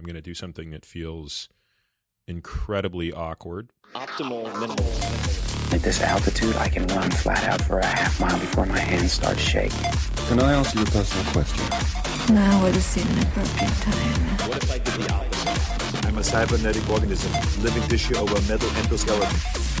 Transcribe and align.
I'm 0.00 0.06
going 0.06 0.14
to 0.14 0.22
do 0.22 0.32
something 0.32 0.70
that 0.70 0.86
feels 0.86 1.50
incredibly 2.26 3.12
awkward. 3.12 3.68
Optimal 3.94 4.44
minimal. 4.58 4.86
At 5.74 5.82
this 5.82 6.00
altitude, 6.00 6.56
I 6.56 6.70
can 6.70 6.86
run 6.86 7.10
flat 7.10 7.44
out 7.44 7.60
for 7.60 7.80
a 7.80 7.84
half 7.84 8.18
mile 8.18 8.38
before 8.38 8.64
my 8.64 8.78
hands 8.78 9.12
start 9.12 9.38
shaking. 9.38 9.92
Can 10.28 10.40
I 10.40 10.54
ask 10.54 10.74
you 10.74 10.80
a 10.80 10.86
personal 10.86 11.30
question? 11.34 12.34
Now 12.34 12.62
would 12.62 12.76
seem 12.76 13.06
an 13.08 13.24
appropriate 13.24 13.74
time. 13.82 14.48
What 14.48 14.62
if 14.62 14.72
I 14.72 14.78
did 14.78 14.94
the 14.94 15.12
opposite? 15.12 16.06
I'm 16.06 16.16
a 16.16 16.24
cybernetic 16.24 16.88
organism, 16.88 17.30
living 17.62 17.86
tissue 17.86 18.16
over 18.16 18.36
a 18.36 18.42
metal 18.48 18.70
endoskeleton. 18.70 19.80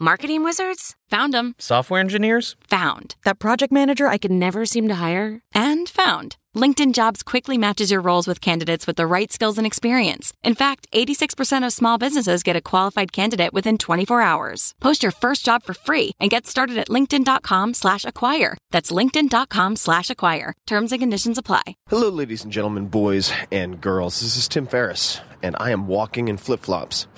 Marketing 0.00 0.44
wizards? 0.44 0.94
Found 1.08 1.34
them. 1.34 1.56
Software 1.58 1.98
engineers? 1.98 2.54
Found. 2.68 3.16
That 3.24 3.40
project 3.40 3.72
manager 3.72 4.06
I 4.06 4.16
could 4.16 4.30
never 4.30 4.64
seem 4.64 4.86
to 4.86 4.94
hire? 4.94 5.40
And 5.52 5.88
found. 5.88 6.36
LinkedIn 6.54 6.94
Jobs 6.94 7.24
quickly 7.24 7.58
matches 7.58 7.90
your 7.90 8.00
roles 8.00 8.28
with 8.28 8.40
candidates 8.40 8.86
with 8.86 8.94
the 8.94 9.08
right 9.08 9.32
skills 9.32 9.58
and 9.58 9.66
experience. 9.66 10.32
In 10.44 10.54
fact, 10.54 10.86
86% 10.92 11.66
of 11.66 11.72
small 11.72 11.98
businesses 11.98 12.44
get 12.44 12.54
a 12.54 12.60
qualified 12.60 13.10
candidate 13.10 13.52
within 13.52 13.76
24 13.76 14.20
hours. 14.20 14.72
Post 14.80 15.02
your 15.02 15.10
first 15.10 15.44
job 15.44 15.64
for 15.64 15.74
free 15.74 16.12
and 16.20 16.30
get 16.30 16.46
started 16.46 16.78
at 16.78 16.88
linkedin.com 16.88 17.74
slash 17.74 18.04
acquire. 18.04 18.56
That's 18.70 18.92
linkedin.com 18.92 19.74
slash 19.74 20.10
acquire. 20.10 20.54
Terms 20.68 20.92
and 20.92 21.00
conditions 21.00 21.38
apply. 21.38 21.76
Hello, 21.88 22.08
ladies 22.08 22.44
and 22.44 22.52
gentlemen, 22.52 22.86
boys 22.86 23.32
and 23.50 23.80
girls. 23.80 24.20
This 24.20 24.36
is 24.36 24.46
Tim 24.46 24.68
Ferriss, 24.68 25.20
and 25.42 25.56
I 25.58 25.72
am 25.72 25.88
walking 25.88 26.28
in 26.28 26.36
flip 26.36 26.60
flops 26.60 27.08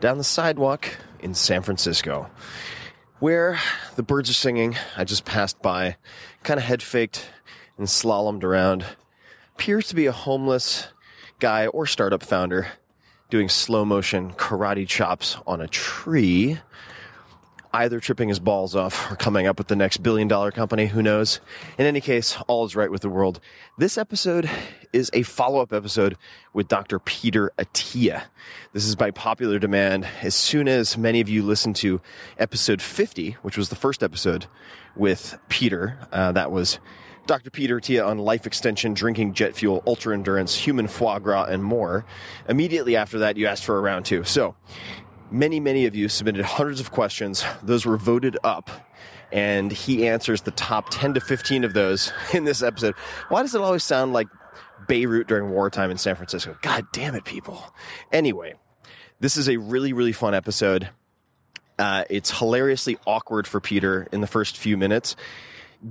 down 0.00 0.18
the 0.18 0.24
sidewalk 0.24 0.98
in 1.20 1.34
San 1.34 1.62
Francisco, 1.62 2.30
where 3.18 3.58
the 3.96 4.02
birds 4.02 4.30
are 4.30 4.34
singing. 4.34 4.76
I 4.96 5.04
just 5.04 5.24
passed 5.24 5.60
by, 5.62 5.96
kind 6.42 6.58
of 6.58 6.64
head 6.64 6.82
faked 6.82 7.30
and 7.76 7.86
slalomed 7.86 8.44
around. 8.44 8.84
Appears 9.54 9.88
to 9.88 9.94
be 9.94 10.06
a 10.06 10.12
homeless 10.12 10.88
guy 11.38 11.66
or 11.68 11.86
startup 11.86 12.22
founder 12.22 12.68
doing 13.30 13.48
slow 13.48 13.84
motion 13.84 14.32
karate 14.32 14.86
chops 14.86 15.36
on 15.46 15.60
a 15.60 15.68
tree. 15.68 16.58
Either 17.72 18.00
tripping 18.00 18.30
his 18.30 18.40
balls 18.40 18.74
off 18.74 19.12
or 19.12 19.16
coming 19.16 19.46
up 19.46 19.58
with 19.58 19.68
the 19.68 19.76
next 19.76 19.98
billion 19.98 20.26
dollar 20.26 20.50
company, 20.50 20.86
who 20.86 21.02
knows? 21.02 21.40
In 21.76 21.84
any 21.84 22.00
case, 22.00 22.38
all 22.46 22.64
is 22.64 22.74
right 22.74 22.90
with 22.90 23.02
the 23.02 23.10
world. 23.10 23.40
This 23.76 23.98
episode 23.98 24.48
is 24.92 25.10
a 25.12 25.22
follow 25.22 25.60
up 25.60 25.72
episode 25.72 26.16
with 26.54 26.66
Dr. 26.68 26.98
Peter 26.98 27.52
Attia. 27.58 28.22
This 28.72 28.86
is 28.86 28.96
by 28.96 29.10
popular 29.10 29.58
demand. 29.58 30.06
As 30.22 30.34
soon 30.34 30.66
as 30.66 30.96
many 30.96 31.20
of 31.20 31.28
you 31.28 31.42
listened 31.42 31.76
to 31.76 32.00
episode 32.38 32.80
50, 32.80 33.32
which 33.42 33.58
was 33.58 33.68
the 33.68 33.76
first 33.76 34.02
episode 34.02 34.46
with 34.96 35.38
Peter, 35.48 35.98
uh, 36.10 36.32
that 36.32 36.50
was 36.50 36.78
Dr. 37.26 37.50
Peter 37.50 37.78
Attia 37.78 38.06
on 38.06 38.16
life 38.16 38.46
extension, 38.46 38.94
drinking 38.94 39.34
jet 39.34 39.54
fuel, 39.54 39.82
ultra 39.86 40.14
endurance, 40.14 40.54
human 40.54 40.88
foie 40.88 41.18
gras, 41.18 41.44
and 41.44 41.62
more. 41.62 42.06
Immediately 42.48 42.96
after 42.96 43.18
that, 43.18 43.36
you 43.36 43.46
asked 43.46 43.66
for 43.66 43.76
a 43.76 43.80
round 43.82 44.06
two. 44.06 44.24
So, 44.24 44.56
many, 45.30 45.60
many 45.60 45.86
of 45.86 45.94
you 45.94 46.08
submitted 46.08 46.44
hundreds 46.44 46.80
of 46.80 46.90
questions. 46.90 47.44
Those 47.62 47.86
were 47.86 47.96
voted 47.96 48.38
up. 48.44 48.70
And 49.30 49.70
he 49.70 50.08
answers 50.08 50.42
the 50.42 50.50
top 50.52 50.88
10 50.90 51.14
to 51.14 51.20
15 51.20 51.64
of 51.64 51.74
those 51.74 52.12
in 52.32 52.44
this 52.44 52.62
episode. 52.62 52.94
Why 53.28 53.42
does 53.42 53.54
it 53.54 53.60
always 53.60 53.84
sound 53.84 54.12
like 54.12 54.28
Beirut 54.86 55.26
during 55.26 55.50
wartime 55.50 55.90
in 55.90 55.98
San 55.98 56.16
Francisco? 56.16 56.56
God 56.62 56.86
damn 56.92 57.14
it, 57.14 57.24
people. 57.24 57.62
Anyway, 58.10 58.54
this 59.20 59.36
is 59.36 59.48
a 59.48 59.58
really, 59.58 59.92
really 59.92 60.12
fun 60.12 60.34
episode. 60.34 60.88
Uh, 61.78 62.04
it's 62.10 62.36
hilariously 62.36 62.98
awkward 63.06 63.46
for 63.46 63.60
Peter 63.60 64.08
in 64.12 64.20
the 64.20 64.26
first 64.26 64.56
few 64.56 64.76
minutes. 64.76 65.14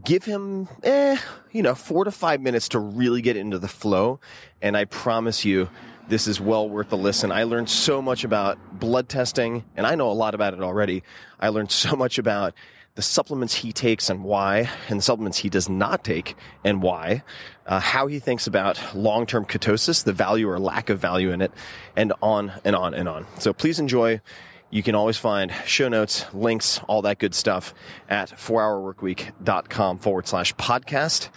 Give 0.04 0.26
him, 0.26 0.68
eh, 0.84 1.18
you 1.52 1.62
know, 1.62 1.76
four 1.76 2.04
to 2.04 2.12
five 2.12 2.42
minutes 2.42 2.70
to 2.70 2.80
really 2.80 3.22
get 3.22 3.38
into 3.38 3.58
the 3.58 3.70
flow. 3.70 4.20
And 4.62 4.76
I 4.76 4.84
promise 4.84 5.46
you, 5.46 5.70
this 6.08 6.28
is 6.28 6.40
well 6.40 6.70
worth 6.70 6.90
the 6.90 6.98
listen. 6.98 7.32
I 7.32 7.44
learned 7.44 7.70
so 7.70 8.02
much 8.02 8.24
about 8.24 8.80
blood 8.80 9.10
testing, 9.10 9.64
and 9.76 9.86
I 9.86 9.96
know 9.96 10.10
a 10.10 10.14
lot 10.14 10.34
about 10.36 10.54
it 10.54 10.62
already. 10.62 11.04
I 11.40 11.50
learned 11.50 11.72
so 11.72 11.96
much 11.96 12.18
about 12.18 12.54
the 12.96 13.02
supplements 13.02 13.54
he 13.54 13.72
takes 13.72 14.10
and 14.10 14.24
why, 14.24 14.70
and 14.90 15.00
the 15.00 15.04
supplements 15.04 15.38
he 15.38 15.50
does 15.50 15.70
not 15.70 16.04
take 16.04 16.36
and 16.64 16.82
why, 16.82 17.24
uh, 17.66 17.80
how 17.80 18.08
he 18.08 18.20
thinks 18.20 18.48
about 18.48 18.96
long 18.96 19.26
term 19.26 19.46
ketosis, 19.46 20.04
the 20.04 20.14
value 20.14 20.50
or 20.50 20.60
lack 20.60 20.90
of 20.90 21.00
value 21.00 21.32
in 21.32 21.42
it, 21.42 21.52
and 21.96 22.14
on 22.22 22.54
and 22.64 22.76
on 22.76 22.94
and 22.94 23.08
on. 23.08 23.28
So 23.40 23.54
please 23.54 23.80
enjoy. 23.80 24.22
You 24.70 24.84
can 24.84 24.96
always 24.96 25.18
find 25.18 25.54
show 25.66 25.88
notes, 25.90 26.26
links, 26.34 26.80
all 26.88 27.02
that 27.04 27.20
good 27.20 27.36
stuff 27.36 27.74
at 28.10 28.30
4hourworkweek.com 28.30 30.00
forward 30.00 30.28
slash 30.28 30.54
podcast. 30.56 31.30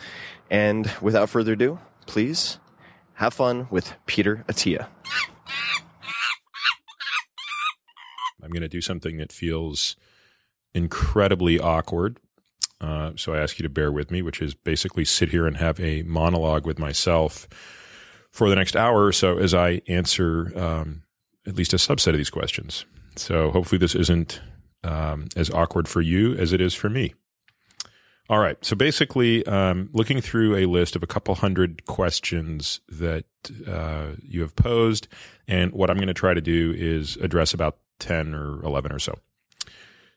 And 0.50 0.90
without 1.00 1.28
further 1.28 1.52
ado, 1.52 1.78
please 2.06 2.58
have 3.20 3.34
fun 3.34 3.68
with 3.70 3.92
Peter 4.06 4.46
Attia. 4.48 4.86
I'm 8.42 8.48
going 8.48 8.62
to 8.62 8.68
do 8.68 8.80
something 8.80 9.18
that 9.18 9.30
feels 9.30 9.94
incredibly 10.74 11.60
awkward. 11.60 12.18
Uh, 12.80 13.12
so 13.16 13.34
I 13.34 13.38
ask 13.42 13.58
you 13.58 13.62
to 13.62 13.68
bear 13.68 13.92
with 13.92 14.10
me, 14.10 14.22
which 14.22 14.40
is 14.40 14.54
basically 14.54 15.04
sit 15.04 15.28
here 15.28 15.46
and 15.46 15.58
have 15.58 15.78
a 15.78 16.02
monologue 16.04 16.64
with 16.64 16.78
myself 16.78 17.46
for 18.30 18.48
the 18.48 18.56
next 18.56 18.74
hour 18.74 19.04
or 19.04 19.12
so 19.12 19.36
as 19.36 19.52
I 19.52 19.82
answer 19.86 20.58
um, 20.58 21.02
at 21.46 21.56
least 21.56 21.74
a 21.74 21.76
subset 21.76 22.08
of 22.08 22.16
these 22.16 22.30
questions. 22.30 22.86
So 23.16 23.50
hopefully 23.50 23.78
this 23.78 23.94
isn't 23.94 24.40
um, 24.82 25.28
as 25.36 25.50
awkward 25.50 25.88
for 25.88 26.00
you 26.00 26.32
as 26.36 26.54
it 26.54 26.62
is 26.62 26.72
for 26.72 26.88
me. 26.88 27.12
All 28.30 28.38
right. 28.38 28.64
So 28.64 28.76
basically, 28.76 29.44
um, 29.46 29.90
looking 29.92 30.20
through 30.20 30.54
a 30.54 30.66
list 30.66 30.94
of 30.94 31.02
a 31.02 31.06
couple 31.08 31.34
hundred 31.34 31.84
questions 31.86 32.80
that 32.88 33.24
uh, 33.66 34.10
you 34.22 34.42
have 34.42 34.54
posed, 34.54 35.08
and 35.48 35.72
what 35.72 35.90
I'm 35.90 35.96
going 35.96 36.06
to 36.06 36.14
try 36.14 36.32
to 36.32 36.40
do 36.40 36.72
is 36.76 37.16
address 37.16 37.52
about 37.52 37.78
10 37.98 38.32
or 38.36 38.64
11 38.64 38.92
or 38.92 39.00
so. 39.00 39.18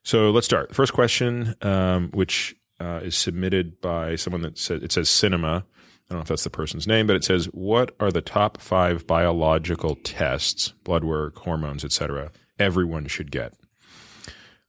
So 0.03 0.29
let's 0.29 0.45
start. 0.45 0.75
First 0.75 0.93
question, 0.93 1.55
um, 1.63 2.11
which 2.13 2.55
uh, 2.79 2.99
is 3.01 3.15
submitted 3.15 3.81
by 3.81 4.15
someone 4.15 4.43
that 4.43 4.59
says 4.59 4.83
it 4.83 4.91
says 4.91 5.09
cinema. 5.09 5.65
I 5.65 6.13
don't 6.13 6.19
know 6.19 6.21
if 6.21 6.27
that's 6.27 6.43
the 6.43 6.51
person's 6.51 6.85
name, 6.85 7.07
but 7.07 7.15
it 7.15 7.23
says, 7.23 7.45
"What 7.45 7.95
are 7.99 8.11
the 8.11 8.21
top 8.21 8.61
five 8.61 9.07
biological 9.07 9.95
tests, 10.03 10.73
blood 10.83 11.03
work, 11.03 11.37
hormones, 11.37 11.83
etc., 11.83 12.31
everyone 12.59 13.07
should 13.07 13.31
get?" 13.31 13.55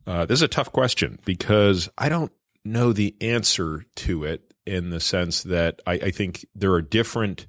Uh, 0.06 0.24
this 0.24 0.38
is 0.38 0.42
a 0.42 0.48
tough 0.48 0.72
question 0.72 1.18
because 1.26 1.90
I 1.98 2.08
don't 2.08 2.32
know 2.64 2.92
the 2.92 3.14
answer 3.20 3.84
to 3.96 4.24
it 4.24 4.54
in 4.66 4.90
the 4.90 5.00
sense 5.00 5.42
that 5.42 5.80
I, 5.86 5.92
I 5.94 6.10
think 6.10 6.46
there 6.54 6.72
are 6.72 6.82
different. 6.82 7.46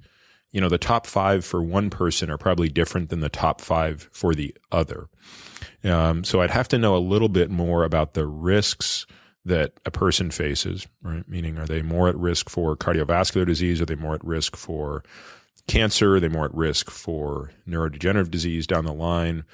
You 0.52 0.60
know, 0.60 0.68
the 0.68 0.78
top 0.78 1.06
five 1.06 1.44
for 1.44 1.62
one 1.62 1.90
person 1.90 2.30
are 2.30 2.38
probably 2.38 2.68
different 2.68 3.10
than 3.10 3.20
the 3.20 3.28
top 3.28 3.60
five 3.60 4.08
for 4.12 4.34
the 4.34 4.54
other. 4.72 5.08
Um, 5.84 6.24
so 6.24 6.40
I'd 6.40 6.50
have 6.50 6.68
to 6.68 6.78
know 6.78 6.96
a 6.96 6.98
little 6.98 7.28
bit 7.28 7.50
more 7.50 7.84
about 7.84 8.14
the 8.14 8.26
risks 8.26 9.06
that 9.44 9.72
a 9.84 9.90
person 9.90 10.30
faces, 10.30 10.86
right? 11.02 11.26
Meaning, 11.28 11.56
are 11.58 11.66
they 11.66 11.82
more 11.82 12.08
at 12.08 12.16
risk 12.16 12.50
for 12.50 12.76
cardiovascular 12.76 13.46
disease? 13.46 13.80
Are 13.80 13.86
they 13.86 13.94
more 13.94 14.14
at 14.14 14.24
risk 14.24 14.56
for 14.56 15.04
cancer? 15.68 16.16
Are 16.16 16.20
they 16.20 16.28
more 16.28 16.46
at 16.46 16.54
risk 16.54 16.90
for 16.90 17.52
neurodegenerative 17.68 18.30
disease 18.30 18.66
down 18.66 18.84
the 18.84 18.92
line? 18.92 19.44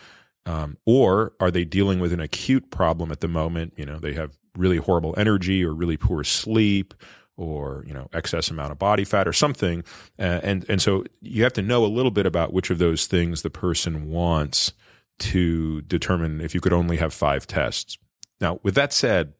Um, 0.46 0.78
or 0.86 1.34
are 1.40 1.50
they 1.50 1.64
dealing 1.64 2.00
with 2.00 2.12
an 2.12 2.20
acute 2.20 2.70
problem 2.70 3.12
at 3.12 3.20
the 3.20 3.28
moment? 3.28 3.74
You 3.76 3.86
know, 3.86 3.98
they 3.98 4.14
have 4.14 4.38
really 4.56 4.76
horrible 4.76 5.14
energy 5.16 5.64
or 5.64 5.72
really 5.72 5.96
poor 5.96 6.24
sleep 6.24 6.94
or 7.36 7.84
you 7.86 7.94
know 7.94 8.08
excess 8.12 8.50
amount 8.50 8.72
of 8.72 8.78
body 8.78 9.04
fat 9.04 9.26
or 9.26 9.32
something. 9.32 9.82
Uh, 10.18 10.40
and 10.42 10.66
and 10.68 10.82
so 10.82 11.04
you 11.20 11.42
have 11.42 11.52
to 11.52 11.62
know 11.62 11.84
a 11.84 11.86
little 11.86 12.10
bit 12.10 12.26
about 12.26 12.52
which 12.52 12.70
of 12.70 12.78
those 12.78 13.06
things 13.06 13.42
the 13.42 13.50
person 13.50 14.10
wants 14.10 14.72
to 15.18 15.82
determine 15.82 16.40
if 16.40 16.54
you 16.54 16.60
could 16.60 16.72
only 16.72 16.96
have 16.96 17.12
five 17.14 17.46
tests. 17.46 17.98
Now 18.40 18.60
with 18.62 18.74
that 18.74 18.92
said 18.92 19.32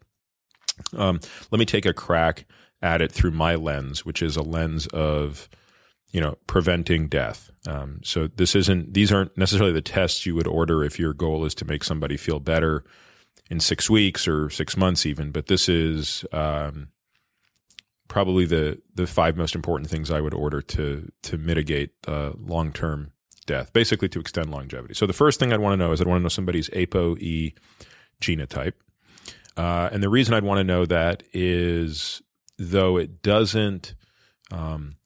um, 0.97 1.21
let 1.51 1.59
me 1.59 1.67
take 1.67 1.87
a 1.87 1.93
crack 1.93 2.47
at 2.81 3.03
it 3.03 3.13
through 3.13 3.31
my 3.31 3.55
lens 3.55 4.05
which 4.05 4.23
is 4.23 4.37
a 4.37 4.43
lens 4.43 4.87
of 4.89 5.49
you 6.13 6.21
know 6.21 6.37
preventing 6.47 7.09
death. 7.09 7.51
Um, 7.67 8.01
so 8.03 8.27
this 8.27 8.55
isn't 8.57 8.95
these 8.95 9.13
aren't 9.13 9.37
necessarily 9.37 9.73
the 9.73 9.83
tests 9.83 10.25
you 10.25 10.35
would 10.35 10.47
order 10.47 10.83
if 10.83 10.99
your 10.99 11.13
goal 11.13 11.45
is 11.45 11.55
to 11.57 11.65
make 11.65 11.85
somebody 11.85 12.17
feel 12.17 12.41
better 12.41 12.85
in 13.53 13.61
six 13.61 13.89
weeks 13.89 14.27
or 14.27 14.51
six 14.51 14.77
months 14.77 15.07
even 15.07 15.31
but 15.31 15.47
this 15.47 15.69
is 15.69 16.25
um, 16.33 16.89
probably 18.13 18.45
the 18.45 18.79
the 18.95 19.07
five 19.07 19.39
most 19.39 19.55
important 19.55 19.89
things 19.89 20.11
I 20.11 20.21
would 20.21 20.35
order 20.35 20.61
to 20.61 21.11
to 21.23 21.39
mitigate 21.39 21.93
uh, 22.07 22.33
long 22.39 22.71
term 22.71 23.13
death, 23.47 23.73
basically 23.73 24.09
to 24.11 24.21
extend 24.21 24.51
longevity. 24.51 24.93
So 24.93 25.07
the 25.07 25.15
first 25.15 25.41
thing 25.41 25.51
I'd 25.51 25.61
want 25.61 25.73
to 25.73 25.77
know 25.79 25.93
is 25.93 26.01
I'd 26.01 26.07
want 26.07 26.21
to 26.21 26.23
know 26.23 26.29
somebody's 26.29 26.69
ApoE 26.71 27.55
genotype, 28.21 28.75
uh, 29.57 29.89
and 29.91 30.03
the 30.03 30.11
reason 30.11 30.35
I'd 30.35 30.45
want 30.45 30.59
to 30.59 30.65
know 30.65 30.85
that 30.85 31.23
is 31.33 32.21
though 32.59 32.99
it 32.99 33.23
doesn't 33.23 33.95
um, 34.51 34.97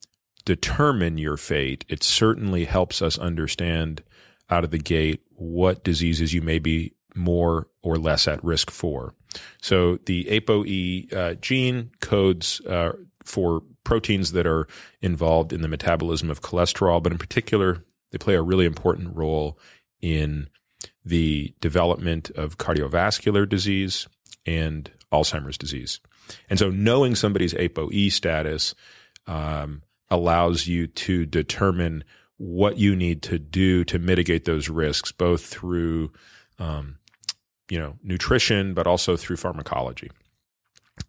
determine 0.45 1.17
your 1.17 1.37
fate, 1.37 1.85
it 1.89 2.03
certainly 2.03 2.65
helps 2.65 3.01
us 3.01 3.19
understand 3.19 4.03
out 4.51 4.65
of 4.65 4.73
the 4.73 4.79
gate 4.79 5.23
what 5.31 5.85
diseases 5.85 6.35
you 6.35 6.43
may 6.43 6.59
be 6.59 6.96
more 7.17 7.69
or 7.83 7.97
less 7.97 8.29
at 8.29 8.43
risk 8.45 8.71
for. 8.71 9.15
So 9.61 9.99
the 10.07 10.25
ApoE 10.25 11.13
uh, 11.13 11.35
gene 11.35 11.91
codes 12.01 12.61
uh, 12.63 12.93
for 13.25 13.63
proteins 13.85 14.33
that 14.33 14.47
are 14.47 14.67
involved 15.01 15.53
in 15.53 15.63
the 15.63 15.69
metabolism 15.69 16.31
of 16.31 16.43
cholesterol, 16.43 17.03
but 17.03 17.13
in 17.13 17.19
particular, 17.19 17.85
they 18.13 18.19
play 18.19 18.35
a 18.35 18.43
really 18.43 18.67
important 18.67 19.17
role 19.17 19.59
in 20.01 20.49
the 21.05 21.55
development 21.61 22.31
of 22.31 22.59
cardiovascular 22.59 23.49
disease 23.49 24.07
and 24.45 24.91
Alzheimer's 25.13 25.59
disease. 25.59 26.01
And 26.51 26.59
so 26.59 26.71
knowing 26.71 27.15
somebody's 27.15 27.55
ApoE 27.55 28.11
status 28.13 28.75
um, 29.27 29.83
allows 30.11 30.67
you 30.67 30.87
to 30.89 31.27
determine 31.27 32.05
what 32.39 32.77
you 32.77 32.95
need 32.95 33.23
to 33.23 33.39
do 33.39 33.85
to 33.85 33.99
mitigate 33.99 34.45
those 34.45 34.69
risks, 34.69 35.13
both 35.13 35.45
through 35.47 36.13
um, 36.59 36.99
you 37.71 37.79
know, 37.79 37.97
nutrition, 38.03 38.75
but 38.75 38.87
also 38.87 39.17
through 39.17 39.37
pharmacology. 39.37 40.11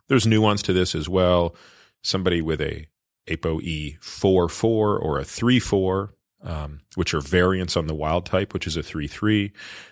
There's 0.08 0.28
nuance 0.28 0.62
to 0.64 0.74
this 0.74 0.96
as 0.96 1.08
well. 1.08 1.56
Somebody 2.02 2.42
with 2.42 2.62
a 2.62 2.88
ApoE 3.28 4.02
4 4.02 4.50
4 4.50 4.98
or 4.98 5.20
a 5.20 5.24
3 5.24 5.60
4, 5.60 6.14
um, 6.44 6.80
which 6.96 7.14
are 7.14 7.22
variants 7.22 7.76
on 7.76 7.88
the 7.88 7.96
wild 7.96 8.26
type, 8.26 8.54
which 8.54 8.68
is 8.68 8.78
a 8.78 8.84
3 8.84 9.08
3. 9.08 9.52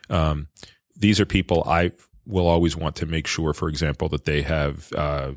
Um, 0.09 0.47
these 0.95 1.19
are 1.19 1.25
people 1.25 1.63
I 1.67 1.91
will 2.25 2.47
always 2.47 2.75
want 2.75 2.95
to 2.97 3.05
make 3.05 3.27
sure, 3.27 3.53
for 3.53 3.69
example, 3.69 4.09
that 4.09 4.25
they 4.25 4.41
have 4.41 4.91
uh, 4.93 5.31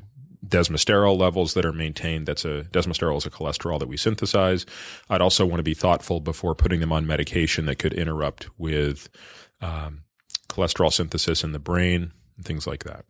desmosterol 0.46 1.18
levels 1.18 1.54
that 1.54 1.64
are 1.64 1.72
maintained. 1.72 2.26
That's 2.26 2.44
a 2.44 2.64
desmosterol 2.70 3.16
is 3.18 3.26
a 3.26 3.30
cholesterol 3.30 3.78
that 3.78 3.88
we 3.88 3.96
synthesize. 3.96 4.64
I'd 5.10 5.20
also 5.20 5.44
want 5.44 5.58
to 5.58 5.64
be 5.64 5.74
thoughtful 5.74 6.20
before 6.20 6.54
putting 6.54 6.80
them 6.80 6.92
on 6.92 7.06
medication 7.06 7.66
that 7.66 7.78
could 7.78 7.92
interrupt 7.92 8.48
with 8.58 9.08
um, 9.60 10.02
cholesterol 10.48 10.92
synthesis 10.92 11.44
in 11.44 11.52
the 11.52 11.58
brain, 11.58 12.12
and 12.36 12.44
things 12.44 12.66
like 12.66 12.84
that. 12.84 13.04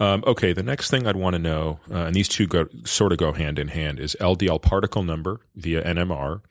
Um, 0.00 0.24
okay, 0.26 0.52
the 0.52 0.62
next 0.62 0.90
thing 0.90 1.06
I'd 1.06 1.16
want 1.16 1.34
to 1.34 1.38
know, 1.38 1.78
uh, 1.90 2.06
and 2.06 2.16
these 2.16 2.28
two 2.28 2.46
go, 2.46 2.66
sort 2.84 3.12
of 3.12 3.18
go 3.18 3.32
hand 3.32 3.58
in 3.58 3.68
hand, 3.68 4.00
is 4.00 4.16
LDL 4.20 4.60
particle 4.60 5.04
number 5.04 5.40
via 5.54 5.84
NMR 5.84 6.42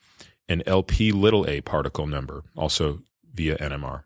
and 0.47 0.63
LP 0.65 1.11
little 1.11 1.47
a 1.47 1.61
particle 1.61 2.07
number, 2.07 2.43
also 2.55 3.01
via 3.33 3.57
NMR. 3.57 4.03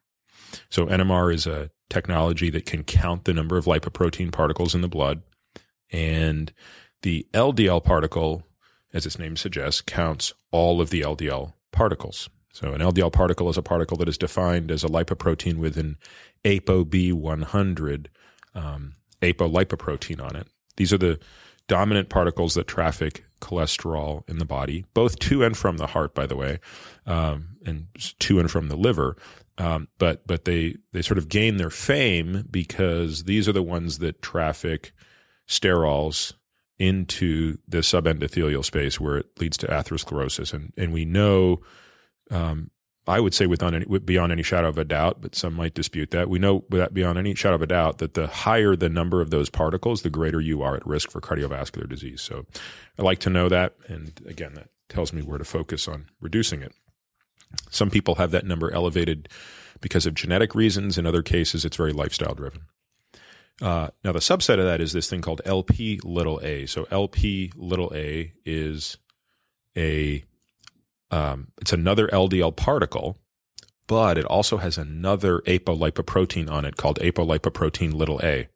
So 0.69 0.87
NMR 0.87 1.33
is 1.33 1.45
a 1.45 1.69
technology 1.89 2.49
that 2.49 2.65
can 2.65 2.83
count 2.83 3.25
the 3.25 3.33
number 3.33 3.57
of 3.57 3.65
lipoprotein 3.65 4.31
particles 4.31 4.73
in 4.73 4.81
the 4.81 4.87
blood, 4.87 5.21
and 5.91 6.51
the 7.03 7.27
LDL 7.33 7.83
particle, 7.83 8.43
as 8.93 9.05
its 9.05 9.19
name 9.19 9.35
suggests, 9.35 9.81
counts 9.81 10.33
all 10.51 10.81
of 10.81 10.89
the 10.89 11.01
LDL 11.01 11.53
particles. 11.71 12.29
So 12.57 12.73
an 12.73 12.81
LDL 12.81 13.13
particle 13.13 13.49
is 13.49 13.57
a 13.57 13.61
particle 13.61 13.97
that 13.97 14.09
is 14.09 14.17
defined 14.17 14.71
as 14.71 14.83
a 14.83 14.87
lipoprotein 14.87 15.57
with 15.57 15.77
an 15.77 15.95
ApoB100 16.43 18.07
um, 18.55 18.93
apolipoprotein 19.21 20.19
on 20.19 20.35
it. 20.35 20.47
These 20.75 20.91
are 20.91 20.97
the 20.97 21.19
dominant 21.67 22.09
particles 22.09 22.55
that 22.55 22.65
traffic 22.65 23.25
cholesterol 23.41 24.27
in 24.27 24.39
the 24.39 24.45
body, 24.45 24.85
both 24.95 25.19
to 25.19 25.43
and 25.43 25.55
from 25.55 25.77
the 25.77 25.85
heart, 25.85 26.15
by 26.15 26.25
the 26.25 26.35
way, 26.35 26.59
um, 27.05 27.49
and 27.63 27.89
to 28.21 28.39
and 28.39 28.49
from 28.49 28.69
the 28.69 28.75
liver. 28.75 29.17
Um, 29.59 29.87
but 29.99 30.25
but 30.25 30.45
they 30.45 30.77
they 30.93 31.03
sort 31.03 31.19
of 31.19 31.29
gain 31.29 31.57
their 31.57 31.69
fame 31.69 32.47
because 32.49 33.25
these 33.25 33.47
are 33.47 33.53
the 33.53 33.61
ones 33.61 33.99
that 33.99 34.23
traffic 34.23 34.93
sterols 35.47 36.33
into 36.79 37.59
the 37.67 37.79
subendothelial 37.79 38.65
space 38.65 38.99
where 38.99 39.17
it 39.17 39.27
leads 39.39 39.57
to 39.57 39.67
atherosclerosis, 39.67 40.55
and 40.55 40.73
and 40.75 40.91
we 40.91 41.05
know 41.05 41.61
um, 42.31 42.71
I 43.07 43.21
would 43.21 43.33
say 43.33 43.45
without 43.47 43.73
any, 43.73 43.85
beyond 43.85 44.33
any 44.33 44.43
shadow 44.43 44.67
of 44.67 44.77
a 44.77 44.83
doubt, 44.83 45.21
but 45.21 45.33
some 45.33 45.53
might 45.53 45.73
dispute 45.73 46.11
that. 46.11 46.29
We 46.29 46.39
know 46.39 46.65
without 46.69 46.93
beyond 46.93 47.17
any 47.17 47.33
shadow 47.35 47.55
of 47.55 47.61
a 47.61 47.67
doubt 47.67 47.99
that 47.99 48.15
the 48.15 48.27
higher 48.27 48.75
the 48.75 48.89
number 48.89 49.21
of 49.21 49.29
those 49.29 49.49
particles, 49.49 50.01
the 50.01 50.09
greater 50.09 50.41
you 50.41 50.61
are 50.61 50.75
at 50.75 50.85
risk 50.85 51.09
for 51.09 51.21
cardiovascular 51.21 51.87
disease. 51.87 52.21
So 52.21 52.45
I 52.99 53.03
like 53.03 53.19
to 53.19 53.29
know 53.29 53.47
that. 53.47 53.75
And 53.87 54.19
again, 54.27 54.55
that 54.55 54.69
tells 54.89 55.13
me 55.13 55.21
where 55.21 55.37
to 55.37 55.45
focus 55.45 55.87
on 55.87 56.07
reducing 56.19 56.61
it. 56.61 56.73
Some 57.69 57.89
people 57.89 58.15
have 58.15 58.31
that 58.31 58.45
number 58.45 58.71
elevated 58.71 59.29
because 59.79 60.05
of 60.05 60.13
genetic 60.13 60.53
reasons. 60.53 60.97
In 60.97 61.05
other 61.05 61.21
cases, 61.21 61.63
it's 61.63 61.77
very 61.77 61.93
lifestyle 61.93 62.35
driven. 62.35 62.63
Uh, 63.61 63.89
now, 64.03 64.11
the 64.11 64.19
subset 64.19 64.59
of 64.59 64.65
that 64.65 64.81
is 64.81 64.91
this 64.91 65.09
thing 65.09 65.21
called 65.21 65.41
LP 65.45 65.99
little 66.03 66.39
a. 66.43 66.65
So 66.65 66.87
LP 66.91 67.51
little 67.55 67.91
a 67.95 68.33
is 68.45 68.97
a 69.75 70.25
um, 71.11 71.47
it's 71.61 71.73
another 71.73 72.07
LDL 72.07 72.55
particle, 72.55 73.17
but 73.87 74.17
it 74.17 74.25
also 74.25 74.57
has 74.57 74.77
another 74.77 75.39
apolipoprotein 75.41 76.49
on 76.49 76.65
it 76.65 76.77
called 76.77 76.99
apolipoprotein 76.99 77.93
little 77.93 78.19
a. 78.21 78.47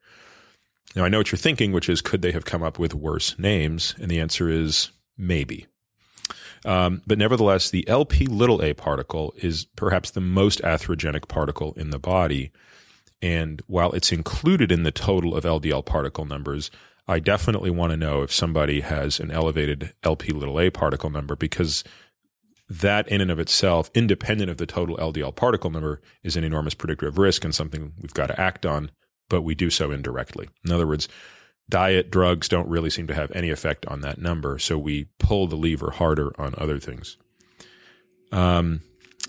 Now, 0.96 1.06
I 1.06 1.10
know 1.10 1.20
what 1.20 1.32
you're 1.32 1.38
thinking, 1.38 1.72
which 1.72 1.88
is 1.88 2.02
could 2.02 2.22
they 2.22 2.34
have 2.34 2.46
come 2.46 2.64
up 2.64 2.78
with 2.78 2.94
worse 2.94 3.40
names? 3.40 3.96
And 4.00 4.12
the 4.12 4.20
answer 4.20 4.50
is 4.50 4.92
maybe. 5.18 5.68
Um, 6.66 7.02
but 7.08 7.18
nevertheless, 7.18 7.70
the 7.70 7.88
LP 7.88 8.26
little 8.26 8.62
a 8.62 8.74
particle 8.74 9.34
is 9.38 9.66
perhaps 9.76 10.12
the 10.12 10.22
most 10.22 10.62
atherogenic 10.62 11.28
particle 11.28 11.74
in 11.76 11.90
the 11.90 12.00
body. 12.00 12.52
And 13.22 13.62
while 13.68 13.92
it's 13.94 14.12
included 14.12 14.72
in 14.72 14.84
the 14.84 14.92
total 14.92 15.36
of 15.36 15.44
LDL 15.44 15.86
particle 15.86 16.26
numbers, 16.26 16.70
I 17.08 17.20
definitely 17.20 17.72
want 17.72 17.92
to 17.92 17.98
know 17.98 18.22
if 18.22 18.32
somebody 18.32 18.82
has 18.82 19.20
an 19.20 19.32
elevated 19.32 19.94
LP 20.04 20.32
little 20.32 20.60
a 20.60 20.70
particle 20.70 21.10
number 21.10 21.36
because 21.36 21.84
that 22.72 23.08
in 23.10 23.20
and 23.20 23.30
of 23.30 23.40
itself, 23.40 23.92
independent 23.94 24.50
of 24.50 24.56
the 24.56 24.66
total 24.66 24.96
LDL 24.96 25.36
particle 25.36 25.70
number, 25.70 26.02
is 26.24 26.38
an 26.38 26.46
enormous 26.46 26.74
predictor 26.74 27.08
of 27.08 27.18
risk 27.18 27.44
and 27.44 27.54
something 27.54 27.92
we've 28.02 28.14
got 28.14 28.28
to 28.28 28.40
act 28.40 28.66
on, 28.66 28.92
but 29.30 29.42
we 29.42 29.54
do 29.54 29.70
so 29.70 29.92
indirectly. 29.92 30.48
In 30.64 30.72
other 30.72 30.88
words, 30.88 31.10
diet, 31.68 32.10
drugs 32.10 32.48
don't 32.48 32.70
really 32.70 32.90
seem 32.90 33.08
to 33.08 33.14
have 33.14 33.30
any 33.34 33.50
effect 33.50 33.86
on 33.88 34.00
that 34.02 34.20
number. 34.20 34.58
So 34.58 34.78
we 34.78 35.10
pull 35.20 35.48
the 35.48 35.58
lever 35.58 35.92
harder 35.92 36.32
on 36.40 36.56
other 36.58 36.80
things. 36.80 37.18
Um, 38.32 38.82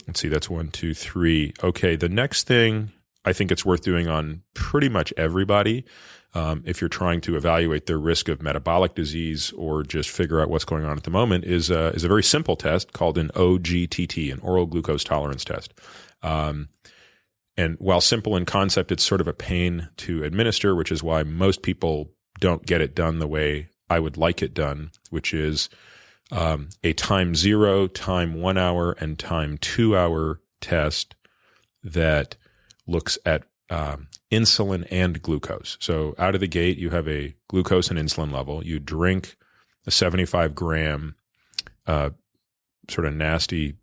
let's 0.06 0.20
see, 0.20 0.28
that's 0.28 0.48
one, 0.48 0.68
two, 0.68 0.94
three. 0.94 1.52
Okay, 1.64 1.96
the 1.96 2.08
next 2.08 2.46
thing 2.46 2.92
I 3.24 3.32
think 3.32 3.50
it's 3.52 3.64
worth 3.64 3.82
doing 3.82 4.08
on 4.08 4.42
pretty 4.54 4.88
much 4.88 5.12
everybody. 5.16 5.84
Um, 6.34 6.62
if 6.64 6.80
you're 6.80 6.88
trying 6.88 7.20
to 7.22 7.36
evaluate 7.36 7.86
their 7.86 7.98
risk 7.98 8.28
of 8.28 8.40
metabolic 8.40 8.94
disease 8.94 9.52
or 9.52 9.82
just 9.82 10.08
figure 10.08 10.40
out 10.40 10.48
what's 10.48 10.64
going 10.64 10.84
on 10.84 10.96
at 10.96 11.02
the 11.02 11.10
moment, 11.10 11.44
is 11.44 11.70
a, 11.70 11.88
is 11.88 12.04
a 12.04 12.08
very 12.08 12.22
simple 12.22 12.56
test 12.56 12.92
called 12.92 13.18
an 13.18 13.30
OGTT, 13.34 14.32
an 14.32 14.40
oral 14.40 14.66
glucose 14.66 15.04
tolerance 15.04 15.44
test. 15.44 15.74
Um, 16.22 16.70
and 17.56 17.76
while 17.78 18.00
simple 18.00 18.34
in 18.36 18.46
concept, 18.46 18.90
it's 18.90 19.02
sort 19.02 19.20
of 19.20 19.28
a 19.28 19.34
pain 19.34 19.90
to 19.98 20.24
administer, 20.24 20.74
which 20.74 20.90
is 20.90 21.02
why 21.02 21.22
most 21.22 21.62
people 21.62 22.10
don't 22.40 22.64
get 22.64 22.80
it 22.80 22.94
done 22.94 23.18
the 23.18 23.28
way 23.28 23.68
I 23.90 23.98
would 23.98 24.16
like 24.16 24.42
it 24.42 24.54
done, 24.54 24.90
which 25.10 25.34
is 25.34 25.68
um, 26.30 26.70
a 26.82 26.94
time 26.94 27.34
zero, 27.34 27.86
time 27.86 28.40
one 28.40 28.56
hour, 28.56 28.92
and 28.92 29.18
time 29.18 29.58
two 29.58 29.94
hour 29.94 30.40
test 30.62 31.14
that 31.84 32.36
looks 32.86 33.18
at 33.24 33.44
um, 33.70 34.08
insulin 34.30 34.86
and 34.90 35.22
glucose. 35.22 35.78
So 35.80 36.14
out 36.18 36.34
of 36.34 36.40
the 36.40 36.46
gate, 36.46 36.78
you 36.78 36.90
have 36.90 37.08
a 37.08 37.34
glucose 37.48 37.90
and 37.90 37.98
insulin 37.98 38.32
level. 38.32 38.64
You 38.64 38.78
drink 38.78 39.36
a 39.86 39.90
75 39.90 40.54
gram, 40.54 41.16
uh, 41.86 42.10
sort 42.90 43.06
of 43.06 43.14
nasty 43.14 43.76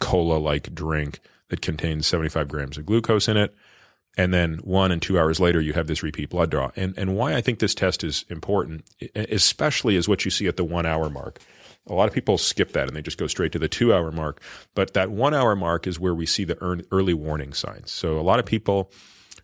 cola 0.00 0.36
like 0.36 0.74
drink 0.74 1.20
that 1.48 1.60
contains 1.60 2.06
75 2.06 2.48
grams 2.48 2.78
of 2.78 2.86
glucose 2.86 3.28
in 3.28 3.36
it. 3.36 3.54
And 4.16 4.32
then 4.32 4.56
one 4.58 4.92
and 4.92 5.00
two 5.00 5.18
hours 5.18 5.40
later, 5.40 5.60
you 5.60 5.72
have 5.72 5.86
this 5.86 6.02
repeat 6.02 6.30
blood 6.30 6.50
draw. 6.50 6.70
And, 6.76 6.96
and 6.98 7.16
why 7.16 7.34
I 7.34 7.40
think 7.40 7.58
this 7.58 7.74
test 7.74 8.04
is 8.04 8.24
important, 8.28 8.84
especially 9.14 9.96
is 9.96 10.08
what 10.08 10.24
you 10.24 10.30
see 10.30 10.46
at 10.46 10.56
the 10.56 10.64
one 10.64 10.84
hour 10.84 11.08
mark. 11.08 11.40
A 11.88 11.94
lot 11.94 12.08
of 12.08 12.14
people 12.14 12.38
skip 12.38 12.72
that 12.72 12.86
and 12.86 12.96
they 12.96 13.02
just 13.02 13.18
go 13.18 13.26
straight 13.26 13.52
to 13.52 13.58
the 13.58 13.68
two 13.68 13.92
hour 13.92 14.12
mark. 14.12 14.40
But 14.74 14.94
that 14.94 15.10
one 15.10 15.34
hour 15.34 15.56
mark 15.56 15.86
is 15.86 15.98
where 15.98 16.14
we 16.14 16.26
see 16.26 16.44
the 16.44 16.56
early 16.90 17.14
warning 17.14 17.52
signs. 17.52 17.90
So 17.90 18.18
a 18.18 18.22
lot 18.22 18.38
of 18.38 18.46
people 18.46 18.92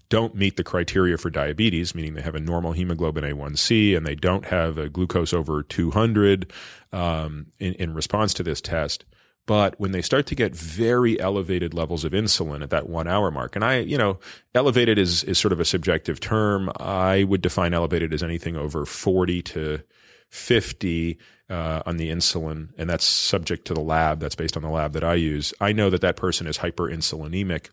don't 0.09 0.35
meet 0.35 0.57
the 0.57 0.64
criteria 0.64 1.18
for 1.18 1.30
diabetes, 1.30 1.95
meaning 1.95 2.14
they 2.14 2.23
have 2.23 2.35
a 2.35 2.40
normal 2.40 2.73
hemoglobin 2.73 3.25
A1C 3.25 3.97
and 3.97 4.07
they 4.07 4.14
don't 4.14 4.47
have 4.47 4.78
a 4.78 4.88
glucose 4.88 5.33
over 5.33 5.62
200 5.62 6.52
um, 6.92 7.47
in, 7.59 7.75
in 7.75 7.95
response 7.95 8.33
to 8.35 8.42
this 8.42 8.61
test. 8.61 9.04
But 9.47 9.80
when 9.80 9.92
they 9.92 10.02
start 10.02 10.26
to 10.26 10.35
get 10.35 10.54
very 10.54 11.18
elevated 11.18 11.73
levels 11.73 12.04
of 12.04 12.12
insulin 12.12 12.62
at 12.62 12.71
that 12.71 12.87
one 12.88 13.09
hour 13.09 13.30
mark, 13.30 13.57
and 13.57 13.64
I, 13.64 13.78
you 13.78 13.97
know, 13.97 14.18
elevated 14.54 14.99
is, 14.99 15.25
is 15.25 15.38
sort 15.38 15.52
of 15.52 15.61
a 15.61 15.64
subjective 15.64 16.21
term. 16.21 16.71
I 16.78 17.25
would 17.25 17.40
define 17.40 17.73
elevated 17.73 18.12
as 18.12 18.23
anything 18.23 18.57
over 18.57 18.85
40 18.85 19.42
to 19.42 19.83
50 20.28 21.18
uh, 21.50 21.83
on 21.87 21.97
the 21.97 22.11
insulin, 22.11 22.69
and 22.76 22.88
that's 22.88 23.05
subject 23.05 23.67
to 23.67 23.75
the 23.75 23.81
lab. 23.81 24.21
That's 24.21 24.35
based 24.35 24.57
on 24.57 24.62
the 24.62 24.69
lab 24.69 24.93
that 24.93 25.05
I 25.05 25.14
use. 25.14 25.55
I 25.61 25.73
know 25.73 25.90
that 25.90 26.00
that 26.02 26.17
person 26.17 26.47
is 26.47 26.59
hyperinsulinemic, 26.59 27.71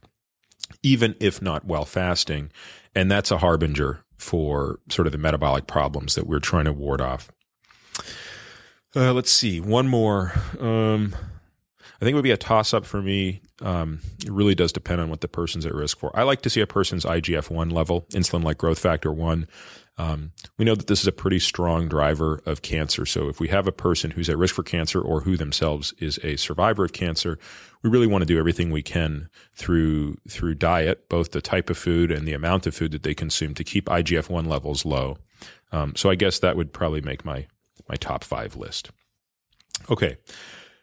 even 0.84 1.15
if 1.20 1.41
not 1.41 1.65
while 1.65 1.86
fasting, 1.86 2.51
and 2.94 3.12
that's 3.12 3.32
a 3.32 3.39
harbinger 3.39 4.03
for 4.17 4.79
sort 4.89 5.08
of 5.08 5.12
the 5.12 5.17
metabolic 5.17 5.67
problems 5.67 6.15
that 6.15 6.27
we're 6.27 6.39
trying 6.39 6.65
to 6.65 6.74
ward 6.74 7.01
off. 7.01 7.29
Uh, 8.96 9.12
let's 9.12 9.32
see, 9.32 9.60
one 9.60 9.88
more. 9.89 10.32
Um, 10.60 11.13
I 11.96 12.00
think 12.00 12.12
it 12.12 12.15
would 12.15 12.24
be 12.24 12.32
a 12.32 12.38
toss 12.38 12.74
up 12.74 12.86
for 12.86 13.01
me. 13.01 13.41
Um, 13.62 14.00
it 14.24 14.32
really 14.32 14.55
does 14.55 14.72
depend 14.72 15.01
on 15.01 15.10
what 15.10 15.22
the 15.22 15.27
person's 15.27 15.65
at 15.65 15.74
risk 15.74 16.00
for. 16.00 16.17
I 16.17 16.24
like 16.24 16.41
to 16.41 16.50
see 16.50 16.62
a 16.62 16.67
person's 16.67 17.05
IGF 17.05 17.50
1 17.50 17.70
level, 17.70 18.05
insulin 18.12 18.44
like 18.44 18.58
growth 18.58 18.79
factor 18.79 19.12
1, 19.12 19.48
um, 19.97 20.31
we 20.57 20.65
know 20.65 20.75
that 20.75 20.87
this 20.87 20.99
is 20.99 21.07
a 21.07 21.11
pretty 21.13 21.39
strong 21.39 21.87
driver 21.87 22.41
of 22.45 22.61
cancer. 22.61 23.05
So 23.05 23.29
if 23.29 23.39
we 23.39 23.47
have 23.47 23.67
a 23.67 23.71
person 23.71 24.11
who's 24.11 24.29
at 24.29 24.37
risk 24.37 24.55
for 24.55 24.63
cancer 24.63 25.01
or 25.01 25.21
who 25.21 25.37
themselves 25.37 25.93
is 25.99 26.19
a 26.21 26.35
survivor 26.35 26.83
of 26.83 26.91
cancer, 26.91 27.39
we 27.81 27.89
really 27.89 28.07
want 28.07 28.21
to 28.21 28.25
do 28.25 28.37
everything 28.37 28.71
we 28.71 28.81
can 28.81 29.29
through 29.53 30.17
through 30.29 30.55
diet, 30.55 31.07
both 31.07 31.31
the 31.31 31.41
type 31.41 31.69
of 31.69 31.77
food 31.77 32.11
and 32.11 32.27
the 32.27 32.33
amount 32.33 32.67
of 32.67 32.75
food 32.75 32.91
that 32.91 33.03
they 33.03 33.13
consume 33.13 33.53
to 33.53 33.63
keep 33.63 33.85
IGF 33.85 34.29
one 34.29 34.45
levels 34.45 34.85
low. 34.85 35.17
Um, 35.71 35.95
so 35.95 36.09
I 36.09 36.15
guess 36.15 36.39
that 36.39 36.57
would 36.57 36.73
probably 36.73 37.01
make 37.01 37.23
my 37.23 37.47
my 37.87 37.95
top 37.95 38.23
five 38.23 38.55
list. 38.55 38.91
Okay. 39.89 40.17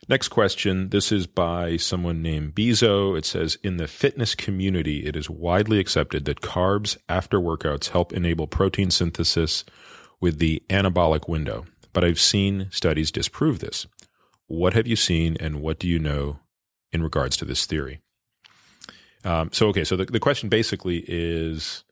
Next 0.08 0.28
question. 0.28 0.88
This 0.88 1.12
is 1.12 1.28
by 1.28 1.76
someone 1.76 2.22
named 2.22 2.54
Bezo. 2.54 3.16
It 3.16 3.24
says 3.24 3.56
In 3.62 3.76
the 3.76 3.86
fitness 3.86 4.34
community, 4.34 5.06
it 5.06 5.14
is 5.14 5.30
widely 5.30 5.78
accepted 5.78 6.24
that 6.24 6.40
carbs 6.40 6.96
after 7.08 7.38
workouts 7.38 7.90
help 7.90 8.12
enable 8.12 8.48
protein 8.48 8.90
synthesis 8.90 9.64
with 10.20 10.38
the 10.38 10.62
anabolic 10.68 11.28
window. 11.28 11.66
But 11.92 12.04
I've 12.04 12.18
seen 12.18 12.68
studies 12.70 13.12
disprove 13.12 13.60
this. 13.60 13.86
What 14.48 14.74
have 14.74 14.88
you 14.88 14.96
seen 14.96 15.36
and 15.38 15.60
what 15.60 15.78
do 15.78 15.86
you 15.86 16.00
know 16.00 16.40
in 16.90 17.02
regards 17.02 17.36
to 17.36 17.44
this 17.44 17.64
theory? 17.64 18.00
Um, 19.24 19.50
so, 19.52 19.68
okay, 19.68 19.84
so 19.84 19.94
the, 19.96 20.06
the 20.06 20.20
question 20.20 20.48
basically 20.48 21.04
is 21.06 21.84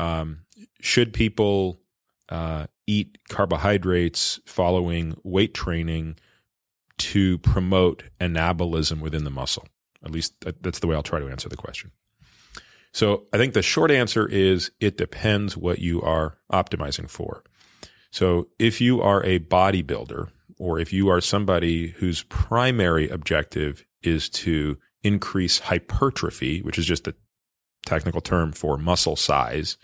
um, 0.00 0.40
should 0.80 1.12
people 1.12 1.80
uh, 2.28 2.66
eat 2.88 3.18
carbohydrates 3.28 4.40
following 4.46 5.16
weight 5.22 5.54
training? 5.54 6.16
To 7.00 7.38
promote 7.38 8.04
anabolism 8.20 9.00
within 9.00 9.24
the 9.24 9.30
muscle. 9.30 9.66
At 10.04 10.10
least 10.10 10.34
uh, 10.46 10.52
that's 10.60 10.78
the 10.78 10.86
way 10.86 10.94
I'll 10.94 11.02
try 11.02 11.20
to 11.20 11.28
answer 11.28 11.48
the 11.48 11.56
question. 11.56 11.90
So 12.92 13.26
I 13.32 13.36
think 13.36 13.54
the 13.54 13.62
short 13.62 13.90
answer 13.90 14.26
is 14.26 14.70
it 14.80 14.96
depends 14.96 15.56
what 15.56 15.78
you 15.78 16.02
are 16.02 16.38
optimizing 16.52 17.08
for. 17.08 17.44
So 18.10 18.48
if 18.58 18.80
you 18.80 19.00
are 19.00 19.24
a 19.24 19.38
bodybuilder 19.38 20.28
or 20.58 20.78
if 20.78 20.92
you 20.92 21.08
are 21.08 21.20
somebody 21.20 21.88
whose 21.88 22.22
primary 22.24 23.08
objective 23.08 23.84
is 24.02 24.28
to 24.28 24.76
increase 25.02 25.60
hypertrophy, 25.60 26.60
which 26.62 26.78
is 26.78 26.86
just 26.86 27.06
a 27.06 27.14
technical 27.86 28.20
term 28.20 28.52
for 28.52 28.76
muscle 28.76 29.16
size, 29.16 29.76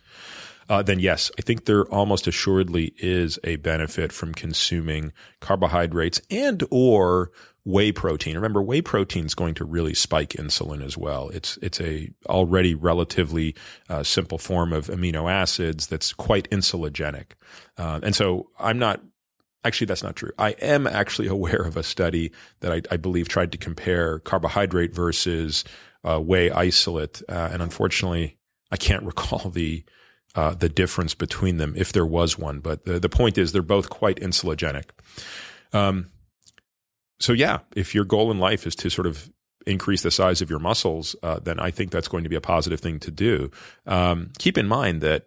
uh, 0.69 0.83
then 0.83 0.99
yes, 0.99 1.31
I 1.39 1.43
think 1.43 1.65
there 1.65 1.85
almost 1.87 2.27
assuredly 2.27 2.95
is 2.99 3.39
a 3.45 3.57
benefit 3.57 4.13
from 4.13 4.35
consuming 4.35 5.13
carbohydrates 5.41 6.21
and 6.31 6.63
or 6.71 7.31
whey 7.67 7.91
protein. 7.93 8.37
Remember, 8.37 8.63
whey 8.63 8.81
protein 8.81 9.27
is 9.27 9.35
going 9.35 9.55
to 9.55 9.65
really 9.65 9.93
spike 9.93 10.31
insulin 10.31 10.83
as 10.83 10.97
well. 10.97 11.29
It's 11.31 11.59
it's 11.61 11.81
a 11.81 12.11
already 12.29 12.75
relatively 12.75 13.55
uh, 13.89 14.03
simple 14.03 14.39
form 14.39 14.73
of 14.73 14.87
amino 14.87 15.31
acids 15.31 15.89
that's 15.89 16.13
quite 16.13 16.49
insulinogenic, 16.51 17.33
uh, 17.77 18.01
and 18.03 18.15
so 18.15 18.49
I'm 18.59 18.79
not. 18.79 19.03
Actually, 19.65 19.89
that's 19.89 20.05
not 20.05 20.15
true. 20.15 20.31
I 20.39 20.51
am 20.53 20.87
actually 20.87 21.27
aware 21.39 21.63
of 21.63 21.77
a 21.77 21.83
study 21.83 22.31
that 22.61 22.73
I, 22.73 22.83
I 22.91 22.97
believe 22.97 23.29
tried 23.29 23.53
to 23.53 23.59
compare 23.59 24.21
carbohydrate 24.21 24.95
versus 24.95 25.65
uh, 26.05 26.21
whey 26.21 26.51
isolate, 26.51 27.21
uh, 27.29 27.51
and 27.53 27.61
unfortunately, 27.61 28.39
I 28.71 28.77
can't 28.77 29.03
recall 29.05 29.51
the 29.51 29.85
uh, 30.37 30.55
the 30.55 30.69
difference 30.69 31.15
between 31.15 31.57
them 31.57 31.75
if 31.77 31.93
there 31.93 32.07
was 32.07 32.39
one. 32.39 32.61
But 32.61 32.85
the, 32.85 33.01
the 33.01 33.09
point 33.09 33.39
is, 33.39 33.53
they're 33.53 33.63
both 33.63 33.91
quite 33.91 34.17
insulinogenic. 34.17 34.91
Um, 35.73 36.11
so 37.19 37.33
yeah, 37.33 37.61
if 37.75 37.95
your 37.95 38.05
goal 38.05 38.31
in 38.31 38.39
life 38.39 38.67
is 38.67 38.77
to 38.77 38.91
sort 38.91 39.07
of 39.07 39.31
increase 39.67 40.03
the 40.03 40.11
size 40.11 40.43
of 40.43 40.51
your 40.51 40.59
muscles, 40.59 41.17
uh, 41.23 41.41
then 41.41 41.59
I 41.59 41.71
think 41.71 41.91
that's 41.91 42.09
going 42.09 42.23
to 42.23 42.31
be 42.31 42.37
a 42.37 42.41
positive 42.41 42.81
thing 42.81 43.01
to 43.01 43.11
do. 43.11 43.51
Um, 43.87 44.31
keep 44.39 44.57
in 44.59 44.69
mind 44.69 45.01
that 45.01 45.27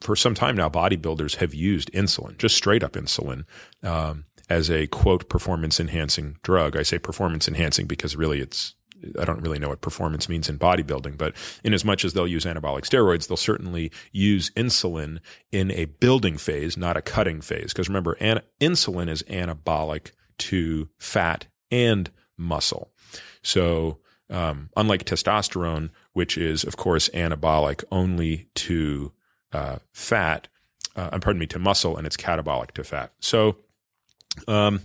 for 0.00 0.16
some 0.16 0.34
time 0.34 0.56
now, 0.56 0.68
bodybuilders 0.68 1.36
have 1.36 1.54
used 1.54 1.90
insulin, 1.92 2.38
just 2.38 2.56
straight 2.56 2.82
up 2.82 2.92
insulin, 2.92 3.44
um, 3.82 4.24
as 4.48 4.70
a 4.70 4.86
quote 4.86 5.28
performance 5.28 5.80
enhancing 5.80 6.36
drug. 6.42 6.76
I 6.76 6.82
say 6.82 6.98
performance 6.98 7.48
enhancing 7.48 7.86
because 7.86 8.14
really 8.14 8.40
it's 8.40 8.74
I 9.20 9.24
don't 9.24 9.40
really 9.40 9.58
know 9.58 9.68
what 9.68 9.80
performance 9.80 10.28
means 10.28 10.48
in 10.48 10.58
bodybuilding, 10.58 11.18
but 11.18 11.34
in 11.62 11.74
as 11.74 11.84
much 11.84 12.04
as 12.04 12.12
they'll 12.12 12.28
use 12.28 12.44
anabolic 12.44 12.82
steroids, 12.82 13.28
they'll 13.28 13.36
certainly 13.36 13.90
use 14.12 14.50
insulin 14.50 15.18
in 15.52 15.70
a 15.70 15.86
building 15.86 16.36
phase, 16.36 16.76
not 16.76 16.96
a 16.96 17.02
cutting 17.02 17.40
phase. 17.40 17.72
Because 17.72 17.88
remember, 17.88 18.16
an- 18.20 18.42
insulin 18.60 19.08
is 19.08 19.22
anabolic 19.24 20.12
to 20.38 20.88
fat 20.98 21.46
and 21.70 22.10
muscle. 22.36 22.92
So, 23.42 23.98
um, 24.30 24.70
unlike 24.76 25.04
testosterone, 25.04 25.90
which 26.12 26.38
is, 26.38 26.64
of 26.64 26.76
course, 26.76 27.08
anabolic 27.10 27.84
only 27.92 28.48
to 28.54 29.12
uh, 29.52 29.78
fat, 29.92 30.48
uh, 30.96 31.18
pardon 31.18 31.38
me, 31.38 31.46
to 31.46 31.58
muscle, 31.58 31.96
and 31.96 32.06
it's 32.06 32.16
catabolic 32.16 32.72
to 32.72 32.84
fat. 32.84 33.12
So, 33.20 33.56
um, 34.48 34.80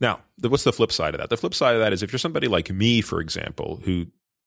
now, 0.00 0.20
what's 0.40 0.64
the 0.64 0.72
flip 0.72 0.92
side 0.92 1.14
of 1.14 1.20
that? 1.20 1.30
The 1.30 1.36
flip 1.36 1.54
side 1.54 1.74
of 1.74 1.80
that 1.80 1.92
is 1.92 2.02
if 2.02 2.12
you're 2.12 2.18
somebody 2.18 2.48
like 2.48 2.70
me, 2.70 3.00
for 3.00 3.20
example, 3.20 3.80
who, 3.84 4.06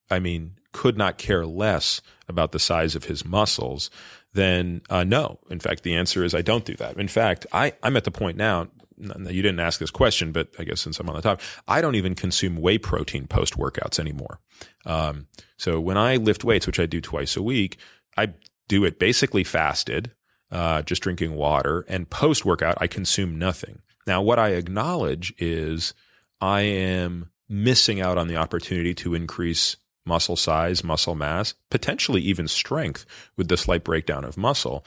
I 0.10 0.20
mean, 0.20 0.56
could 0.72 0.98
not 0.98 1.18
care 1.18 1.46
less 1.46 2.02
about 2.28 2.52
the 2.52 2.60
size 2.60 2.96
of 2.96 3.06
his 3.06 3.24
muscles, 3.24 3.90
then 4.34 4.82
uh, 4.90 5.04
no. 5.04 5.40
In 5.50 5.60
fact, 5.60 5.84
the 5.84 5.96
answer 5.96 6.24
is 6.24 6.34
I 6.34 6.42
don't 6.42 6.66
do 6.66 6.76
that. 6.78 6.98
In 6.98 7.08
fact, 7.08 7.46
I, 7.52 7.74
I'm 7.84 7.96
at 7.96 8.04
the 8.04 8.12
point 8.12 8.38
now, 8.38 8.68
you 8.98 9.42
didn't 9.42 9.60
ask 9.60 9.80
this 9.80 9.92
question, 9.92 10.32
but 10.32 10.50
I 10.58 10.64
guess 10.64 10.82
since 10.82 11.00
I'm 11.00 11.10
on 11.10 11.16
the 11.16 11.22
top, 11.22 11.42
I 11.68 11.82
don't 11.82 11.96
even 11.96 12.16
consume 12.16 12.58
whey 12.58 12.78
protein 12.78 13.28
post 13.28 13.58
workouts 13.58 14.00
anymore. 14.00 14.40
Um, 14.86 15.28
so 15.58 15.80
when 15.80 15.98
I 15.98 16.16
lift 16.16 16.44
weights, 16.44 16.68
which 16.68 16.80
I 16.80 16.86
do 16.86 17.02
twice 17.02 17.36
a 17.36 17.42
week, 17.42 17.78
I 18.18 18.34
do 18.68 18.86
it 18.86 19.00
basically 19.00 19.44
fasted 19.44 20.12
uh, 20.54 20.84
just 20.84 21.02
drinking 21.02 21.36
water. 21.36 21.84
And 21.88 22.10
post 22.10 22.46
workout, 22.46 22.78
I 22.80 22.88
consume 22.88 23.38
nothing. 23.38 23.82
Now, 24.06 24.22
what 24.22 24.40
I 24.40 24.50
acknowledge 24.50 25.34
is 25.38 25.94
I 26.42 26.62
am 26.62 27.30
missing 27.48 28.02
out 28.02 28.18
on 28.18 28.28
the 28.28 28.36
opportunity 28.36 28.94
to 28.96 29.14
increase 29.14 29.78
muscle 30.06 30.36
size, 30.36 30.84
muscle 30.84 31.16
mass, 31.16 31.54
potentially 31.70 32.22
even 32.22 32.48
strength 32.48 33.06
with 33.38 33.48
the 33.48 33.58
slight 33.58 33.84
breakdown 33.84 34.26
of 34.26 34.38
muscle. 34.38 34.86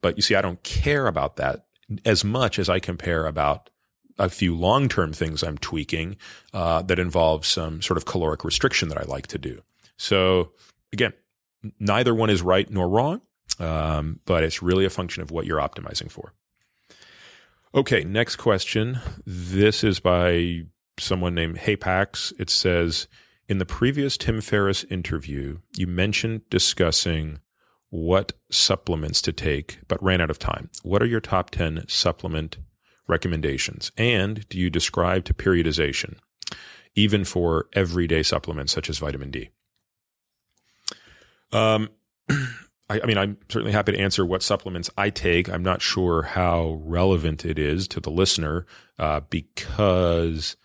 But 0.00 0.16
you 0.16 0.22
see, 0.22 0.34
I 0.34 0.42
don't 0.42 0.62
care 0.62 1.06
about 1.06 1.36
that 1.36 1.66
as 2.04 2.24
much 2.24 2.58
as 2.58 2.68
I 2.68 2.78
compare 2.78 3.26
about 3.26 3.70
a 4.18 4.30
few 4.30 4.54
long 4.54 4.88
term 4.88 5.12
things 5.12 5.42
I'm 5.42 5.58
tweaking 5.58 6.16
uh, 6.52 6.82
that 6.82 6.98
involve 6.98 7.44
some 7.44 7.82
sort 7.82 7.96
of 7.96 8.04
caloric 8.04 8.44
restriction 8.44 8.88
that 8.88 8.98
I 8.98 9.04
like 9.04 9.26
to 9.28 9.38
do. 9.38 9.62
So 9.96 10.52
again, 10.92 11.12
neither 11.78 12.14
one 12.14 12.30
is 12.30 12.42
right 12.42 12.70
nor 12.70 12.88
wrong, 12.88 13.20
um, 13.58 14.20
but 14.24 14.44
it's 14.44 14.62
really 14.62 14.84
a 14.84 14.90
function 14.90 15.22
of 15.22 15.30
what 15.30 15.46
you're 15.46 15.60
optimizing 15.60 16.10
for. 16.10 16.32
Okay, 17.74 18.04
next 18.04 18.36
question. 18.36 19.00
This 19.26 19.82
is 19.82 19.98
by 19.98 20.62
someone 20.96 21.34
named 21.34 21.56
Heypax. 21.56 22.32
It 22.38 22.48
says, 22.48 23.08
in 23.48 23.58
the 23.58 23.66
previous 23.66 24.16
Tim 24.16 24.40
Ferriss 24.40 24.84
interview, 24.84 25.58
you 25.76 25.88
mentioned 25.88 26.42
discussing 26.50 27.40
what 27.90 28.32
supplements 28.48 29.20
to 29.22 29.32
take, 29.32 29.80
but 29.88 30.00
ran 30.00 30.20
out 30.20 30.30
of 30.30 30.38
time. 30.38 30.70
What 30.84 31.02
are 31.02 31.06
your 31.06 31.20
top 31.20 31.50
10 31.50 31.86
supplement 31.88 32.58
recommendations? 33.08 33.90
And 33.96 34.48
do 34.48 34.56
you 34.56 34.70
describe 34.70 35.24
to 35.24 35.34
periodization, 35.34 36.18
even 36.94 37.24
for 37.24 37.66
everyday 37.72 38.22
supplements 38.22 38.72
such 38.72 38.88
as 38.88 38.98
vitamin 38.98 39.32
D? 39.32 39.50
Um, 41.50 41.88
I, 42.94 43.00
I, 43.02 43.06
mean, 43.06 43.18
I'm 43.18 43.36
certainly 43.48 43.72
happy 43.72 43.92
to 43.92 43.98
answer 43.98 44.24
what 44.24 44.42
supplements 44.42 44.90
I 44.96 45.10
take. 45.10 45.48
I'm 45.48 45.62
not 45.62 45.82
sure 45.82 46.22
how 46.22 46.80
relevant 46.84 47.44
it 47.44 47.58
is 47.58 47.88
to 47.88 48.00
the 48.00 48.10
listener 48.10 48.66
uh, 48.98 49.20
because 49.30 50.56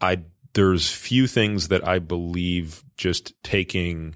I 0.00 0.22
there's 0.54 0.90
few 0.90 1.26
things 1.26 1.68
that 1.68 1.86
I 1.86 1.98
believe 1.98 2.84
just 2.96 3.34
taking 3.42 4.14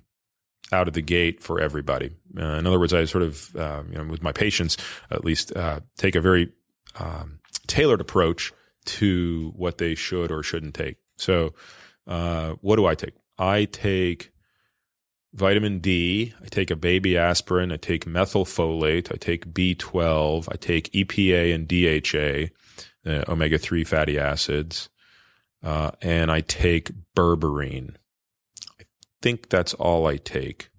out 0.72 0.86
of 0.86 0.94
the 0.94 1.02
gate 1.02 1.42
for 1.42 1.60
everybody. 1.60 2.10
Uh, 2.38 2.44
in 2.44 2.66
other 2.66 2.78
words, 2.78 2.94
I 2.94 3.04
sort 3.06 3.24
of, 3.24 3.56
uh, 3.56 3.82
you 3.90 3.98
know, 3.98 4.04
with 4.04 4.22
my 4.22 4.32
patients, 4.32 4.76
at 5.10 5.24
least, 5.24 5.56
uh, 5.56 5.80
take 5.96 6.14
a 6.14 6.20
very 6.20 6.52
um, 6.98 7.40
tailored 7.66 8.00
approach 8.00 8.52
to 8.84 9.52
what 9.56 9.78
they 9.78 9.94
should 9.94 10.30
or 10.30 10.42
shouldn't 10.42 10.74
take. 10.74 10.96
So, 11.16 11.54
uh, 12.06 12.52
what 12.60 12.76
do 12.76 12.86
I 12.86 12.94
take? 12.94 13.14
I 13.38 13.64
take 13.64 14.30
vitamin 15.32 15.78
D. 15.80 16.34
I 16.42 16.46
take 16.46 16.70
a 16.70 16.76
baby 16.76 17.16
aspirin. 17.16 17.72
I 17.72 17.76
take 17.76 18.04
methylfolate. 18.06 19.12
I 19.12 19.16
take 19.16 19.52
B12. 19.52 20.48
I 20.50 20.56
take 20.56 20.92
EPA 20.92 21.54
and 21.54 21.68
DHA, 21.68 23.10
uh, 23.10 23.24
omega 23.30 23.58
3 23.58 23.84
fatty 23.84 24.18
acids. 24.18 24.88
Uh, 25.62 25.90
and 26.00 26.30
I 26.30 26.40
take 26.40 26.92
berberine. 27.16 27.94
I 28.80 28.84
think 29.22 29.48
that's 29.48 29.74
all 29.74 30.06
I 30.06 30.16
take. 30.16 30.70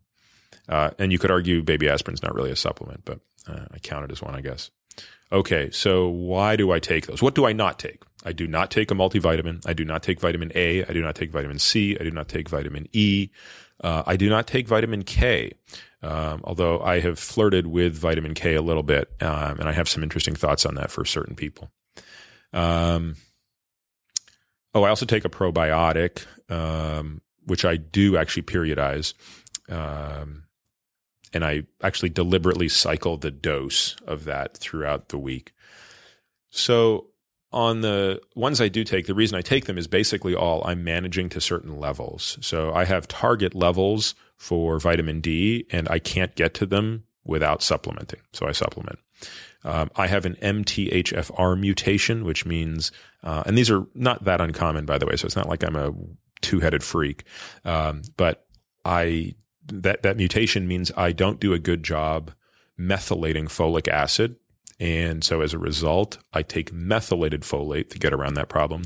Uh, 0.67 0.91
and 0.99 1.11
you 1.11 1.19
could 1.19 1.31
argue 1.31 1.63
baby 1.63 1.89
aspirin's 1.89 2.23
not 2.23 2.35
really 2.35 2.51
a 2.51 2.55
supplement, 2.55 3.03
but 3.03 3.19
uh, 3.47 3.65
I 3.71 3.79
count 3.79 4.05
it 4.05 4.11
as 4.11 4.21
one, 4.21 4.35
I 4.35 4.41
guess. 4.41 4.69
Okay, 5.31 5.69
so 5.71 6.07
why 6.07 6.55
do 6.55 6.71
I 6.71 6.79
take 6.79 7.07
those? 7.07 7.21
What 7.21 7.35
do 7.35 7.45
I 7.45 7.53
not 7.53 7.77
take? 7.77 8.03
I 8.25 8.31
do 8.31 8.47
not 8.47 8.71
take 8.71 8.91
a 8.91 8.95
multivitamin. 8.95 9.65
I 9.65 9.73
do 9.73 9.85
not 9.85 10.03
take 10.03 10.19
vitamin 10.19 10.51
A. 10.55 10.83
I 10.85 10.93
do 10.93 11.01
not 11.01 11.15
take 11.15 11.31
vitamin 11.31 11.59
C. 11.59 11.97
I 11.99 12.03
do 12.03 12.11
not 12.11 12.27
take 12.27 12.49
vitamin 12.49 12.87
E. 12.93 13.29
Uh, 13.81 14.03
I 14.05 14.17
do 14.17 14.29
not 14.29 14.47
take 14.47 14.67
vitamin 14.67 15.03
K, 15.03 15.53
um, 16.01 16.41
although 16.43 16.81
I 16.81 16.99
have 16.99 17.19
flirted 17.19 17.67
with 17.67 17.95
vitamin 17.95 18.33
K 18.33 18.55
a 18.55 18.61
little 18.61 18.83
bit, 18.83 19.09
um, 19.21 19.59
and 19.59 19.69
I 19.69 19.71
have 19.71 19.87
some 19.87 20.03
interesting 20.03 20.35
thoughts 20.35 20.65
on 20.65 20.75
that 20.75 20.91
for 20.91 21.05
certain 21.05 21.35
people. 21.35 21.71
Um, 22.51 23.15
oh, 24.73 24.83
I 24.83 24.89
also 24.89 25.05
take 25.05 25.25
a 25.25 25.29
probiotic, 25.29 26.25
um, 26.51 27.21
which 27.45 27.65
I 27.65 27.77
do 27.77 28.17
actually 28.17 28.43
periodize. 28.43 29.13
Um, 29.69 30.43
and 31.33 31.45
I 31.45 31.63
actually 31.83 32.09
deliberately 32.09 32.69
cycle 32.69 33.17
the 33.17 33.31
dose 33.31 33.95
of 34.07 34.25
that 34.25 34.57
throughout 34.57 35.09
the 35.09 35.17
week. 35.17 35.53
So 36.49 37.07
on 37.51 37.81
the 37.81 38.21
ones 38.35 38.61
I 38.61 38.67
do 38.67 38.83
take, 38.83 39.07
the 39.07 39.15
reason 39.15 39.37
I 39.37 39.41
take 39.41 39.65
them 39.65 39.77
is 39.77 39.87
basically 39.87 40.35
all 40.35 40.65
I'm 40.65 40.83
managing 40.83 41.29
to 41.29 41.41
certain 41.41 41.79
levels. 41.79 42.37
So 42.41 42.73
I 42.73 42.85
have 42.85 43.07
target 43.07 43.55
levels 43.55 44.15
for 44.37 44.79
vitamin 44.79 45.19
D, 45.19 45.65
and 45.71 45.89
I 45.89 45.99
can't 45.99 46.35
get 46.35 46.53
to 46.55 46.65
them 46.65 47.05
without 47.25 47.61
supplementing. 47.61 48.21
So 48.33 48.47
I 48.47 48.51
supplement. 48.51 48.99
Um, 49.63 49.89
I 49.95 50.07
have 50.07 50.25
an 50.25 50.35
MTHFR 50.41 51.59
mutation, 51.59 52.23
which 52.23 52.45
means, 52.45 52.91
uh, 53.23 53.43
and 53.45 53.57
these 53.57 53.69
are 53.69 53.85
not 53.93 54.23
that 54.23 54.39
uncommon, 54.39 54.85
by 54.85 54.97
the 54.97 55.05
way. 55.05 55.15
So 55.15 55.25
it's 55.25 55.35
not 55.35 55.49
like 55.49 55.63
I'm 55.63 55.75
a 55.75 55.91
two 56.41 56.59
headed 56.59 56.83
freak, 56.83 57.23
um, 57.65 58.03
but 58.15 58.45
I 58.85 59.35
that 59.67 60.03
that 60.03 60.17
mutation 60.17 60.67
means 60.67 60.91
I 60.95 61.11
don't 61.11 61.39
do 61.39 61.53
a 61.53 61.59
good 61.59 61.83
job 61.83 62.31
methylating 62.79 63.45
folic 63.45 63.87
acid. 63.87 64.37
And 64.79 65.23
so 65.23 65.41
as 65.41 65.53
a 65.53 65.57
result, 65.57 66.17
I 66.31 66.41
take 66.41 66.71
methylated 66.71 67.41
folate 67.41 67.89
to 67.89 67.99
get 67.99 68.13
around 68.13 68.35
that 68.35 68.49
problem. 68.49 68.83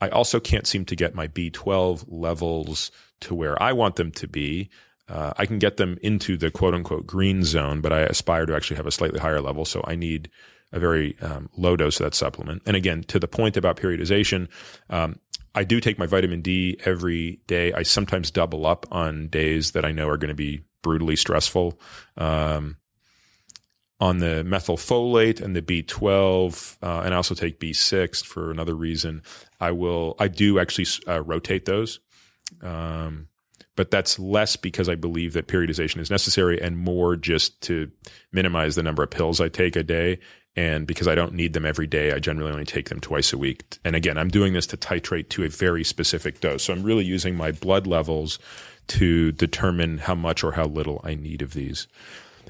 I 0.00 0.08
also 0.08 0.40
can't 0.40 0.66
seem 0.66 0.84
to 0.86 0.96
get 0.96 1.14
my 1.14 1.28
B12 1.28 2.04
levels 2.08 2.90
to 3.20 3.34
where 3.34 3.60
I 3.62 3.72
want 3.72 3.96
them 3.96 4.10
to 4.12 4.26
be. 4.26 4.70
Uh, 5.08 5.32
I 5.36 5.46
can 5.46 5.58
get 5.58 5.76
them 5.76 5.98
into 6.02 6.36
the 6.36 6.50
quote 6.50 6.74
unquote 6.74 7.06
green 7.06 7.44
zone, 7.44 7.80
but 7.80 7.92
I 7.92 8.00
aspire 8.00 8.44
to 8.46 8.56
actually 8.56 8.78
have 8.78 8.86
a 8.86 8.92
slightly 8.92 9.20
higher 9.20 9.40
level. 9.40 9.64
So 9.64 9.84
I 9.86 9.94
need 9.94 10.30
a 10.72 10.80
very 10.80 11.16
um, 11.20 11.48
low 11.56 11.76
dose 11.76 12.00
of 12.00 12.04
that 12.04 12.14
supplement. 12.14 12.62
And 12.66 12.76
again, 12.76 13.04
to 13.04 13.20
the 13.20 13.28
point 13.28 13.56
about 13.56 13.76
periodization, 13.76 14.48
um, 14.90 15.20
I 15.54 15.62
do 15.62 15.80
take 15.80 15.98
my 15.98 16.06
vitamin 16.06 16.42
D 16.42 16.78
every 16.84 17.40
day. 17.46 17.72
I 17.72 17.82
sometimes 17.82 18.30
double 18.32 18.66
up 18.66 18.84
on 18.90 19.28
days 19.28 19.72
that 19.72 19.84
I 19.84 19.92
know 19.92 20.08
are 20.08 20.18
going 20.18 20.28
to 20.28 20.34
be 20.34 20.64
brutally 20.82 21.16
stressful. 21.16 21.80
Um, 22.16 22.76
on 23.98 24.18
the 24.18 24.44
methylfolate 24.46 25.40
and 25.40 25.56
the 25.56 25.62
B12, 25.62 26.76
uh, 26.82 27.02
and 27.04 27.14
I 27.14 27.16
also 27.16 27.34
take 27.34 27.58
B6 27.58 28.24
for 28.24 28.50
another 28.50 28.74
reason. 28.74 29.22
I 29.60 29.70
will, 29.70 30.16
I 30.18 30.28
do 30.28 30.58
actually 30.58 30.86
uh, 31.08 31.22
rotate 31.22 31.64
those. 31.64 32.00
Um, 32.62 33.28
but 33.74 33.90
that's 33.90 34.18
less 34.18 34.56
because 34.56 34.88
I 34.88 34.94
believe 34.94 35.34
that 35.34 35.48
periodization 35.48 36.00
is 36.00 36.10
necessary 36.10 36.60
and 36.60 36.78
more 36.78 37.16
just 37.16 37.60
to 37.62 37.90
minimize 38.32 38.74
the 38.74 38.82
number 38.82 39.02
of 39.02 39.10
pills 39.10 39.40
I 39.40 39.48
take 39.48 39.76
a 39.76 39.82
day 39.82 40.18
and 40.56 40.86
because 40.86 41.06
I 41.06 41.14
don't 41.14 41.34
need 41.34 41.52
them 41.52 41.66
every 41.66 41.86
day, 41.86 42.12
I 42.12 42.18
generally 42.18 42.50
only 42.50 42.64
take 42.64 42.88
them 42.88 42.98
twice 42.98 43.32
a 43.34 43.38
week. 43.38 43.78
And 43.84 43.94
again, 43.94 44.16
I'm 44.16 44.30
doing 44.30 44.54
this 44.54 44.66
to 44.68 44.78
titrate 44.78 45.28
to 45.30 45.44
a 45.44 45.50
very 45.50 45.84
specific 45.84 46.40
dose. 46.40 46.64
So 46.64 46.72
I'm 46.72 46.82
really 46.82 47.04
using 47.04 47.36
my 47.36 47.52
blood 47.52 47.86
levels 47.86 48.38
to 48.88 49.32
determine 49.32 49.98
how 49.98 50.14
much 50.14 50.42
or 50.42 50.52
how 50.52 50.64
little 50.64 51.02
I 51.04 51.14
need 51.14 51.42
of 51.42 51.52
these. 51.52 51.86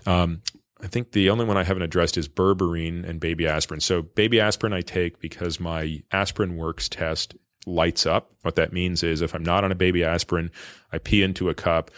Um, 0.07 0.43
I 0.83 0.89
think 0.89 1.13
the 1.13 1.31
only 1.31 1.45
one 1.45 1.57
I 1.57 1.65
haven't 1.65 1.83
addressed 1.83 2.19
is 2.19 2.29
berberine 2.29 3.09
and 3.09 3.19
baby 3.19 3.47
aspirin. 3.47 3.81
So 3.81 4.03
baby 4.03 4.41
aspirin 4.41 4.73
I 4.73 4.83
take 4.83 5.21
because 5.21 5.59
my 5.59 6.03
AspirinWorks 6.13 6.89
test 6.91 7.35
lights 7.65 8.05
up. 8.07 8.33
What 8.43 8.57
that 8.57 8.73
means 8.73 9.03
is 9.03 9.23
if 9.23 9.35
I'm 9.35 9.43
not 9.43 9.65
on 9.65 9.73
a 9.73 9.77
baby 9.77 10.05
aspirin, 10.05 10.51
I 10.93 10.99
pee 10.99 11.23
into 11.23 11.49
a 11.49 11.55
cup 11.55 11.91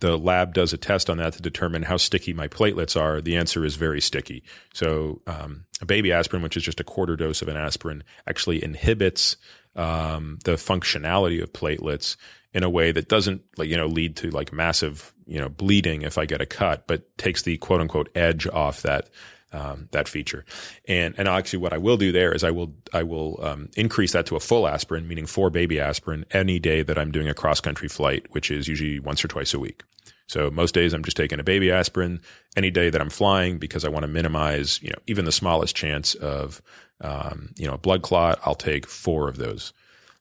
the 0.00 0.18
lab 0.18 0.54
does 0.54 0.72
a 0.72 0.76
test 0.76 1.08
on 1.08 1.18
that 1.18 1.34
to 1.34 1.42
determine 1.42 1.84
how 1.84 1.96
sticky 1.96 2.32
my 2.32 2.48
platelets 2.48 3.00
are. 3.00 3.20
The 3.20 3.36
answer 3.36 3.64
is 3.64 3.76
very 3.76 4.00
sticky. 4.00 4.42
So, 4.74 5.20
um, 5.26 5.64
a 5.80 5.86
baby 5.86 6.12
aspirin, 6.12 6.42
which 6.42 6.56
is 6.56 6.62
just 6.62 6.80
a 6.80 6.84
quarter 6.84 7.16
dose 7.16 7.42
of 7.42 7.48
an 7.48 7.56
aspirin, 7.56 8.04
actually 8.26 8.62
inhibits 8.62 9.36
um, 9.76 10.38
the 10.44 10.52
functionality 10.52 11.42
of 11.42 11.52
platelets 11.52 12.16
in 12.54 12.62
a 12.62 12.70
way 12.70 12.92
that 12.92 13.08
doesn't, 13.08 13.42
like 13.56 13.68
you 13.68 13.76
know, 13.76 13.86
lead 13.86 14.16
to 14.16 14.30
like 14.30 14.52
massive, 14.52 15.12
you 15.26 15.38
know, 15.38 15.48
bleeding 15.48 16.02
if 16.02 16.18
I 16.18 16.26
get 16.26 16.40
a 16.40 16.46
cut, 16.46 16.86
but 16.86 17.16
takes 17.18 17.42
the 17.42 17.56
quote 17.58 17.80
unquote 17.80 18.10
edge 18.14 18.46
off 18.46 18.82
that 18.82 19.08
um, 19.52 19.88
that 19.92 20.08
feature. 20.08 20.44
And 20.86 21.14
and 21.18 21.28
actually, 21.28 21.60
what 21.60 21.72
I 21.72 21.78
will 21.78 21.96
do 21.96 22.12
there 22.12 22.32
is 22.34 22.44
I 22.44 22.50
will 22.50 22.74
I 22.92 23.02
will 23.02 23.38
um, 23.42 23.68
increase 23.76 24.12
that 24.12 24.26
to 24.26 24.36
a 24.36 24.40
full 24.40 24.66
aspirin, 24.66 25.08
meaning 25.08 25.26
four 25.26 25.50
baby 25.50 25.80
aspirin, 25.80 26.24
any 26.30 26.58
day 26.58 26.82
that 26.82 26.98
I'm 26.98 27.12
doing 27.12 27.28
a 27.28 27.34
cross 27.34 27.60
country 27.60 27.88
flight, 27.88 28.26
which 28.30 28.50
is 28.50 28.68
usually 28.68 28.98
once 29.00 29.24
or 29.24 29.28
twice 29.28 29.54
a 29.54 29.58
week. 29.58 29.82
So 30.26 30.50
most 30.50 30.74
days 30.74 30.94
I'm 30.94 31.04
just 31.04 31.16
taking 31.16 31.40
a 31.40 31.44
baby 31.44 31.70
aspirin. 31.70 32.20
Any 32.56 32.70
day 32.70 32.88
that 32.88 33.00
I'm 33.00 33.10
flying, 33.10 33.58
because 33.58 33.84
I 33.84 33.88
want 33.88 34.04
to 34.04 34.08
minimize, 34.08 34.82
you 34.82 34.88
know, 34.88 34.98
even 35.06 35.26
the 35.26 35.32
smallest 35.32 35.76
chance 35.76 36.14
of, 36.14 36.62
um, 37.02 37.52
you 37.56 37.66
know, 37.66 37.74
a 37.74 37.78
blood 37.78 38.02
clot, 38.02 38.40
I'll 38.44 38.54
take 38.54 38.86
four 38.86 39.28
of 39.28 39.36
those. 39.36 39.74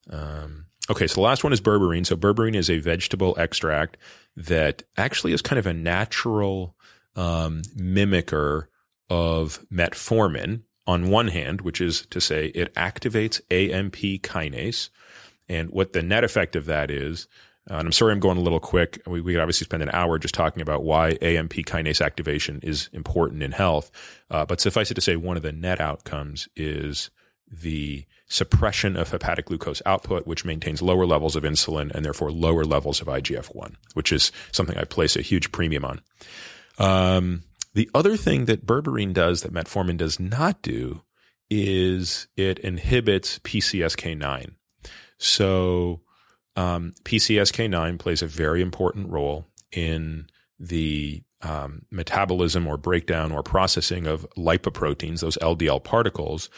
Um, 0.10 0.66
okay, 0.92 1.08
so 1.08 1.16
the 1.16 1.22
last 1.22 1.44
one 1.44 1.54
is 1.54 1.62
berberine. 1.62 2.06
So 2.06 2.16
berberine 2.16 2.56
is 2.56 2.70
a 2.70 2.80
vegetable 2.80 3.36
extract 3.38 3.98
that 4.36 4.84
actually 4.98 5.34
is 5.34 5.42
kind 5.42 5.60
of 5.60 5.66
a 5.66 5.74
natural 5.74 6.76
um, 7.16 7.64
mimicker 7.76 8.68
of 9.10 9.66
metformin 9.72 10.62
on 10.86 11.10
one 11.10 11.30
hand, 11.30 11.62
which 11.62 11.82
is 11.82 12.06
to 12.08 12.22
say 12.22 12.48
it 12.48 12.74
activates 12.76 13.42
AMP 13.50 14.22
kinase. 14.22 14.90
And 15.50 15.70
what 15.70 15.94
the 15.94 16.04
net 16.04 16.24
effect 16.24 16.56
of 16.56 16.66
that 16.66 16.92
is, 16.92 17.28
Uh, 17.70 17.76
and 17.76 17.88
I'm 17.88 17.92
sorry 17.92 18.12
I'm 18.12 18.20
going 18.20 18.38
a 18.38 18.42
little 18.42 18.60
quick. 18.60 19.00
We, 19.06 19.22
we 19.22 19.34
could 19.34 19.42
obviously 19.42 19.66
spend 19.66 19.84
an 19.84 19.92
hour 19.94 20.18
just 20.18 20.34
talking 20.34 20.62
about 20.62 20.84
why 20.84 21.18
AMP 21.22 21.54
kinase 21.54 22.04
activation 22.04 22.60
is 22.64 22.90
important 22.92 23.44
in 23.44 23.52
health. 23.52 23.92
Uh, 24.32 24.46
but 24.46 24.60
suffice 24.60 24.90
it 24.90 24.96
to 24.96 25.02
say, 25.02 25.16
one 25.16 25.38
of 25.38 25.44
the 25.44 25.52
net 25.52 25.80
outcomes 25.80 26.50
is 26.56 27.12
the 27.52 28.06
suppression 28.28 28.96
of 28.96 29.10
hepatic 29.10 29.46
glucose 29.46 29.82
output, 29.86 30.26
which 30.26 30.46
maintains 30.46 30.82
lower 30.82 31.06
levels 31.06 31.36
of 31.36 31.44
insulin 31.44 31.92
and 31.92 32.06
therefore 32.06 32.32
lower 32.32 32.64
levels 32.64 33.02
of 33.02 33.08
IGF 33.08 33.54
1, 33.54 33.76
which 33.94 34.12
is 34.12 34.32
something 34.52 34.78
I 34.78 34.86
place 34.86 35.16
a 35.16 35.22
huge 35.22 35.52
premium 35.52 35.84
on. 35.84 36.02
Um, 36.78 37.44
the 37.74 37.90
other 37.94 38.16
thing 38.16 38.46
that 38.46 38.66
berberine 38.66 39.14
does 39.14 39.42
that 39.42 39.54
metformin 39.54 39.98
does 39.98 40.20
not 40.20 40.62
do 40.62 41.02
is 41.50 42.28
it 42.38 42.60
inhibits 42.60 43.40
PCSK9. 43.40 44.56
So 45.18 46.02
um, 46.56 46.94
PCSK9 47.04 48.00
plays 48.00 48.22
a 48.22 48.28
very 48.28 48.62
important 48.62 49.10
role 49.10 49.46
in 49.72 50.28
the 50.60 51.24
um, 51.42 51.84
metabolism 51.92 52.68
or 52.68 52.78
breakdown 52.78 53.32
or 53.32 53.44
processing 53.44 54.06
of 54.08 54.28
lipoproteins, 54.38 55.22
those 55.22 55.38
LDL 55.38 55.84
particles. 55.84 56.50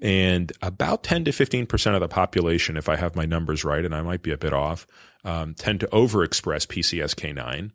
And 0.00 0.52
about 0.60 1.02
10 1.04 1.24
to 1.24 1.30
15% 1.30 1.94
of 1.94 2.00
the 2.00 2.08
population, 2.08 2.76
if 2.76 2.88
I 2.88 2.96
have 2.96 3.16
my 3.16 3.24
numbers 3.24 3.64
right, 3.64 3.84
and 3.84 3.94
I 3.94 4.02
might 4.02 4.22
be 4.22 4.30
a 4.30 4.36
bit 4.36 4.52
off, 4.52 4.86
um, 5.24 5.54
tend 5.54 5.80
to 5.80 5.86
overexpress 5.86 6.66
PCSK9. 6.66 7.70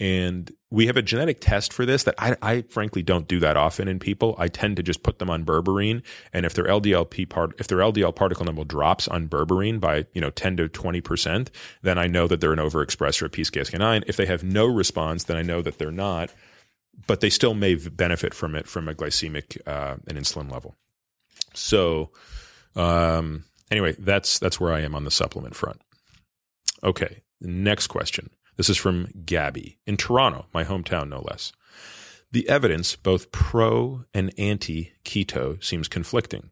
And 0.00 0.50
we 0.70 0.86
have 0.86 0.96
a 0.96 1.02
genetic 1.02 1.40
test 1.40 1.74
for 1.74 1.84
this 1.84 2.04
that 2.04 2.14
I, 2.16 2.34
I, 2.40 2.62
frankly 2.62 3.02
don't 3.02 3.28
do 3.28 3.38
that 3.40 3.58
often 3.58 3.86
in 3.86 3.98
people. 3.98 4.34
I 4.38 4.48
tend 4.48 4.78
to 4.78 4.82
just 4.82 5.02
put 5.02 5.18
them 5.18 5.28
on 5.28 5.44
berberine, 5.44 6.02
and 6.32 6.46
if 6.46 6.54
their 6.54 6.64
LDL 6.64 7.28
part, 7.28 7.52
if 7.60 7.68
their 7.68 7.78
LDL 7.78 8.16
particle 8.16 8.46
number 8.46 8.64
drops 8.64 9.08
on 9.08 9.28
berberine 9.28 9.78
by 9.78 10.06
you 10.14 10.22
know 10.22 10.30
ten 10.30 10.56
to 10.56 10.68
twenty 10.68 11.02
percent, 11.02 11.50
then 11.82 11.98
I 11.98 12.06
know 12.06 12.26
that 12.28 12.40
they're 12.40 12.54
an 12.54 12.58
overexpressor 12.58 13.26
of 13.26 13.32
PCSK9. 13.32 14.04
If 14.06 14.16
they 14.16 14.24
have 14.24 14.42
no 14.42 14.64
response, 14.64 15.24
then 15.24 15.36
I 15.36 15.42
know 15.42 15.60
that 15.60 15.76
they're 15.76 15.90
not, 15.90 16.32
but 17.06 17.20
they 17.20 17.30
still 17.30 17.52
may 17.52 17.74
benefit 17.74 18.32
from 18.32 18.54
it 18.54 18.66
from 18.66 18.88
a 18.88 18.94
glycemic 18.94 19.58
uh, 19.66 19.96
and 20.08 20.16
insulin 20.16 20.50
level. 20.50 20.76
So, 21.54 22.10
um, 22.76 23.44
anyway, 23.70 23.96
that's 23.98 24.38
that's 24.38 24.60
where 24.60 24.72
I 24.72 24.80
am 24.80 24.94
on 24.94 25.04
the 25.04 25.10
supplement 25.10 25.54
front. 25.54 25.80
Okay, 26.82 27.22
next 27.40 27.88
question. 27.88 28.30
This 28.56 28.68
is 28.68 28.76
from 28.76 29.08
Gabby 29.24 29.78
in 29.86 29.96
Toronto, 29.96 30.46
my 30.52 30.64
hometown, 30.64 31.08
no 31.08 31.22
less. 31.22 31.52
The 32.32 32.48
evidence, 32.48 32.94
both 32.94 33.32
pro 33.32 34.04
and 34.14 34.32
anti 34.38 34.92
keto, 35.04 35.62
seems 35.62 35.88
conflicting. 35.88 36.50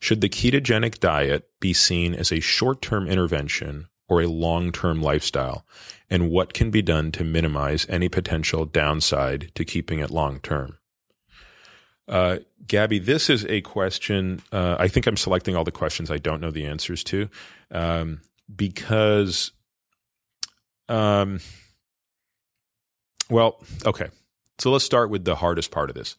Should 0.00 0.20
the 0.20 0.28
ketogenic 0.28 0.98
diet 0.98 1.48
be 1.60 1.72
seen 1.72 2.14
as 2.14 2.32
a 2.32 2.40
short 2.40 2.82
term 2.82 3.06
intervention 3.06 3.86
or 4.08 4.20
a 4.20 4.26
long 4.26 4.72
term 4.72 5.00
lifestyle? 5.00 5.64
And 6.10 6.30
what 6.30 6.52
can 6.52 6.70
be 6.70 6.82
done 6.82 7.12
to 7.12 7.24
minimize 7.24 7.86
any 7.88 8.08
potential 8.08 8.64
downside 8.64 9.52
to 9.54 9.64
keeping 9.64 10.00
it 10.00 10.10
long 10.10 10.40
term? 10.40 10.78
Uh, 12.08 12.38
Gabby, 12.66 12.98
this 12.98 13.30
is 13.30 13.44
a 13.46 13.60
question. 13.60 14.42
Uh, 14.52 14.76
I 14.78 14.88
think 14.88 15.06
I'm 15.06 15.16
selecting 15.16 15.56
all 15.56 15.64
the 15.64 15.70
questions 15.70 16.10
I 16.10 16.18
don't 16.18 16.40
know 16.40 16.50
the 16.50 16.66
answers 16.66 17.04
to 17.04 17.28
um, 17.70 18.20
because 18.54 19.52
um, 20.88 21.40
well, 23.30 23.62
okay. 23.86 24.08
So 24.58 24.70
let's 24.70 24.84
start 24.84 25.10
with 25.10 25.24
the 25.24 25.36
hardest 25.36 25.70
part 25.70 25.88
of 25.88 25.96
this. 25.96 26.16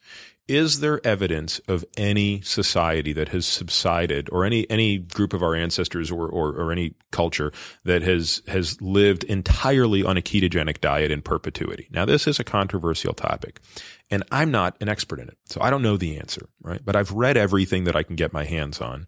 Is 0.47 0.81
there 0.81 1.05
evidence 1.07 1.59
of 1.69 1.85
any 1.95 2.41
society 2.41 3.13
that 3.13 3.29
has 3.29 3.45
subsided 3.45 4.27
or 4.29 4.43
any, 4.43 4.69
any 4.69 4.97
group 4.97 5.31
of 5.31 5.41
our 5.41 5.55
ancestors 5.55 6.11
or, 6.11 6.27
or, 6.27 6.49
or 6.49 6.71
any 6.71 6.95
culture 7.11 7.53
that 7.85 8.01
has, 8.01 8.41
has 8.47 8.81
lived 8.81 9.23
entirely 9.23 10.03
on 10.03 10.17
a 10.17 10.21
ketogenic 10.21 10.81
diet 10.81 11.11
in 11.11 11.21
perpetuity? 11.21 11.87
Now, 11.91 12.03
this 12.03 12.27
is 12.27 12.39
a 12.39 12.43
controversial 12.43 13.13
topic 13.13 13.61
and 14.11 14.23
I'm 14.31 14.51
not 14.51 14.75
an 14.81 14.89
expert 14.89 15.19
in 15.19 15.29
it. 15.29 15.37
So 15.45 15.61
I 15.61 15.69
don't 15.69 15.81
know 15.81 15.95
the 15.95 16.17
answer, 16.17 16.49
right? 16.61 16.81
But 16.83 16.97
I've 16.97 17.11
read 17.11 17.37
everything 17.37 17.85
that 17.85 17.95
I 17.95 18.03
can 18.03 18.15
get 18.17 18.33
my 18.33 18.43
hands 18.43 18.81
on. 18.81 19.07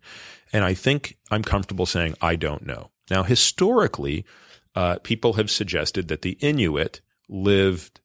And 0.54 0.64
I 0.64 0.74
think 0.74 1.18
I'm 1.30 1.44
comfortable 1.44 1.86
saying 1.86 2.16
I 2.22 2.38
don't 2.38 2.66
know. 2.66 2.92
Now, 3.12 3.24
historically, 3.24 4.26
uh, 4.74 5.00
people 5.04 5.34
have 5.34 5.52
suggested 5.52 6.08
that 6.08 6.22
the 6.22 6.38
Inuit 6.40 7.02
lived 7.28 8.00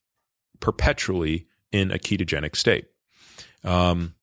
perpetually 0.59 1.47
in 1.73 1.90
a 1.90 1.99
ketogenic 1.99 2.57
state. 2.57 2.87
Um, 3.64 4.14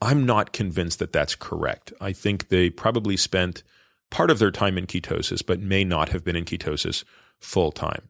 I'm 0.00 0.26
not 0.26 0.52
convinced 0.52 0.98
that 0.98 1.12
that's 1.12 1.34
correct. 1.34 1.92
I 2.00 2.12
think 2.12 2.48
they 2.48 2.70
probably 2.70 3.16
spent 3.16 3.62
part 4.10 4.30
of 4.30 4.38
their 4.38 4.50
time 4.50 4.76
in 4.76 4.86
ketosis, 4.86 5.44
but 5.44 5.60
may 5.60 5.84
not 5.84 6.10
have 6.10 6.24
been 6.24 6.36
in 6.36 6.44
ketosis 6.44 7.04
full 7.40 7.72
time. 7.72 8.08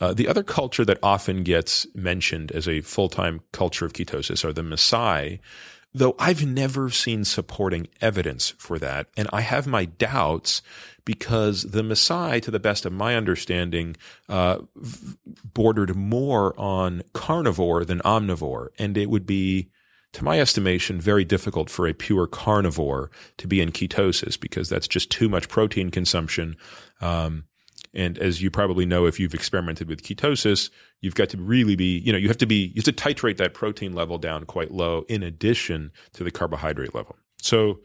Uh, 0.00 0.12
the 0.12 0.28
other 0.28 0.42
culture 0.42 0.84
that 0.84 0.98
often 1.02 1.42
gets 1.42 1.86
mentioned 1.94 2.50
as 2.52 2.66
a 2.66 2.80
full 2.80 3.08
time 3.08 3.40
culture 3.52 3.84
of 3.84 3.92
ketosis 3.92 4.44
are 4.44 4.52
the 4.52 4.62
Maasai, 4.62 5.40
though 5.94 6.14
I've 6.18 6.44
never 6.46 6.90
seen 6.90 7.24
supporting 7.24 7.88
evidence 8.00 8.50
for 8.50 8.78
that. 8.78 9.08
And 9.16 9.28
I 9.32 9.42
have 9.42 9.66
my 9.66 9.84
doubts 9.84 10.62
because 11.04 11.62
the 11.62 11.82
Maasai, 11.82 12.42
to 12.42 12.50
the 12.50 12.60
best 12.60 12.84
of 12.84 12.92
my 12.92 13.14
understanding, 13.14 13.96
uh, 14.28 14.58
bordered 15.54 15.96
more 15.96 16.58
on 16.58 17.02
carnivore 17.12 17.84
than 17.84 18.00
omnivore. 18.00 18.68
And 18.78 18.96
it 18.96 19.08
would 19.08 19.26
be, 19.26 19.70
to 20.18 20.24
my 20.24 20.40
estimation, 20.40 21.00
very 21.00 21.24
difficult 21.24 21.70
for 21.70 21.86
a 21.86 21.94
pure 21.94 22.26
carnivore 22.26 23.08
to 23.36 23.46
be 23.46 23.60
in 23.60 23.70
ketosis 23.70 24.38
because 24.38 24.68
that's 24.68 24.88
just 24.88 25.10
too 25.10 25.28
much 25.28 25.48
protein 25.48 25.92
consumption. 25.92 26.56
Um, 27.00 27.44
and 27.94 28.18
as 28.18 28.42
you 28.42 28.50
probably 28.50 28.84
know, 28.84 29.06
if 29.06 29.20
you've 29.20 29.32
experimented 29.32 29.88
with 29.88 30.02
ketosis, 30.02 30.70
you've 31.00 31.14
got 31.14 31.28
to 31.30 31.36
really 31.36 31.76
be, 31.76 31.98
you 31.98 32.10
know, 32.10 32.18
you 32.18 32.26
have 32.26 32.38
to 32.38 32.46
be, 32.46 32.66
you 32.74 32.82
have 32.82 32.84
to 32.84 32.92
titrate 32.92 33.36
that 33.36 33.54
protein 33.54 33.92
level 33.92 34.18
down 34.18 34.44
quite 34.44 34.72
low 34.72 35.04
in 35.08 35.22
addition 35.22 35.92
to 36.14 36.24
the 36.24 36.32
carbohydrate 36.32 36.96
level. 36.96 37.16
So, 37.40 37.78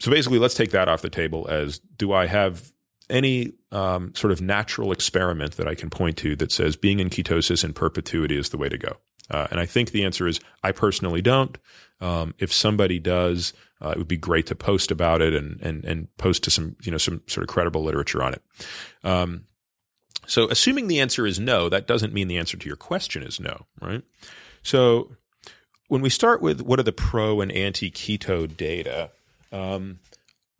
so 0.00 0.10
basically, 0.10 0.40
let's 0.40 0.54
take 0.54 0.72
that 0.72 0.88
off 0.88 1.00
the 1.00 1.10
table 1.10 1.46
as 1.48 1.78
do 1.78 2.12
I 2.12 2.26
have 2.26 2.72
any 3.08 3.52
um, 3.70 4.12
sort 4.16 4.32
of 4.32 4.40
natural 4.40 4.90
experiment 4.90 5.58
that 5.58 5.68
I 5.68 5.76
can 5.76 5.90
point 5.90 6.16
to 6.18 6.34
that 6.36 6.50
says 6.50 6.74
being 6.74 6.98
in 6.98 7.08
ketosis 7.08 7.62
in 7.62 7.72
perpetuity 7.72 8.36
is 8.36 8.48
the 8.48 8.58
way 8.58 8.68
to 8.68 8.78
go? 8.78 8.96
Uh, 9.30 9.46
and 9.50 9.60
I 9.60 9.66
think 9.66 9.90
the 9.90 10.04
answer 10.04 10.26
is 10.26 10.40
I 10.62 10.72
personally 10.72 11.22
don't. 11.22 11.56
Um, 12.00 12.34
if 12.38 12.52
somebody 12.52 12.98
does, 12.98 13.52
uh, 13.80 13.90
it 13.90 13.98
would 13.98 14.08
be 14.08 14.16
great 14.16 14.46
to 14.46 14.54
post 14.54 14.90
about 14.90 15.20
it 15.22 15.34
and 15.34 15.60
and 15.60 15.84
and 15.84 16.16
post 16.16 16.42
to 16.44 16.50
some 16.50 16.76
you 16.82 16.90
know 16.90 16.98
some 16.98 17.22
sort 17.26 17.44
of 17.44 17.48
credible 17.48 17.84
literature 17.84 18.22
on 18.22 18.34
it. 18.34 18.42
Um, 19.04 19.44
so, 20.26 20.48
assuming 20.48 20.86
the 20.86 21.00
answer 21.00 21.26
is 21.26 21.40
no, 21.40 21.68
that 21.68 21.86
doesn't 21.86 22.14
mean 22.14 22.28
the 22.28 22.38
answer 22.38 22.56
to 22.56 22.66
your 22.66 22.76
question 22.76 23.22
is 23.22 23.40
no, 23.40 23.66
right? 23.80 24.02
So, 24.62 25.16
when 25.88 26.02
we 26.02 26.08
start 26.08 26.40
with 26.40 26.60
what 26.60 26.78
are 26.78 26.84
the 26.84 26.92
pro 26.92 27.40
and 27.40 27.50
anti 27.50 27.90
keto 27.90 28.46
data, 28.56 29.10
um, 29.50 29.98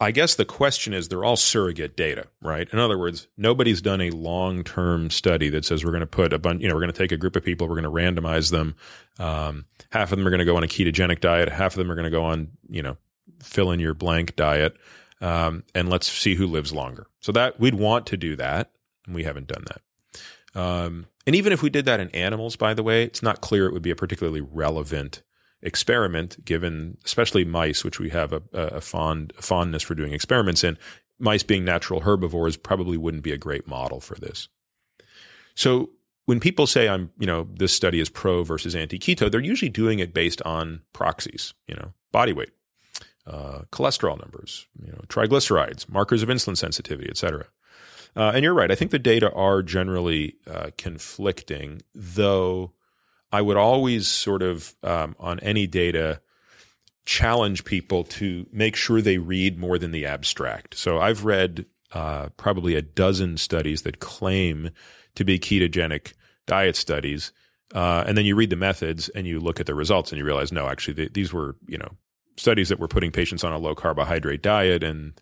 I 0.03 0.13
guess 0.13 0.35
the 0.35 0.47
question 0.47 0.95
is 0.95 1.09
they're 1.09 1.25
all 1.25 1.37
surrogate 1.37 1.95
data, 1.95 2.27
right? 2.41 2.67
In 2.73 2.79
other 2.79 2.97
words, 2.97 3.29
nobody's 3.37 3.83
done 3.83 4.01
a 4.01 4.11
long 4.11 4.65
term 4.65 5.11
study 5.11 5.51
that 5.51 5.67
says 5.67 5.85
we're 5.85 5.91
going 5.91 6.01
to 6.01 6.07
put 6.07 6.33
a 6.33 6.39
bunch, 6.39 6.63
you 6.63 6.69
know, 6.69 6.75
we're 6.75 6.81
going 6.81 6.93
to 6.93 6.99
take 6.99 7.13
a 7.13 7.19
group 7.19 7.37
of 7.37 7.45
people, 7.45 7.69
we're 7.69 7.81
going 7.81 7.85
to 7.85 8.21
randomize 8.21 8.51
them. 8.51 8.77
Um, 9.19 9.67
half 9.91 10.11
of 10.11 10.19
them 10.19 10.27
are 10.27 10.31
going 10.31 10.39
to 10.39 10.47
go 10.47 10.57
on 10.57 10.65
a 10.65 10.69
ketogenic 10.69 11.21
diet, 11.21 11.51
half 11.51 11.75
of 11.75 11.79
them 11.79 11.93
are 11.93 11.95
going 11.95 12.05
to 12.07 12.11
go 12.11 12.25
on, 12.25 12.49
you 12.71 12.83
know, 12.83 12.97
fill 13.43 13.71
in 13.73 13.81
your 13.81 13.93
blank 13.93 14.37
diet, 14.37 14.75
um, 15.21 15.65
and 15.75 15.91
let's 15.91 16.11
see 16.11 16.35
who 16.35 16.47
lives 16.47 16.73
longer. 16.73 17.07
So 17.21 17.33
that 17.33 17.61
we'd 17.61 17.75
want 17.75 18.07
to 18.07 18.17
do 18.17 18.37
that, 18.37 18.71
and 19.05 19.15
we 19.15 19.25
haven't 19.25 19.49
done 19.49 19.65
that. 19.67 20.61
Um, 20.61 21.07
and 21.27 21.37
even 21.37 21.53
if 21.53 21.63
we 21.63 21.69
did 21.69 21.85
that 21.85 22.01
in 22.01 22.09
animals, 22.11 22.57
by 22.57 22.73
the 22.73 22.83
way, 22.83 23.05
it's 23.05 23.23
not 23.23 23.43
clear 23.43 23.67
it 23.67 23.73
would 23.75 23.83
be 23.83 23.91
a 23.91 23.97
particularly 23.97 24.41
relevant 24.41 25.23
experiment, 25.63 26.45
given 26.45 26.97
especially 27.05 27.45
mice, 27.45 27.85
which 27.85 27.99
we 27.99 28.11
have 28.11 28.33
a, 28.33 28.43
a 28.53 28.81
fond 28.81 29.33
fondness 29.37 29.83
for 29.83 29.95
doing 29.95 30.13
experiments 30.13 30.65
in. 30.65 30.79
Mice 31.19 31.43
being 31.43 31.65
natural 31.65 32.01
herbivores 32.01 32.57
probably 32.57 32.97
wouldn't 32.97 33.23
be 33.23 33.33
a 33.33 33.39
great 33.39 33.67
model 33.67 34.01
for 34.01 34.15
this. 34.15 34.49
So 35.55 35.91
when 36.25 36.41
people 36.41 36.67
say 36.67 36.89
I'm, 36.89 37.11
you 37.19 37.27
know, 37.27 37.49
this 37.53 37.75
study 37.75 38.01
is 38.01 38.09
pro 38.09 38.43
versus 38.43 38.75
anti 38.75 38.99
keto, 38.99 39.31
they're 39.31 39.41
usually 39.41 39.69
doing 39.69 39.99
it 39.99 40.15
based 40.15 40.41
on 40.43 40.81
proxies, 40.93 41.53
you 41.67 41.75
know, 41.75 41.93
body 42.13 42.33
weight, 42.33 42.51
uh, 43.27 43.63
cholesterol 43.71 44.19
numbers, 44.19 44.67
you 44.83 44.93
know, 44.93 45.01
triglycerides, 45.09 45.89
markers 45.89 46.23
of 46.23 46.29
insulin 46.29 46.57
sensitivity, 46.57 47.11
et 47.11 47.17
cetera. 47.17 47.47
Uh, 48.17 48.33
and 48.35 48.43
you're 48.43 48.55
right. 48.55 48.71
I 48.71 48.75
think 48.75 48.91
the 48.91 48.99
data 48.99 49.33
are 49.33 49.63
generally 49.63 50.37
uh, 50.47 50.71
conflicting, 50.79 51.83
though 51.95 52.73
I 53.33 53.43
would 53.43 53.57
always 53.57 54.09
sort 54.09 54.43
of, 54.43 54.75
um, 54.83 55.15
on 55.19 55.39
any 55.41 55.67
data, 55.67 56.21
challenge 57.07 57.65
people 57.65 58.05
to 58.05 58.47
make 58.53 58.77
sure 58.77 59.01
they 59.01 59.19
read 59.19 59.59
more 59.59 59.79
than 59.79 59.91
the 59.91 60.07
abstract. 60.07 60.77
So 60.77 60.99
I've 60.99 61.25
read 61.25 61.65
uh, 61.93 62.29
probably 62.37 62.77
a 62.77 62.83
dozen 62.83 63.37
studies 63.37 63.83
that 63.83 64.01
claim 64.01 64.71
to 65.15 65.25
be 65.25 65.39
ketogenic 65.39 66.13
diet 66.47 66.77
studies. 66.77 67.33
Uh, 67.75 68.05
and 68.07 68.17
then 68.17 68.25
you 68.25 68.37
read 68.37 68.51
the 68.51 68.57
methods 68.57 69.09
and 69.11 69.27
you 69.27 69.41
look 69.41 69.61
at 69.61 69.67
the 69.67 69.75
results 69.75 70.13
and 70.13 70.19
you 70.19 70.25
realize, 70.25 70.53
no, 70.53 70.69
actually, 70.69 70.95
th- 70.95 71.13
these 71.13 71.33
were, 71.33 71.57
you 71.67 71.79
know, 71.79 71.91
studies 72.37 72.69
that 72.69 72.81
were 72.81 72.89
putting 72.89 73.13
patients 73.13 73.45
on 73.45 73.53
a 73.53 73.59
low 73.59 73.75
carbohydrate 73.75 74.43
diet. 74.43 74.83
And, 74.83 75.21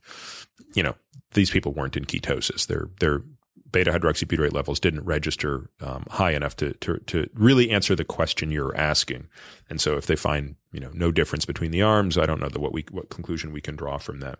you 0.74 0.82
know, 0.82 0.94
these 1.34 1.50
people 1.50 1.72
weren't 1.72 1.96
in 1.96 2.04
ketosis. 2.04 2.66
They're, 2.66 2.88
they're 3.00 3.22
beta 3.70 3.92
hydroxybutyrate 3.92 4.52
levels 4.52 4.80
didn't 4.80 5.04
register 5.04 5.70
um, 5.80 6.04
high 6.10 6.32
enough 6.32 6.56
to, 6.56 6.72
to 6.74 6.98
to 6.98 7.28
really 7.34 7.70
answer 7.70 7.94
the 7.94 8.04
question 8.04 8.50
you're 8.50 8.76
asking. 8.76 9.28
And 9.68 9.80
so, 9.80 9.96
if 9.96 10.06
they 10.06 10.16
find 10.16 10.56
you 10.72 10.80
know 10.80 10.90
no 10.92 11.12
difference 11.12 11.44
between 11.44 11.70
the 11.70 11.82
arms, 11.82 12.18
I 12.18 12.26
don't 12.26 12.40
know 12.40 12.48
the, 12.48 12.60
what 12.60 12.72
we 12.72 12.84
what 12.90 13.10
conclusion 13.10 13.52
we 13.52 13.60
can 13.60 13.76
draw 13.76 13.98
from 13.98 14.20
that. 14.20 14.38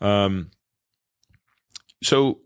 Um, 0.00 0.50
so 2.02 2.40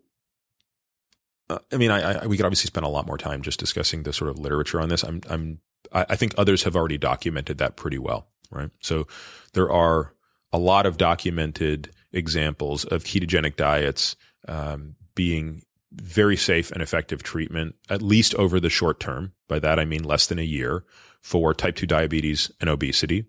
uh, 1.50 1.58
I 1.72 1.76
mean, 1.76 1.90
I, 1.90 2.22
I, 2.22 2.26
we 2.26 2.36
could 2.36 2.46
obviously 2.46 2.68
spend 2.68 2.86
a 2.86 2.90
lot 2.90 3.06
more 3.06 3.18
time 3.18 3.42
just 3.42 3.58
discussing 3.58 4.02
the 4.02 4.12
sort 4.12 4.30
of 4.30 4.38
literature 4.38 4.80
on 4.80 4.88
this. 4.88 5.02
I'm, 5.02 5.20
I'm, 5.28 5.60
I, 5.92 6.16
think 6.16 6.34
others 6.36 6.64
have 6.64 6.76
already 6.76 6.98
documented 6.98 7.58
that 7.58 7.76
pretty 7.76 7.98
well, 7.98 8.28
right? 8.50 8.70
So 8.80 9.06
there 9.54 9.72
are 9.72 10.14
a 10.52 10.58
lot 10.58 10.84
of 10.86 10.98
documented 10.98 11.90
examples 12.12 12.84
of 12.84 13.04
ketogenic 13.04 13.56
diets 13.56 14.16
um, 14.46 14.96
being 15.14 15.62
very 15.92 16.36
safe 16.36 16.70
and 16.70 16.82
effective 16.82 17.22
treatment, 17.22 17.74
at 17.88 18.02
least 18.02 18.34
over 18.34 18.60
the 18.60 18.70
short 18.70 19.00
term. 19.00 19.32
By 19.48 19.58
that 19.60 19.78
I 19.78 19.84
mean 19.84 20.04
less 20.04 20.26
than 20.26 20.38
a 20.38 20.42
year 20.42 20.84
for 21.20 21.54
type 21.54 21.76
two 21.76 21.86
diabetes 21.86 22.50
and 22.60 22.68
obesity. 22.68 23.26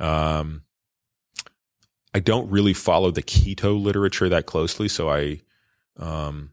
Um, 0.00 0.62
I 2.14 2.20
don't 2.20 2.50
really 2.50 2.72
follow 2.72 3.10
the 3.10 3.22
keto 3.22 3.80
literature 3.80 4.28
that 4.28 4.46
closely, 4.46 4.88
so 4.88 5.10
I 5.10 5.40
um, 5.98 6.50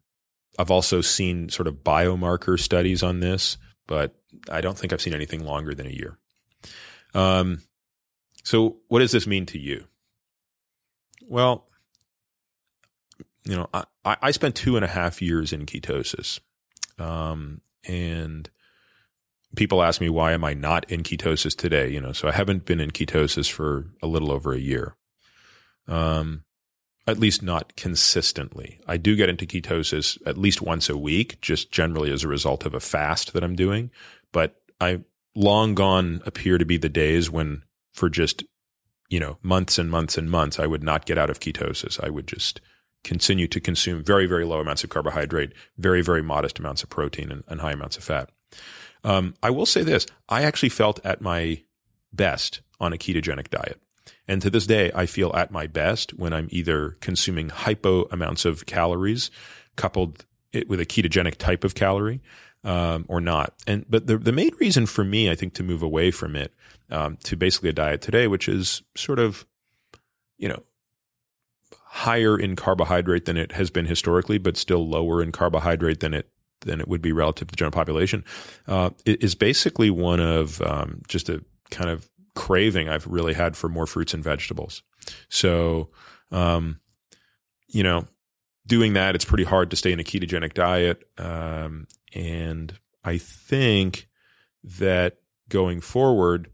I've 0.58 0.72
also 0.72 1.02
seen 1.02 1.50
sort 1.50 1.68
of 1.68 1.84
biomarker 1.84 2.60
studies 2.60 3.04
on 3.04 3.20
this, 3.20 3.58
but 3.88 4.16
I 4.50 4.62
don't 4.62 4.78
think 4.78 4.94
I've 4.94 5.02
seen 5.02 5.14
anything 5.14 5.46
longer 5.46 5.74
than 5.74 5.88
a 5.88 5.92
year. 5.92 6.18
Um, 7.14 7.62
so, 8.44 8.78
what 8.88 9.00
does 9.00 9.12
this 9.12 9.28
mean 9.28 9.46
to 9.48 9.60
you? 9.60 9.86
Well, 11.28 11.68
you 13.46 13.56
know, 13.56 13.70
I, 13.74 13.86
I 14.04 14.32
spent 14.32 14.56
two 14.56 14.76
and 14.76 14.84
a 14.84 14.90
half 14.90 15.22
years 15.22 15.54
in 15.54 15.66
ketosis. 15.66 16.40
Um, 16.98 17.62
and 17.88 18.50
people 19.56 19.84
ask 19.84 20.02
me, 20.02 20.10
why 20.10 20.34
am 20.34 20.44
I 20.44 20.54
not 20.54 20.90
in 20.90 21.04
ketosis 21.04 21.56
today? 21.56 21.90
You 21.90 22.02
know, 22.02 22.12
so 22.12 22.28
I 22.28 22.32
haven't 22.32 22.66
been 22.66 22.80
in 22.80 22.92
ketosis 22.92 23.50
for 23.50 23.86
a 24.02 24.08
little 24.08 24.32
over 24.32 24.54
a 24.54 24.60
year. 24.60 24.96
Um, 25.88 26.44
at 27.08 27.20
least 27.20 27.44
not 27.44 27.76
consistently. 27.76 28.80
I 28.88 28.98
do 28.98 29.16
get 29.16 29.30
into 29.30 29.46
ketosis 29.46 30.18
at 30.26 30.40
least 30.40 30.62
once 30.62 30.90
a 30.90 30.98
week, 30.98 31.40
just 31.40 31.72
generally 31.72 32.12
as 32.12 32.24
a 32.24 32.28
result 32.28 32.66
of 32.66 32.74
a 32.74 32.80
fast 32.80 33.34
that 33.34 33.44
I'm 33.44 33.56
doing. 33.56 33.92
But 34.32 34.56
I 34.82 35.02
long 35.36 35.76
gone 35.76 36.22
appear 36.26 36.58
to 36.58 36.66
be 36.66 36.78
the 36.78 36.90
days 36.90 37.30
when 37.30 37.62
for 37.94 38.10
just, 38.10 38.44
you 39.10 39.20
know, 39.20 39.38
months 39.44 39.78
and 39.78 39.92
months 39.92 40.18
and 40.18 40.32
months, 40.32 40.60
I 40.60 40.66
would 40.66 40.84
not 40.84 41.06
get 41.06 41.20
out 41.20 41.30
of 41.30 41.40
ketosis. 41.40 42.04
I 42.04 42.10
would 42.10 42.28
just 42.28 42.60
continue 43.06 43.48
to 43.48 43.60
consume 43.62 44.04
very, 44.04 44.26
very 44.26 44.44
low 44.44 44.60
amounts 44.60 44.84
of 44.84 44.90
carbohydrate, 44.90 45.54
very, 45.78 46.02
very 46.02 46.22
modest 46.22 46.60
amounts 46.60 46.84
of 46.84 46.90
protein 46.90 47.32
and, 47.32 47.44
and 47.48 47.62
high 47.62 47.72
amounts 47.72 47.98
of 47.98 48.04
fat. 48.04 48.30
Um, 49.04 49.36
I 49.42 49.52
will 49.52 49.68
say 49.68 49.84
this. 49.84 50.08
I 50.28 50.44
actually 50.44 50.70
felt 50.70 51.00
at 51.06 51.22
my 51.22 51.62
best 52.12 52.62
on 52.80 52.92
a 52.92 52.98
ketogenic 52.98 53.50
diet. 53.50 53.80
And 54.28 54.42
to 54.42 54.50
this 54.50 54.66
day, 54.66 54.92
I 54.96 55.06
feel 55.06 55.32
at 55.36 55.52
my 55.52 55.68
best 55.68 56.16
when 56.16 56.34
I'm 56.34 56.48
either 56.50 56.98
consuming 57.00 57.50
hypo 57.50 58.06
amounts 58.06 58.44
of 58.44 58.66
calories 58.66 59.30
coupled 59.76 60.26
with 60.68 60.80
a 60.80 60.86
ketogenic 60.86 61.36
type 61.36 61.64
of 61.64 61.76
calorie 61.76 62.22
um, 62.64 63.06
or 63.08 63.22
not. 63.22 63.54
And 63.68 63.86
but 63.88 64.08
the 64.08 64.18
the 64.18 64.32
main 64.32 64.52
reason 64.60 64.88
for 64.88 65.04
me, 65.04 65.30
I 65.30 65.36
think, 65.36 65.54
to 65.56 65.64
move 65.64 65.84
away 65.84 66.10
from 66.10 66.36
it 66.36 66.54
um, 66.90 67.18
to 67.24 67.38
basically 67.38 67.70
a 67.70 67.74
diet 67.74 68.02
today, 68.02 68.28
which 68.28 68.50
is 68.50 68.82
sort 68.96 69.20
of, 69.20 69.46
you 70.38 70.50
know, 70.50 70.64
higher 71.96 72.38
in 72.38 72.58
carbohydrate 72.58 73.24
than 73.24 73.38
it 73.38 73.54
has 73.54 73.70
been 73.70 73.86
historically, 73.86 74.38
but 74.38 74.58
still 74.58 74.86
lower 74.86 75.24
in 75.24 75.32
carbohydrate 75.32 76.02
than 76.02 76.14
it 76.14 76.30
than 76.62 76.82
it 76.82 76.90
would 76.90 77.02
be 77.02 77.14
relative 77.14 77.48
to 77.48 77.52
the 77.54 77.56
general 77.56 77.72
population, 77.72 78.24
uh, 78.68 78.90
is 79.06 79.34
basically 79.34 79.90
one 79.90 80.20
of 80.20 80.62
um, 80.62 81.02
just 81.08 81.30
a 81.30 81.42
kind 81.72 81.90
of 81.90 82.10
craving 82.34 82.90
I've 82.90 83.08
really 83.08 83.34
had 83.34 83.56
for 83.56 83.70
more 83.70 83.86
fruits 83.86 84.14
and 84.14 84.22
vegetables. 84.22 84.84
So, 85.30 85.90
um, 86.32 86.82
you 87.70 87.84
know, 87.84 88.08
doing 88.68 88.94
that, 88.94 89.16
it's 89.16 89.26
pretty 89.26 89.44
hard 89.46 89.70
to 89.70 89.78
stay 89.78 89.94
in 89.94 90.00
a 90.00 90.04
ketogenic 90.04 90.54
diet. 90.54 91.08
Um, 91.18 91.88
and 92.14 92.78
I 93.06 93.20
think 93.20 94.10
that 94.64 95.18
going 95.48 95.80
forward, 95.80 96.50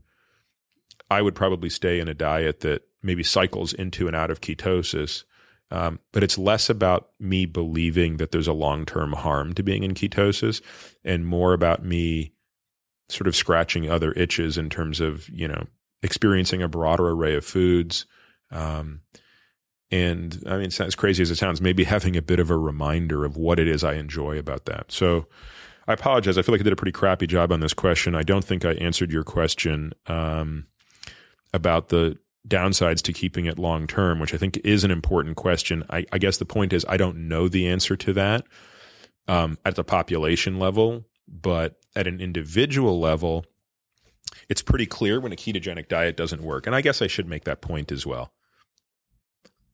I 1.09 1.21
would 1.21 1.35
probably 1.35 1.69
stay 1.69 1.99
in 1.99 2.07
a 2.07 2.13
diet 2.13 2.59
that 2.59 2.83
maybe 3.01 3.23
cycles 3.23 3.73
into 3.73 4.05
and 4.05 4.15
out 4.15 4.29
of 4.29 4.41
ketosis. 4.41 5.23
Um, 5.71 5.99
but 6.11 6.23
it's 6.23 6.37
less 6.37 6.69
about 6.69 7.09
me 7.19 7.45
believing 7.45 8.17
that 8.17 8.31
there's 8.31 8.47
a 8.47 8.53
long 8.53 8.85
term 8.85 9.13
harm 9.13 9.53
to 9.53 9.63
being 9.63 9.83
in 9.83 9.93
ketosis 9.93 10.61
and 11.03 11.25
more 11.25 11.53
about 11.53 11.85
me 11.85 12.33
sort 13.09 13.27
of 13.27 13.35
scratching 13.35 13.89
other 13.89 14.11
itches 14.13 14.57
in 14.57 14.69
terms 14.69 14.99
of 14.99 15.27
you 15.29 15.47
know 15.47 15.65
experiencing 16.03 16.61
a 16.61 16.67
broader 16.67 17.09
array 17.09 17.35
of 17.35 17.45
foods. 17.45 18.05
Um, 18.51 19.01
and 19.91 20.41
I 20.45 20.57
mean, 20.57 20.71
as 20.79 20.95
crazy 20.95 21.21
as 21.21 21.31
it 21.31 21.35
sounds, 21.35 21.61
maybe 21.61 21.83
having 21.83 22.15
a 22.15 22.21
bit 22.21 22.39
of 22.39 22.49
a 22.49 22.57
reminder 22.57 23.25
of 23.25 23.35
what 23.35 23.59
it 23.59 23.67
is 23.67 23.83
I 23.83 23.95
enjoy 23.95 24.37
about 24.37 24.65
that. 24.65 24.91
So 24.91 25.27
I 25.87 25.93
apologize. 25.93 26.37
I 26.37 26.41
feel 26.41 26.53
like 26.53 26.61
I 26.61 26.63
did 26.63 26.73
a 26.73 26.77
pretty 26.77 26.93
crappy 26.93 27.27
job 27.27 27.51
on 27.51 27.59
this 27.59 27.73
question. 27.73 28.15
I 28.15 28.23
don't 28.23 28.43
think 28.43 28.63
I 28.63 28.71
answered 28.73 29.11
your 29.11 29.23
question 29.23 29.93
um, 30.07 30.67
about 31.53 31.89
the 31.89 32.17
downsides 32.47 33.01
to 33.03 33.13
keeping 33.13 33.45
it 33.45 33.59
long 33.59 33.87
term, 33.87 34.19
which 34.19 34.33
I 34.33 34.37
think 34.37 34.59
is 34.63 34.83
an 34.83 34.91
important 34.91 35.35
question. 35.35 35.83
I, 35.89 36.05
I, 36.11 36.17
guess 36.17 36.37
the 36.37 36.45
point 36.45 36.73
is 36.73 36.85
I 36.89 36.97
don't 36.97 37.27
know 37.27 37.47
the 37.47 37.67
answer 37.67 37.95
to 37.95 38.13
that 38.13 38.45
um, 39.27 39.57
at 39.63 39.75
the 39.75 39.83
population 39.83 40.59
level, 40.59 41.05
but 41.27 41.79
at 41.95 42.07
an 42.07 42.19
individual 42.19 42.99
level, 42.99 43.45
it's 44.49 44.61
pretty 44.61 44.85
clear 44.85 45.19
when 45.19 45.31
a 45.31 45.35
ketogenic 45.35 45.87
diet 45.87 46.17
doesn't 46.17 46.41
work. 46.41 46.65
And 46.65 46.75
I 46.75 46.81
guess 46.81 47.01
I 47.01 47.07
should 47.07 47.27
make 47.27 47.43
that 47.43 47.61
point 47.61 47.91
as 47.91 48.05
well. 48.05 48.31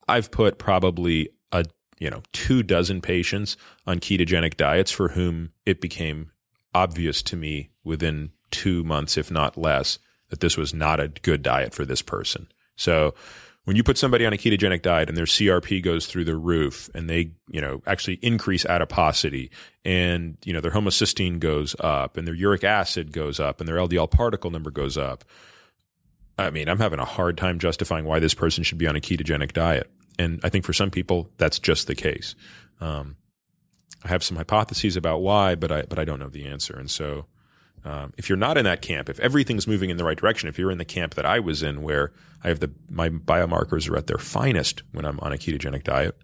I've 0.08 0.32
put 0.32 0.58
probably 0.58 1.30
a 1.51 1.65
you 1.99 2.10
know 2.10 2.21
two 2.34 2.63
dozen 2.63 3.01
patients 3.01 3.58
on 3.86 3.99
ketogenic 3.99 4.58
diets 4.58 4.91
for 4.91 5.10
whom 5.10 5.51
it 5.65 5.82
became 5.82 6.32
obvious 6.73 7.21
to 7.23 7.36
me 7.36 7.69
within 7.84 8.32
two 8.51 8.84
months, 8.84 9.17
if 9.17 9.32
not 9.32 9.58
less, 9.58 9.99
that 10.30 10.39
this 10.41 10.58
was 10.58 10.73
not 10.73 10.99
a 10.99 11.08
good 11.08 11.41
diet 11.41 11.73
for 11.73 11.86
this 11.86 12.01
person. 12.01 12.47
So 12.78 13.13
when 13.66 13.76
you 13.76 13.84
put 13.84 13.98
somebody 13.98 14.26
on 14.26 14.32
a 14.32 14.38
ketogenic 14.38 14.82
diet 14.82 15.10
and 15.10 15.18
their 15.18 15.26
CRP 15.26 15.84
goes 15.84 16.06
through 16.06 16.24
the 16.24 16.38
roof 16.38 16.90
and 16.96 17.10
they, 17.10 17.32
you 17.50 17.60
know, 17.60 17.82
actually 17.86 18.18
increase 18.22 18.66
adiposity 18.66 19.52
and, 19.84 20.38
you 20.46 20.54
know, 20.54 20.62
their 20.62 20.72
homocysteine 20.72 21.38
goes 21.38 21.76
up 21.82 22.16
and 22.16 22.26
their 22.26 22.34
uric 22.34 22.63
acid 22.63 23.12
goes 23.12 23.42
up 23.42 23.60
and 23.60 23.68
their 23.68 23.76
LDL 23.76 24.10
particle 24.10 24.52
number 24.52 24.72
goes 24.72 24.98
up. 24.98 25.26
I 26.38 26.50
mean, 26.50 26.70
I'm 26.70 26.80
having 26.80 27.00
a 27.00 27.06
hard 27.06 27.38
time 27.38 27.60
justifying 27.60 28.06
why 28.06 28.20
this 28.20 28.34
person 28.34 28.63
should 28.63 28.78
be 28.78 28.88
on 28.88 28.96
a 28.96 29.02
ketogenic 29.02 29.52
diet. 29.52 29.92
And 30.18 30.40
I 30.44 30.50
think 30.50 30.63
for 30.63 30.72
some 30.72 30.90
people, 30.90 31.30
that's 31.38 31.60
just 31.60 31.88
the 31.88 31.96
case. 31.96 32.36
Um, 32.80 33.18
I 34.06 34.08
have 34.08 34.24
some 34.24 34.38
hypotheses 34.38 34.96
about 34.96 35.22
why, 35.22 35.56
but 35.56 35.74
I, 35.74 35.82
but 35.82 36.00
I 36.00 36.06
don't 36.06 36.20
know 36.20 36.30
the 36.30 36.46
answer. 36.46 36.78
And 36.80 36.90
so, 36.90 37.26
um, 37.86 38.13
if 38.18 38.30
you're 38.30 38.38
not 38.38 38.58
in 38.58 38.66
that 38.66 38.82
camp, 38.82 39.10
if 39.10 39.20
everything's 39.20 39.68
moving 39.68 39.90
in 39.90 39.98
the 39.98 40.04
right 40.04 40.18
direction, 40.18 40.50
if 40.50 40.58
you're 40.58 40.72
in 40.72 40.78
the 40.78 40.86
camp 40.86 41.16
that 41.16 41.26
I 41.26 41.40
was 41.40 41.63
in, 41.63 41.82
where 41.82 42.12
I 42.44 42.50
have 42.50 42.60
the 42.60 42.72
my 42.90 43.10
biomarkers 43.10 43.90
are 43.90 43.98
at 43.98 44.08
their 44.08 44.18
finest 44.18 44.84
when 44.92 45.06
I'm 45.06 45.20
on 45.22 45.32
a 45.32 45.38
ketogenic 45.38 45.84
diet, 45.84 46.18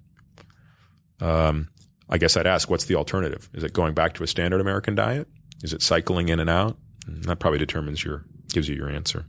um, 1.21 1.69
I 2.09 2.17
guess 2.17 2.35
I'd 2.35 2.47
ask, 2.47 2.69
what's 2.69 2.85
the 2.85 2.95
alternative? 2.95 3.49
Is 3.53 3.63
it 3.63 3.73
going 3.73 3.93
back 3.93 4.13
to 4.15 4.23
a 4.23 4.27
standard 4.27 4.61
American 4.61 4.95
diet? 4.95 5.27
Is 5.63 5.73
it 5.73 5.81
cycling 5.81 6.29
in 6.29 6.39
and 6.39 6.49
out? 6.49 6.77
And 7.07 7.23
that 7.25 7.39
probably 7.39 7.59
determines 7.59 8.03
your 8.03 8.25
gives 8.51 8.67
you 8.67 8.75
your 8.75 8.89
answer. 8.89 9.25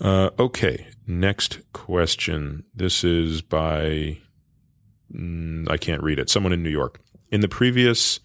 Uh, 0.00 0.30
okay, 0.38 0.88
next 1.06 1.60
question. 1.72 2.64
This 2.74 3.04
is 3.04 3.42
by 3.42 4.18
mm, 5.14 5.70
I 5.70 5.76
can't 5.76 6.02
read 6.02 6.18
it. 6.18 6.30
Someone 6.30 6.52
in 6.52 6.62
New 6.62 6.70
York. 6.70 7.00
In 7.30 7.40
the 7.40 7.48
previous 7.48 8.20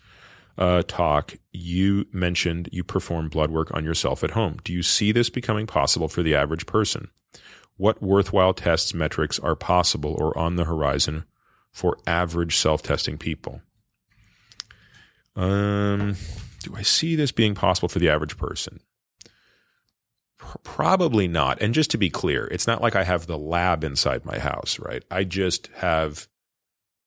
uh, 0.62 0.84
talk, 0.84 1.34
you 1.52 2.06
mentioned 2.14 2.70
you 2.72 2.84
perform 2.84 3.30
blood 3.30 3.50
work 3.50 3.74
on 3.74 3.84
yourself 3.84 4.24
at 4.24 4.32
home. 4.32 4.58
Do 4.64 4.72
you 4.72 4.84
see 4.84 5.12
this 5.12 5.28
becoming 5.28 5.66
possible 5.66 6.08
for 6.08 6.22
the 6.22 6.36
average 6.36 6.68
person? 6.68 7.10
What 7.78 8.00
worthwhile 8.00 8.54
tests 8.54 8.94
metrics 8.94 9.40
are 9.40 9.56
possible 9.56 10.16
or 10.20 10.38
on 10.38 10.58
the 10.58 10.66
horizon 10.66 11.26
for 11.72 11.98
average 12.06 12.58
self 12.58 12.84
testing 12.84 13.18
people? 13.18 13.64
Um, 15.36 16.16
do 16.60 16.76
I 16.76 16.84
see 16.84 17.16
this 17.16 17.32
being 17.32 17.56
possible 17.56 17.90
for 17.90 17.98
the 17.98 18.10
average 18.10 18.38
person? 18.38 18.82
Probably 20.38 21.28
not. 21.28 21.60
And 21.60 21.74
just 21.74 21.90
to 21.92 21.98
be 21.98 22.12
clear, 22.12 22.46
it's 22.46 22.68
not 22.68 22.84
like 22.84 22.96
I 22.96 23.04
have 23.04 23.26
the 23.26 23.38
lab 23.38 23.84
inside 23.84 24.26
my 24.26 24.38
house, 24.38 24.78
right? 24.78 25.04
I 25.10 25.24
just 25.24 25.70
have, 25.78 26.28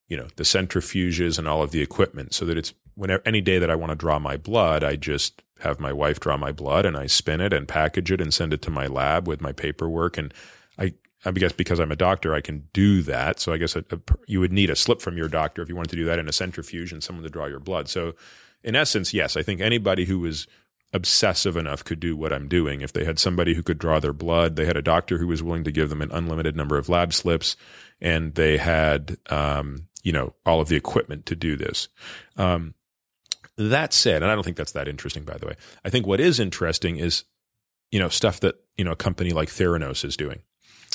you 0.08 0.16
know, 0.16 0.26
the 0.34 0.42
centrifuges 0.42 1.38
and 1.38 1.46
all 1.46 1.62
of 1.62 1.70
the 1.70 1.82
equipment 1.82 2.34
so 2.34 2.44
that 2.46 2.58
it's 2.58 2.74
whenever 2.94 3.22
any 3.26 3.40
day 3.40 3.58
that 3.58 3.70
I 3.70 3.74
want 3.74 3.90
to 3.90 3.96
draw 3.96 4.18
my 4.18 4.36
blood, 4.36 4.84
I 4.84 4.96
just 4.96 5.42
have 5.60 5.80
my 5.80 5.92
wife 5.92 6.20
draw 6.20 6.36
my 6.36 6.52
blood 6.52 6.84
and 6.84 6.96
I 6.96 7.06
spin 7.06 7.40
it 7.40 7.52
and 7.52 7.66
package 7.66 8.10
it 8.10 8.20
and 8.20 8.32
send 8.32 8.52
it 8.52 8.62
to 8.62 8.70
my 8.70 8.86
lab 8.86 9.26
with 9.26 9.40
my 9.40 9.52
paperwork. 9.52 10.18
And 10.18 10.34
I, 10.78 10.94
I 11.24 11.30
guess 11.32 11.52
because 11.52 11.80
I'm 11.80 11.92
a 11.92 11.96
doctor, 11.96 12.34
I 12.34 12.40
can 12.40 12.68
do 12.72 13.02
that. 13.02 13.40
So 13.40 13.52
I 13.52 13.56
guess 13.56 13.76
a, 13.76 13.84
a, 13.90 13.98
you 14.26 14.40
would 14.40 14.52
need 14.52 14.70
a 14.70 14.76
slip 14.76 15.00
from 15.00 15.16
your 15.16 15.28
doctor 15.28 15.62
if 15.62 15.68
you 15.68 15.76
wanted 15.76 15.90
to 15.90 15.96
do 15.96 16.04
that 16.04 16.18
in 16.18 16.28
a 16.28 16.32
centrifuge 16.32 16.92
and 16.92 17.02
someone 17.02 17.22
to 17.22 17.30
draw 17.30 17.46
your 17.46 17.60
blood. 17.60 17.88
So, 17.88 18.14
in 18.62 18.74
essence, 18.74 19.12
yes, 19.12 19.36
I 19.36 19.42
think 19.42 19.60
anybody 19.60 20.06
who 20.06 20.18
was 20.18 20.46
obsessive 20.94 21.56
enough 21.56 21.84
could 21.84 22.00
do 22.00 22.16
what 22.16 22.32
I'm 22.32 22.48
doing. 22.48 22.80
If 22.80 22.92
they 22.92 23.04
had 23.04 23.18
somebody 23.18 23.52
who 23.52 23.62
could 23.62 23.78
draw 23.78 24.00
their 24.00 24.12
blood, 24.12 24.56
they 24.56 24.64
had 24.64 24.76
a 24.76 24.82
doctor 24.82 25.18
who 25.18 25.26
was 25.26 25.42
willing 25.42 25.64
to 25.64 25.72
give 25.72 25.90
them 25.90 26.00
an 26.00 26.12
unlimited 26.12 26.56
number 26.56 26.78
of 26.78 26.88
lab 26.88 27.12
slips, 27.12 27.56
and 28.00 28.34
they 28.34 28.56
had, 28.56 29.18
um, 29.28 29.88
you 30.02 30.12
know, 30.12 30.34
all 30.46 30.60
of 30.60 30.68
the 30.68 30.76
equipment 30.76 31.26
to 31.26 31.36
do 31.36 31.56
this. 31.56 31.88
Um, 32.36 32.74
that 33.56 33.92
said, 33.92 34.22
and 34.22 34.30
I 34.30 34.34
don't 34.34 34.44
think 34.44 34.56
that's 34.56 34.72
that 34.72 34.88
interesting, 34.88 35.24
by 35.24 35.36
the 35.36 35.46
way. 35.46 35.54
I 35.84 35.90
think 35.90 36.06
what 36.06 36.20
is 36.20 36.40
interesting 36.40 36.96
is, 36.96 37.24
you 37.90 37.98
know, 37.98 38.08
stuff 38.08 38.40
that 38.40 38.56
you 38.76 38.84
know 38.84 38.92
a 38.92 38.96
company 38.96 39.30
like 39.30 39.48
Theranos 39.48 40.04
is 40.04 40.16
doing. 40.16 40.42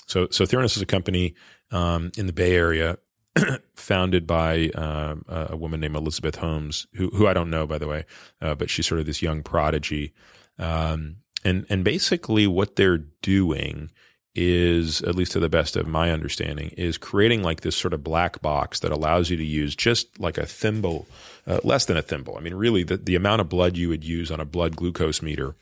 So, 0.07 0.27
so 0.31 0.43
Theranos 0.45 0.75
is 0.75 0.81
a 0.81 0.87
company 0.87 1.35
um, 1.71 2.11
in 2.17 2.25
the 2.25 2.33
Bay 2.33 2.55
Area, 2.55 2.97
founded 3.75 4.25
by 4.25 4.69
um, 4.69 5.23
a 5.27 5.55
woman 5.55 5.79
named 5.79 5.95
Elizabeth 5.95 6.35
Holmes, 6.35 6.87
who 6.95 7.09
who 7.09 7.27
I 7.27 7.33
don't 7.33 7.49
know 7.49 7.67
by 7.67 7.77
the 7.77 7.87
way, 7.87 8.05
uh, 8.41 8.55
but 8.55 8.69
she's 8.69 8.87
sort 8.87 8.99
of 8.99 9.05
this 9.05 9.21
young 9.21 9.43
prodigy. 9.43 10.13
Um, 10.57 11.17
and 11.45 11.65
and 11.69 11.83
basically, 11.83 12.47
what 12.47 12.75
they're 12.75 12.97
doing 12.97 13.91
is, 14.35 15.01
at 15.01 15.15
least 15.15 15.31
to 15.33 15.39
the 15.39 15.49
best 15.49 15.75
of 15.75 15.87
my 15.87 16.11
understanding, 16.11 16.69
is 16.77 16.97
creating 16.97 17.43
like 17.43 17.61
this 17.61 17.75
sort 17.75 17.93
of 17.93 18.03
black 18.03 18.41
box 18.41 18.79
that 18.79 18.91
allows 18.91 19.29
you 19.29 19.37
to 19.37 19.43
use 19.43 19.75
just 19.75 20.19
like 20.19 20.37
a 20.37 20.45
thimble, 20.45 21.07
uh, 21.47 21.59
less 21.63 21.85
than 21.85 21.97
a 21.97 22.01
thimble. 22.01 22.37
I 22.37 22.41
mean, 22.41 22.55
really, 22.55 22.83
the 22.83 22.97
the 22.97 23.15
amount 23.15 23.41
of 23.41 23.49
blood 23.49 23.77
you 23.77 23.89
would 23.89 24.03
use 24.03 24.31
on 24.31 24.39
a 24.39 24.45
blood 24.45 24.75
glucose 24.75 25.21
meter. 25.21 25.55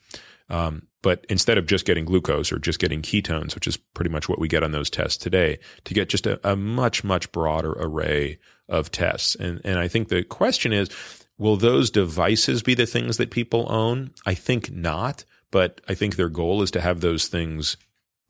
Um, 0.50 0.88
but 1.02 1.26
instead 1.30 1.58
of 1.58 1.68
just 1.68 1.86
getting 1.86 2.06
glucose 2.06 2.52
or 2.52 2.60
just 2.60 2.80
getting 2.80 3.02
ketones, 3.02 3.54
which 3.54 3.68
is 3.68 3.78
pretty 3.78 4.10
much 4.10 4.30
what 4.30 4.40
we 4.40 4.48
get 4.48 4.64
on 4.64 4.72
those 4.72 4.90
tests 4.90 5.18
today, 5.18 5.60
to 5.84 5.94
get 5.94 6.10
just 6.10 6.26
a, 6.26 6.40
a 6.50 6.56
much, 6.56 7.04
much 7.04 7.32
broader 7.32 7.74
array 7.74 8.40
of 8.68 8.92
tests. 8.92 9.36
And, 9.36 9.62
and 9.64 9.78
I 9.80 9.88
think 9.88 10.08
the 10.08 10.24
question 10.24 10.74
is, 10.74 10.90
will 11.38 11.58
those 11.58 11.92
devices 11.92 12.64
be 12.64 12.74
the 12.74 12.86
things 12.86 13.18
that 13.18 13.32
people 13.32 13.72
own? 13.72 14.12
I 14.26 14.34
think 14.34 14.72
not, 14.72 15.24
but 15.52 15.82
I 15.88 15.94
think 15.94 16.16
their 16.16 16.30
goal 16.30 16.62
is 16.62 16.72
to 16.72 16.82
have 16.82 17.02
those 17.02 17.28
things, 17.28 17.78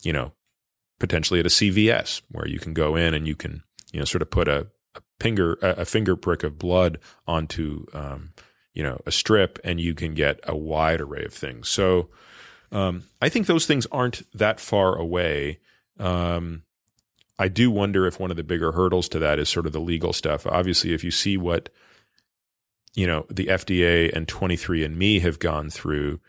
you 0.04 0.14
know, 0.14 0.34
potentially 1.00 1.40
at 1.40 1.46
a 1.46 1.50
CVS 1.50 2.22
where 2.30 2.48
you 2.48 2.60
can 2.60 2.74
go 2.74 2.96
in 2.96 3.14
and 3.14 3.28
you 3.28 3.36
can, 3.36 3.64
you 3.92 4.00
know, 4.00 4.06
sort 4.06 4.22
of 4.22 4.30
put 4.30 4.48
a, 4.48 4.68
a 4.98 5.02
finger, 5.24 5.58
a 5.62 5.86
finger 5.86 6.16
prick 6.16 6.44
of 6.44 6.58
blood 6.58 7.00
onto, 7.28 7.86
um, 7.94 8.34
you 8.74 8.84
know, 8.84 9.02
a 9.06 9.12
strip 9.12 9.60
and 9.64 9.80
you 9.80 9.94
can 9.94 10.14
get 10.14 10.40
a 10.44 10.56
wide 10.56 11.02
array 11.02 11.24
of 11.24 11.34
things. 11.34 11.70
So, 11.70 12.10
um, 12.72 13.04
I 13.22 13.30
think 13.30 13.48
those 13.48 13.66
things 13.66 13.88
aren't 13.92 14.24
that 14.38 14.60
far 14.60 14.96
away. 14.96 15.60
Um, 16.00 16.64
I 17.40 17.48
do 17.48 17.72
wonder 17.72 18.06
if 18.08 18.20
one 18.20 18.32
of 18.32 18.38
the 18.38 18.44
bigger 18.44 18.72
hurdles 18.72 19.08
to 19.10 19.20
that 19.20 19.40
is 19.40 19.50
sort 19.50 19.66
of 19.66 19.74
the 19.74 19.80
legal 19.80 20.14
stuff. 20.14 20.46
Obviously, 20.46 20.94
if 20.94 21.04
you 21.04 21.12
see 21.12 21.38
what 21.38 21.70
you 22.96 23.06
know 23.06 23.26
the 23.30 23.46
FDA 23.46 24.12
and 24.14 24.28
23andMe 24.28 25.22
have 25.22 25.40
gone 25.40 25.70
through, 25.70 26.20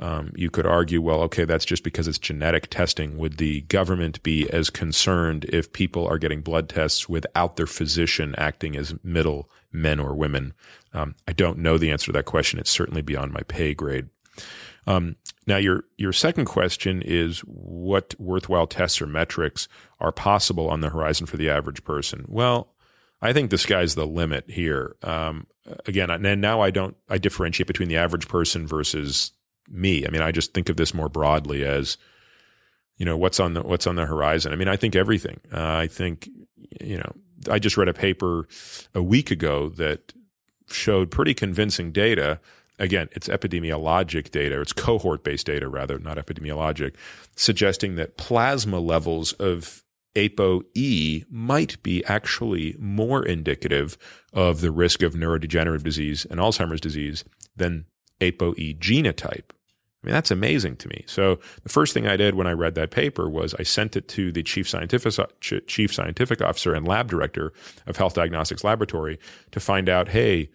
um, 0.00 0.32
you 0.36 0.48
could 0.48 0.66
argue, 0.66 1.02
well, 1.02 1.22
okay, 1.22 1.44
that's 1.44 1.64
just 1.64 1.82
because 1.82 2.06
it's 2.06 2.18
genetic 2.18 2.70
testing. 2.70 3.18
Would 3.18 3.38
the 3.38 3.62
government 3.62 4.22
be 4.22 4.48
as 4.50 4.70
concerned 4.70 5.44
if 5.46 5.72
people 5.72 6.06
are 6.06 6.18
getting 6.18 6.40
blood 6.40 6.68
tests 6.68 7.08
without 7.08 7.56
their 7.56 7.66
physician 7.66 8.34
acting 8.38 8.76
as 8.76 8.94
middle 9.02 9.50
men 9.72 9.98
or 9.98 10.14
women? 10.14 10.54
Um, 10.92 11.16
I 11.26 11.32
don't 11.32 11.58
know 11.58 11.78
the 11.78 11.90
answer 11.90 12.06
to 12.06 12.12
that 12.12 12.26
question. 12.26 12.60
It's 12.60 12.70
certainly 12.70 13.02
beyond 13.02 13.32
my 13.32 13.42
pay 13.42 13.74
grade. 13.74 14.08
Um, 14.86 15.16
now, 15.46 15.56
your 15.56 15.84
your 15.96 16.12
second 16.12 16.46
question 16.46 17.02
is 17.02 17.40
what 17.40 18.14
worthwhile 18.18 18.66
tests 18.66 19.02
or 19.02 19.06
metrics 19.06 19.68
are 20.00 20.12
possible 20.12 20.68
on 20.70 20.80
the 20.80 20.90
horizon 20.90 21.26
for 21.26 21.36
the 21.36 21.50
average 21.50 21.84
person? 21.84 22.24
Well, 22.28 22.74
I 23.20 23.32
think 23.32 23.50
the 23.50 23.58
sky's 23.58 23.96
the 23.96 24.06
limit 24.06 24.48
here. 24.48 24.96
Um, 25.02 25.46
again, 25.86 26.10
and 26.10 26.40
now 26.40 26.60
I 26.60 26.70
don't 26.70 26.96
I 27.08 27.18
differentiate 27.18 27.66
between 27.66 27.88
the 27.88 27.96
average 27.96 28.28
person 28.28 28.66
versus 28.66 29.32
me. 29.70 30.06
I 30.06 30.10
mean, 30.10 30.22
I 30.22 30.32
just 30.32 30.54
think 30.54 30.68
of 30.68 30.76
this 30.76 30.94
more 30.94 31.08
broadly 31.08 31.64
as 31.64 31.96
you 32.96 33.04
know 33.04 33.16
what's 33.16 33.38
on 33.38 33.54
the 33.54 33.62
what's 33.62 33.86
on 33.86 33.96
the 33.96 34.06
horizon. 34.06 34.52
I 34.52 34.56
mean, 34.56 34.68
I 34.68 34.76
think 34.76 34.96
everything. 34.96 35.40
Uh, 35.52 35.76
I 35.76 35.86
think 35.86 36.28
you 36.80 36.98
know 36.98 37.12
I 37.50 37.58
just 37.58 37.76
read 37.76 37.88
a 37.88 37.94
paper 37.94 38.48
a 38.94 39.02
week 39.02 39.30
ago 39.30 39.68
that 39.70 40.12
showed 40.68 41.10
pretty 41.10 41.34
convincing 41.34 41.92
data 41.92 42.40
again, 42.78 43.08
it's 43.12 43.28
epidemiologic 43.28 44.30
data, 44.30 44.60
it's 44.60 44.72
cohort 44.72 45.24
based 45.24 45.46
data 45.46 45.68
rather, 45.68 45.98
not 45.98 46.16
epidemiologic, 46.16 46.94
suggesting 47.36 47.96
that 47.96 48.16
plasma 48.16 48.78
levels 48.78 49.32
of 49.34 49.84
ApoE 50.14 51.24
might 51.30 51.82
be 51.82 52.04
actually 52.06 52.74
more 52.78 53.24
indicative 53.24 53.98
of 54.32 54.60
the 54.60 54.70
risk 54.70 55.02
of 55.02 55.14
neurodegenerative 55.14 55.82
disease 55.82 56.26
and 56.30 56.40
Alzheimer's 56.40 56.80
disease 56.80 57.24
than 57.56 57.84
ApoE 58.20 58.78
genotype. 58.78 59.50
I 60.02 60.06
mean, 60.06 60.14
that's 60.14 60.30
amazing 60.30 60.76
to 60.76 60.88
me. 60.88 61.04
So 61.06 61.40
the 61.64 61.68
first 61.68 61.92
thing 61.92 62.06
I 62.06 62.16
did 62.16 62.36
when 62.36 62.46
I 62.46 62.52
read 62.52 62.76
that 62.76 62.92
paper 62.92 63.28
was 63.28 63.54
I 63.58 63.64
sent 63.64 63.96
it 63.96 64.06
to 64.08 64.30
the 64.30 64.44
chief 64.44 64.68
scientific 64.68 65.12
chief 65.66 65.92
scientific 65.92 66.40
officer 66.40 66.72
and 66.72 66.86
lab 66.86 67.08
director 67.08 67.52
of 67.86 67.96
Health 67.96 68.14
Diagnostics 68.14 68.62
Laboratory 68.62 69.18
to 69.50 69.58
find 69.58 69.88
out, 69.88 70.08
hey, 70.08 70.50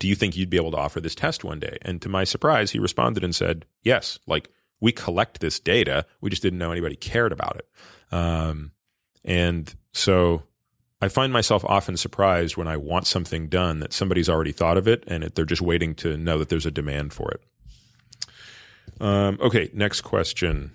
do 0.00 0.08
you 0.08 0.16
think 0.16 0.36
you'd 0.36 0.50
be 0.50 0.56
able 0.56 0.72
to 0.72 0.78
offer 0.78 1.00
this 1.00 1.14
test 1.14 1.44
one 1.44 1.60
day? 1.60 1.78
And 1.82 2.02
to 2.02 2.08
my 2.08 2.24
surprise, 2.24 2.72
he 2.72 2.80
responded 2.80 3.22
and 3.22 3.34
said, 3.34 3.66
yes, 3.84 4.18
like 4.26 4.50
we 4.80 4.90
collect 4.90 5.40
this 5.40 5.60
data. 5.60 6.06
We 6.20 6.30
just 6.30 6.42
didn't 6.42 6.58
know 6.58 6.72
anybody 6.72 6.96
cared 6.96 7.32
about 7.32 7.56
it. 7.56 7.68
Um, 8.12 8.72
and 9.24 9.72
so 9.92 10.42
I 11.00 11.08
find 11.08 11.32
myself 11.32 11.64
often 11.64 11.96
surprised 11.96 12.56
when 12.56 12.66
I 12.66 12.76
want 12.76 13.06
something 13.06 13.48
done 13.48 13.80
that 13.80 13.92
somebody's 13.92 14.28
already 14.28 14.52
thought 14.52 14.76
of 14.76 14.88
it 14.88 15.04
and 15.06 15.22
it, 15.22 15.34
they're 15.34 15.44
just 15.44 15.62
waiting 15.62 15.94
to 15.96 16.16
know 16.16 16.38
that 16.38 16.48
there's 16.48 16.66
a 16.66 16.70
demand 16.70 17.12
for 17.12 17.30
it. 17.30 17.42
Um, 19.00 19.38
okay, 19.40 19.70
next 19.72 20.02
question. 20.02 20.72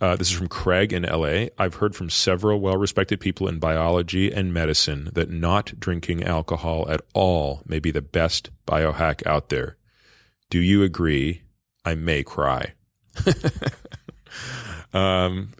Uh, 0.00 0.14
this 0.14 0.30
is 0.30 0.36
from 0.36 0.48
Craig 0.48 0.92
in 0.92 1.02
LA. 1.02 1.46
I've 1.58 1.76
heard 1.76 1.96
from 1.96 2.08
several 2.08 2.60
well 2.60 2.76
respected 2.76 3.18
people 3.18 3.48
in 3.48 3.58
biology 3.58 4.30
and 4.30 4.54
medicine 4.54 5.10
that 5.14 5.30
not 5.30 5.72
drinking 5.80 6.22
alcohol 6.22 6.86
at 6.88 7.00
all 7.14 7.62
may 7.66 7.80
be 7.80 7.90
the 7.90 8.02
best 8.02 8.50
biohack 8.66 9.26
out 9.26 9.48
there. 9.48 9.76
Do 10.50 10.60
you 10.60 10.84
agree? 10.84 11.42
I 11.84 11.94
may 11.94 12.22
cry. 12.22 12.74
um, 14.92 15.52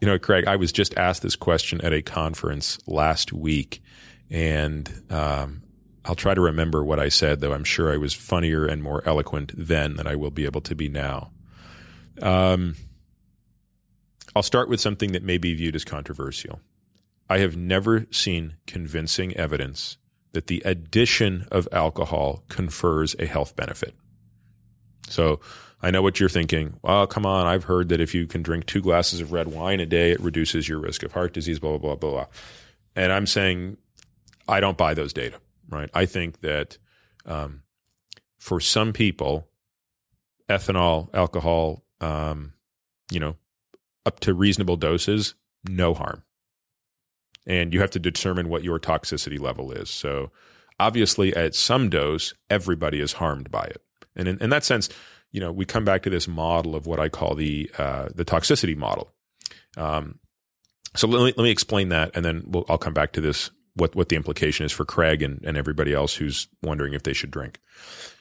you 0.00 0.06
know, 0.06 0.18
Craig, 0.18 0.46
I 0.46 0.56
was 0.56 0.70
just 0.70 0.96
asked 0.96 1.22
this 1.22 1.36
question 1.36 1.80
at 1.80 1.92
a 1.92 2.02
conference 2.02 2.78
last 2.86 3.32
week, 3.32 3.82
and 4.30 5.02
um, 5.10 5.62
I'll 6.06 6.14
try 6.14 6.34
to 6.34 6.40
remember 6.40 6.84
what 6.84 7.00
I 7.00 7.08
said, 7.08 7.40
though 7.40 7.52
I'm 7.52 7.64
sure 7.64 7.92
I 7.92 7.96
was 7.96 8.14
funnier 8.14 8.64
and 8.64 8.82
more 8.82 9.02
eloquent 9.06 9.52
then 9.56 9.96
than 9.96 10.06
I 10.06 10.14
will 10.14 10.30
be 10.30 10.44
able 10.44 10.60
to 10.62 10.74
be 10.74 10.88
now. 10.88 11.32
Um, 12.22 12.76
I'll 14.34 14.42
start 14.42 14.68
with 14.68 14.80
something 14.80 15.12
that 15.12 15.22
may 15.22 15.38
be 15.38 15.54
viewed 15.54 15.74
as 15.74 15.84
controversial. 15.84 16.60
I 17.28 17.38
have 17.38 17.56
never 17.56 18.06
seen 18.10 18.54
convincing 18.66 19.36
evidence 19.36 19.96
that 20.32 20.46
the 20.46 20.62
addition 20.64 21.46
of 21.50 21.66
alcohol 21.72 22.44
confers 22.48 23.16
a 23.18 23.26
health 23.26 23.56
benefit. 23.56 23.94
So 25.08 25.40
I 25.82 25.90
know 25.90 26.02
what 26.02 26.20
you're 26.20 26.28
thinking. 26.28 26.78
Well, 26.82 27.06
come 27.06 27.26
on. 27.26 27.46
I've 27.46 27.64
heard 27.64 27.88
that 27.88 28.00
if 28.00 28.14
you 28.14 28.26
can 28.26 28.42
drink 28.42 28.66
two 28.66 28.80
glasses 28.80 29.20
of 29.20 29.32
red 29.32 29.48
wine 29.48 29.80
a 29.80 29.86
day, 29.86 30.12
it 30.12 30.20
reduces 30.20 30.68
your 30.68 30.78
risk 30.78 31.02
of 31.02 31.12
heart 31.12 31.32
disease, 31.32 31.58
blah, 31.58 31.78
blah, 31.78 31.94
blah, 31.94 32.10
blah. 32.10 32.26
And 32.94 33.12
I'm 33.12 33.26
saying 33.26 33.76
I 34.48 34.60
don't 34.60 34.78
buy 34.78 34.94
those 34.94 35.12
data, 35.12 35.40
right? 35.68 35.90
I 35.94 36.06
think 36.06 36.40
that 36.40 36.78
um, 37.24 37.62
for 38.38 38.60
some 38.60 38.92
people, 38.92 39.48
ethanol, 40.48 41.12
alcohol, 41.14 41.84
um, 42.00 42.52
you 43.10 43.20
know, 43.20 43.36
up 44.04 44.20
to 44.20 44.34
reasonable 44.34 44.76
doses, 44.76 45.34
no 45.68 45.94
harm. 45.94 46.22
And 47.46 47.72
you 47.72 47.80
have 47.80 47.90
to 47.92 47.98
determine 47.98 48.48
what 48.48 48.64
your 48.64 48.78
toxicity 48.78 49.38
level 49.38 49.70
is. 49.72 49.88
So, 49.88 50.30
obviously, 50.80 51.34
at 51.34 51.54
some 51.54 51.88
dose, 51.88 52.34
everybody 52.50 53.00
is 53.00 53.14
harmed 53.14 53.50
by 53.50 53.64
it. 53.64 53.82
And 54.16 54.26
in, 54.26 54.38
in 54.42 54.50
that 54.50 54.64
sense, 54.64 54.88
you 55.30 55.40
know, 55.40 55.52
we 55.52 55.64
come 55.64 55.84
back 55.84 56.02
to 56.02 56.10
this 56.10 56.26
model 56.26 56.74
of 56.74 56.86
what 56.86 56.98
I 56.98 57.08
call 57.08 57.34
the 57.34 57.70
uh, 57.78 58.08
the 58.14 58.24
toxicity 58.24 58.76
model. 58.76 59.10
Um, 59.76 60.18
so 60.94 61.06
let 61.06 61.18
me, 61.18 61.34
let 61.36 61.44
me 61.44 61.50
explain 61.50 61.90
that, 61.90 62.12
and 62.14 62.24
then 62.24 62.44
we'll, 62.46 62.64
I'll 62.68 62.78
come 62.78 62.94
back 62.94 63.12
to 63.12 63.20
this 63.20 63.50
what 63.76 63.94
what 63.94 64.08
the 64.08 64.16
implication 64.16 64.66
is 64.66 64.72
for 64.72 64.84
Craig 64.84 65.22
and, 65.22 65.42
and 65.44 65.56
everybody 65.56 65.94
else 65.94 66.14
who's 66.14 66.48
wondering 66.62 66.94
if 66.94 67.04
they 67.04 67.12
should 67.12 67.30
drink. 67.30 67.60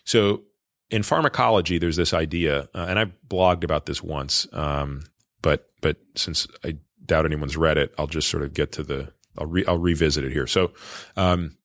So 0.04 0.44
in 0.92 1.02
pharmacology, 1.02 1.78
there's 1.78 1.96
this 1.96 2.14
idea, 2.14 2.70
uh, 2.76 2.86
and 2.88 3.00
I've 3.00 3.14
blogged 3.28 3.64
about 3.64 3.88
this 3.88 4.04
once. 4.04 4.48
Um, 4.54 5.06
but 5.42 5.68
but 5.82 5.98
since 6.16 6.48
I 6.64 6.78
doubt 7.06 7.26
anyone's 7.26 7.58
read 7.58 7.78
it, 7.78 7.94
I'll 7.98 8.08
just 8.08 8.30
sort 8.30 8.44
of 8.44 8.54
get 8.54 8.72
to 8.74 8.84
the 8.84 9.12
I'll 9.38 9.48
re, 9.48 9.66
I'll 9.66 9.80
revisit 9.80 10.24
it 10.24 10.32
here. 10.32 10.48
So. 10.48 10.72
Um, 11.18 11.58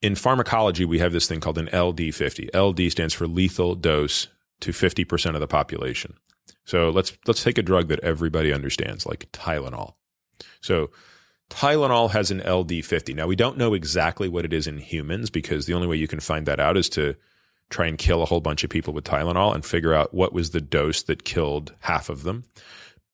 in 0.00 0.16
pharmacology, 0.16 0.84
we 0.84 0.98
have 0.98 1.12
this 1.12 1.28
thing 1.28 1.38
called 1.38 1.58
an 1.58 1.68
LD50. 1.68 2.52
LD 2.56 2.90
stands 2.90 3.14
for 3.14 3.28
lethal 3.28 3.76
dose 3.76 4.26
to 4.60 4.72
50% 4.72 5.34
of 5.34 5.40
the 5.40 5.46
population. 5.46 6.14
So 6.64 6.90
let's 6.90 7.16
let's 7.26 7.42
take 7.42 7.58
a 7.58 7.62
drug 7.62 7.88
that 7.88 8.00
everybody 8.00 8.52
understands, 8.52 9.06
like 9.06 9.30
Tylenol. 9.32 9.94
So 10.60 10.90
Tylenol 11.52 12.10
has 12.12 12.30
an 12.30 12.40
LD50. 12.40 13.14
Now 13.14 13.26
we 13.26 13.36
don't 13.36 13.58
know 13.58 13.74
exactly 13.74 14.26
what 14.26 14.46
it 14.46 14.54
is 14.54 14.66
in 14.66 14.78
humans 14.78 15.28
because 15.28 15.66
the 15.66 15.74
only 15.74 15.86
way 15.86 15.96
you 15.96 16.08
can 16.08 16.18
find 16.18 16.46
that 16.46 16.58
out 16.58 16.78
is 16.78 16.88
to 16.90 17.14
try 17.68 17.86
and 17.86 17.98
kill 17.98 18.22
a 18.22 18.26
whole 18.26 18.40
bunch 18.40 18.64
of 18.64 18.70
people 18.70 18.94
with 18.94 19.04
Tylenol 19.04 19.54
and 19.54 19.62
figure 19.62 19.92
out 19.92 20.14
what 20.14 20.32
was 20.32 20.50
the 20.50 20.62
dose 20.62 21.02
that 21.02 21.24
killed 21.24 21.74
half 21.80 22.08
of 22.08 22.22
them. 22.22 22.44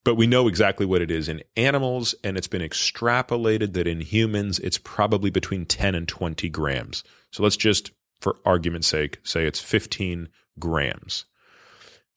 But 0.04 0.14
we 0.14 0.28
know 0.28 0.46
exactly 0.46 0.86
what 0.86 1.02
it 1.02 1.10
is 1.10 1.28
in 1.28 1.42
animals, 1.56 2.14
and 2.22 2.36
it's 2.36 2.46
been 2.46 2.62
extrapolated 2.62 3.72
that 3.72 3.88
in 3.88 4.00
humans 4.00 4.60
it's 4.60 4.78
probably 4.78 5.30
between 5.30 5.66
10 5.66 5.96
and 5.96 6.06
20 6.06 6.48
grams. 6.48 7.02
So 7.32 7.42
let's 7.42 7.56
just, 7.56 7.90
for 8.20 8.36
argument's 8.44 8.86
sake, 8.86 9.18
say 9.24 9.46
it's 9.46 9.60
15 9.60 10.28
grams. 10.60 11.24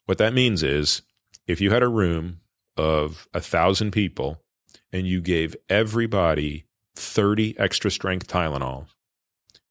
What 0.06 0.20
that 0.20 0.36
means 0.36 0.62
is 0.62 1.02
if 1.48 1.60
you 1.60 1.72
had 1.72 1.84
a 1.84 1.90
room 1.90 2.42
of 2.78 3.28
a 3.34 3.42
thousand 3.42 3.92
people 3.92 4.38
and 4.94 5.08
you 5.08 5.22
gave 5.22 5.56
everybody 5.70 6.66
30 6.96 7.58
extra 7.58 7.90
strength 7.90 8.28
Tylenol, 8.28 8.88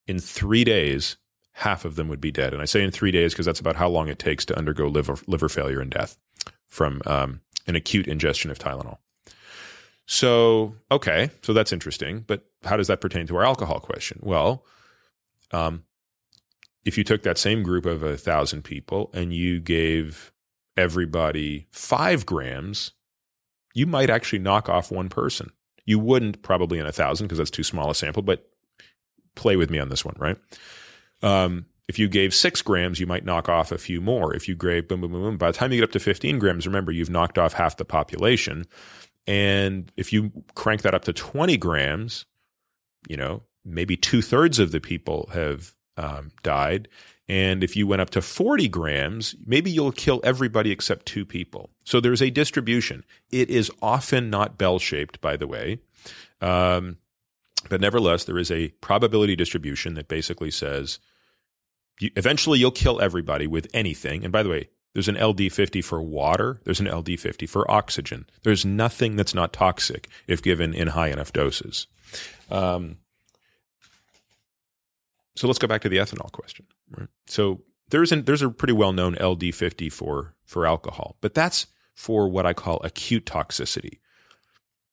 in 0.06 0.18
three 0.18 0.64
days, 0.64 1.16
half 1.52 1.84
of 1.84 1.96
them 1.96 2.08
would 2.08 2.20
be 2.20 2.30
dead. 2.30 2.52
And 2.52 2.62
I 2.62 2.64
say 2.64 2.82
in 2.82 2.90
three 2.90 3.10
days 3.10 3.32
because 3.32 3.46
that's 3.46 3.60
about 3.60 3.76
how 3.76 3.88
long 3.88 4.08
it 4.08 4.18
takes 4.18 4.44
to 4.46 4.58
undergo 4.58 4.86
liver, 4.86 5.16
liver 5.26 5.48
failure 5.48 5.80
and 5.80 5.90
death 5.90 6.16
from 6.66 7.02
um, 7.06 7.40
an 7.66 7.76
acute 7.76 8.08
ingestion 8.08 8.50
of 8.50 8.58
Tylenol. 8.58 8.98
So, 10.06 10.74
okay, 10.90 11.30
so 11.42 11.52
that's 11.52 11.72
interesting. 11.72 12.24
But 12.26 12.44
how 12.64 12.76
does 12.76 12.88
that 12.88 13.00
pertain 13.00 13.26
to 13.28 13.36
our 13.36 13.44
alcohol 13.44 13.78
question? 13.78 14.18
Well, 14.22 14.64
um, 15.52 15.84
if 16.84 16.98
you 16.98 17.04
took 17.04 17.22
that 17.22 17.38
same 17.38 17.62
group 17.62 17.86
of 17.86 18.02
a 18.02 18.16
thousand 18.16 18.62
people 18.62 19.10
and 19.12 19.32
you 19.32 19.60
gave 19.60 20.32
everybody 20.76 21.68
five 21.70 22.26
grams, 22.26 22.92
you 23.74 23.86
might 23.86 24.10
actually 24.10 24.40
knock 24.40 24.68
off 24.68 24.90
one 24.90 25.08
person. 25.08 25.50
You 25.86 25.98
wouldn't 25.98 26.42
probably 26.42 26.78
in 26.78 26.86
a 26.86 26.92
thousand 26.92 27.26
because 27.26 27.38
that's 27.38 27.50
too 27.50 27.62
small 27.62 27.90
a 27.90 27.94
sample, 27.94 28.22
but 28.22 28.48
play 29.34 29.56
with 29.56 29.70
me 29.70 29.78
on 29.78 29.88
this 29.88 30.04
one, 30.04 30.16
right? 30.18 30.36
Um, 31.22 31.66
if 31.88 31.98
you 31.98 32.08
gave 32.08 32.32
six 32.34 32.62
grams, 32.62 33.00
you 33.00 33.06
might 33.06 33.24
knock 33.24 33.48
off 33.48 33.72
a 33.72 33.78
few 33.78 34.00
more. 34.00 34.34
If 34.34 34.48
you 34.48 34.54
gave 34.54 34.86
boom, 34.86 35.00
boom, 35.00 35.12
boom, 35.12 35.22
boom, 35.22 35.36
by 35.38 35.50
the 35.50 35.56
time 35.56 35.72
you 35.72 35.78
get 35.78 35.84
up 35.84 35.92
to 35.92 35.98
15 35.98 36.38
grams, 36.38 36.66
remember, 36.66 36.92
you've 36.92 37.10
knocked 37.10 37.38
off 37.38 37.52
half 37.52 37.76
the 37.76 37.84
population. 37.84 38.66
And 39.26 39.90
if 39.96 40.12
you 40.12 40.30
crank 40.54 40.82
that 40.82 40.94
up 40.94 41.04
to 41.06 41.12
20 41.12 41.56
grams, 41.56 42.26
you 43.08 43.16
know, 43.16 43.42
maybe 43.64 43.96
two 43.96 44.22
thirds 44.22 44.58
of 44.58 44.72
the 44.72 44.80
people 44.80 45.28
have 45.32 45.74
um, 46.00 46.32
died. 46.42 46.88
And 47.28 47.62
if 47.62 47.76
you 47.76 47.86
went 47.86 48.02
up 48.02 48.10
to 48.10 48.22
40 48.22 48.68
grams, 48.68 49.36
maybe 49.46 49.70
you'll 49.70 49.92
kill 49.92 50.20
everybody 50.24 50.72
except 50.72 51.06
two 51.06 51.24
people. 51.24 51.70
So 51.84 52.00
there's 52.00 52.22
a 52.22 52.30
distribution. 52.30 53.04
It 53.30 53.50
is 53.50 53.70
often 53.80 54.30
not 54.30 54.58
bell 54.58 54.78
shaped, 54.80 55.20
by 55.20 55.36
the 55.36 55.46
way. 55.46 55.78
Um, 56.40 56.96
but 57.68 57.80
nevertheless, 57.80 58.24
there 58.24 58.38
is 58.38 58.50
a 58.50 58.68
probability 58.80 59.36
distribution 59.36 59.94
that 59.94 60.08
basically 60.08 60.50
says 60.50 60.98
you, 62.00 62.10
eventually 62.16 62.58
you'll 62.58 62.70
kill 62.72 63.00
everybody 63.00 63.46
with 63.46 63.68
anything. 63.74 64.24
And 64.24 64.32
by 64.32 64.42
the 64.42 64.48
way, 64.48 64.70
there's 64.94 65.08
an 65.08 65.16
LD50 65.16 65.84
for 65.84 66.02
water, 66.02 66.60
there's 66.64 66.80
an 66.80 66.86
LD50 66.86 67.48
for 67.48 67.70
oxygen. 67.70 68.26
There's 68.42 68.64
nothing 68.64 69.14
that's 69.14 69.34
not 69.34 69.52
toxic 69.52 70.08
if 70.26 70.42
given 70.42 70.74
in 70.74 70.88
high 70.88 71.08
enough 71.08 71.32
doses. 71.32 71.86
Um, 72.50 72.96
so 75.40 75.46
let's 75.46 75.58
go 75.58 75.66
back 75.66 75.80
to 75.80 75.88
the 75.88 75.96
ethanol 75.96 76.30
question. 76.32 76.66
Right? 76.90 77.08
So 77.26 77.62
there's 77.88 78.12
an, 78.12 78.26
there's 78.26 78.42
a 78.42 78.50
pretty 78.50 78.74
well 78.74 78.92
known 78.92 79.14
LD50 79.14 79.90
for 79.90 80.34
for 80.44 80.66
alcohol, 80.66 81.16
but 81.22 81.32
that's 81.32 81.66
for 81.94 82.28
what 82.28 82.44
I 82.44 82.52
call 82.52 82.78
acute 82.84 83.24
toxicity. 83.24 84.00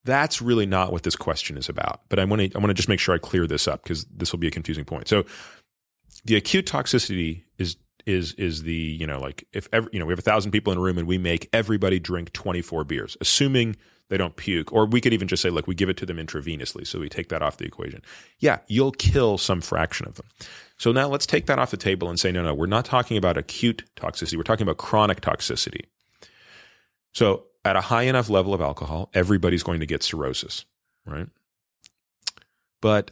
That's 0.05 0.41
really 0.41 0.65
not 0.65 0.93
what 0.93 1.03
this 1.03 1.17
question 1.17 1.57
is 1.57 1.67
about. 1.67 2.03
But 2.07 2.19
I 2.19 2.23
want 2.23 2.43
to 2.43 2.55
I 2.55 2.59
want 2.59 2.69
to 2.69 2.73
just 2.73 2.87
make 2.87 3.01
sure 3.01 3.13
I 3.13 3.17
clear 3.17 3.45
this 3.45 3.67
up 3.67 3.83
because 3.83 4.05
this 4.05 4.31
will 4.31 4.39
be 4.39 4.47
a 4.47 4.51
confusing 4.51 4.85
point. 4.85 5.09
So 5.09 5.25
the 6.23 6.37
acute 6.37 6.65
toxicity 6.65 7.43
is 7.57 7.75
is 8.05 8.31
is 8.35 8.63
the 8.63 8.73
you 8.73 9.05
know 9.05 9.19
like 9.19 9.45
if 9.51 9.67
ever 9.73 9.89
you 9.91 9.99
know 9.99 10.05
we 10.05 10.13
have 10.13 10.19
a 10.19 10.21
thousand 10.21 10.51
people 10.51 10.71
in 10.71 10.79
a 10.79 10.81
room 10.81 10.97
and 10.97 11.09
we 11.09 11.17
make 11.17 11.49
everybody 11.51 11.99
drink 11.99 12.31
24 12.31 12.85
beers 12.85 13.17
assuming 13.19 13.75
they 14.09 14.17
don't 14.17 14.35
puke. 14.35 14.71
Or 14.71 14.85
we 14.85 15.01
could 15.01 15.13
even 15.13 15.27
just 15.27 15.41
say 15.41 15.49
look 15.49 15.67
we 15.67 15.75
give 15.75 15.89
it 15.89 15.97
to 15.97 16.05
them 16.05 16.17
intravenously 16.17 16.85
so 16.85 16.99
we 16.99 17.09
take 17.09 17.29
that 17.29 17.41
off 17.41 17.57
the 17.57 17.65
equation. 17.65 18.01
Yeah 18.39 18.59
you'll 18.67 18.91
kill 18.91 19.37
some 19.37 19.61
fraction 19.61 20.07
of 20.07 20.15
them. 20.15 20.25
So 20.77 20.91
now 20.91 21.07
let's 21.07 21.25
take 21.25 21.47
that 21.47 21.59
off 21.59 21.71
the 21.71 21.77
table 21.77 22.09
and 22.09 22.19
say 22.19 22.31
no 22.31 22.43
no 22.43 22.53
we're 22.53 22.67
not 22.67 22.85
talking 22.85 23.17
about 23.17 23.37
acute 23.37 23.83
toxicity. 23.95 24.37
We're 24.37 24.43
talking 24.43 24.63
about 24.63 24.77
chronic 24.77 25.21
toxicity. 25.21 25.85
So 27.13 27.45
at 27.65 27.75
a 27.75 27.81
high 27.81 28.03
enough 28.03 28.29
level 28.29 28.53
of 28.53 28.61
alcohol 28.61 29.09
everybody's 29.13 29.63
going 29.63 29.79
to 29.79 29.85
get 29.85 30.03
cirrhosis 30.03 30.65
right? 31.05 31.27
But 32.81 33.11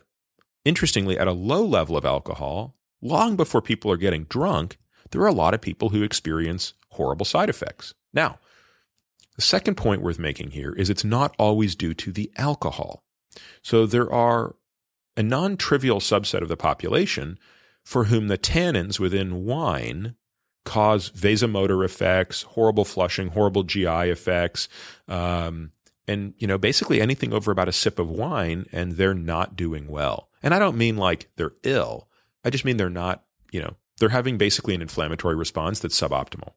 interestingly 0.63 1.17
at 1.17 1.27
a 1.27 1.33
low 1.33 1.65
level 1.65 1.97
of 1.97 2.05
alcohol 2.05 2.75
long 3.01 3.35
before 3.35 3.61
people 3.61 3.91
are 3.91 3.97
getting 3.97 4.25
drunk 4.25 4.77
there 5.11 5.21
are 5.21 5.27
a 5.27 5.33
lot 5.33 5.53
of 5.53 5.61
people 5.61 5.89
who 5.89 6.03
experience 6.03 6.73
horrible 6.89 7.25
side 7.25 7.49
effects. 7.49 7.93
Now, 8.13 8.39
the 9.35 9.41
second 9.41 9.75
point 9.75 10.01
worth 10.01 10.19
making 10.19 10.51
here 10.51 10.73
is 10.73 10.89
it's 10.89 11.03
not 11.03 11.35
always 11.37 11.75
due 11.75 11.93
to 11.93 12.11
the 12.11 12.31
alcohol. 12.37 13.03
So 13.61 13.85
there 13.85 14.11
are 14.11 14.55
a 15.17 15.23
non 15.23 15.57
trivial 15.57 15.99
subset 15.99 16.41
of 16.41 16.47
the 16.47 16.57
population 16.57 17.37
for 17.83 18.05
whom 18.05 18.27
the 18.27 18.37
tannins 18.37 18.99
within 18.99 19.45
wine 19.45 20.15
cause 20.63 21.11
vasomotor 21.11 21.85
effects, 21.85 22.41
horrible 22.41 22.85
flushing, 22.85 23.29
horrible 23.29 23.63
GI 23.63 24.09
effects, 24.09 24.67
um, 25.07 25.71
and 26.07 26.33
you 26.37 26.47
know 26.47 26.57
basically 26.57 27.01
anything 27.01 27.33
over 27.33 27.51
about 27.51 27.69
a 27.69 27.73
sip 27.73 27.99
of 27.99 28.09
wine, 28.09 28.65
and 28.71 28.93
they're 28.93 29.13
not 29.13 29.55
doing 29.55 29.87
well. 29.87 30.29
And 30.41 30.53
I 30.53 30.59
don't 30.59 30.77
mean 30.77 30.97
like 30.97 31.29
they're 31.35 31.53
ill. 31.63 32.07
I 32.43 32.49
just 32.49 32.65
mean 32.65 32.77
they're 32.77 32.89
not 32.89 33.23
you 33.51 33.61
know 33.61 33.75
they're 33.99 34.09
having 34.09 34.37
basically 34.37 34.75
an 34.75 34.81
inflammatory 34.81 35.35
response 35.35 35.79
that's 35.79 35.99
suboptimal. 35.99 36.53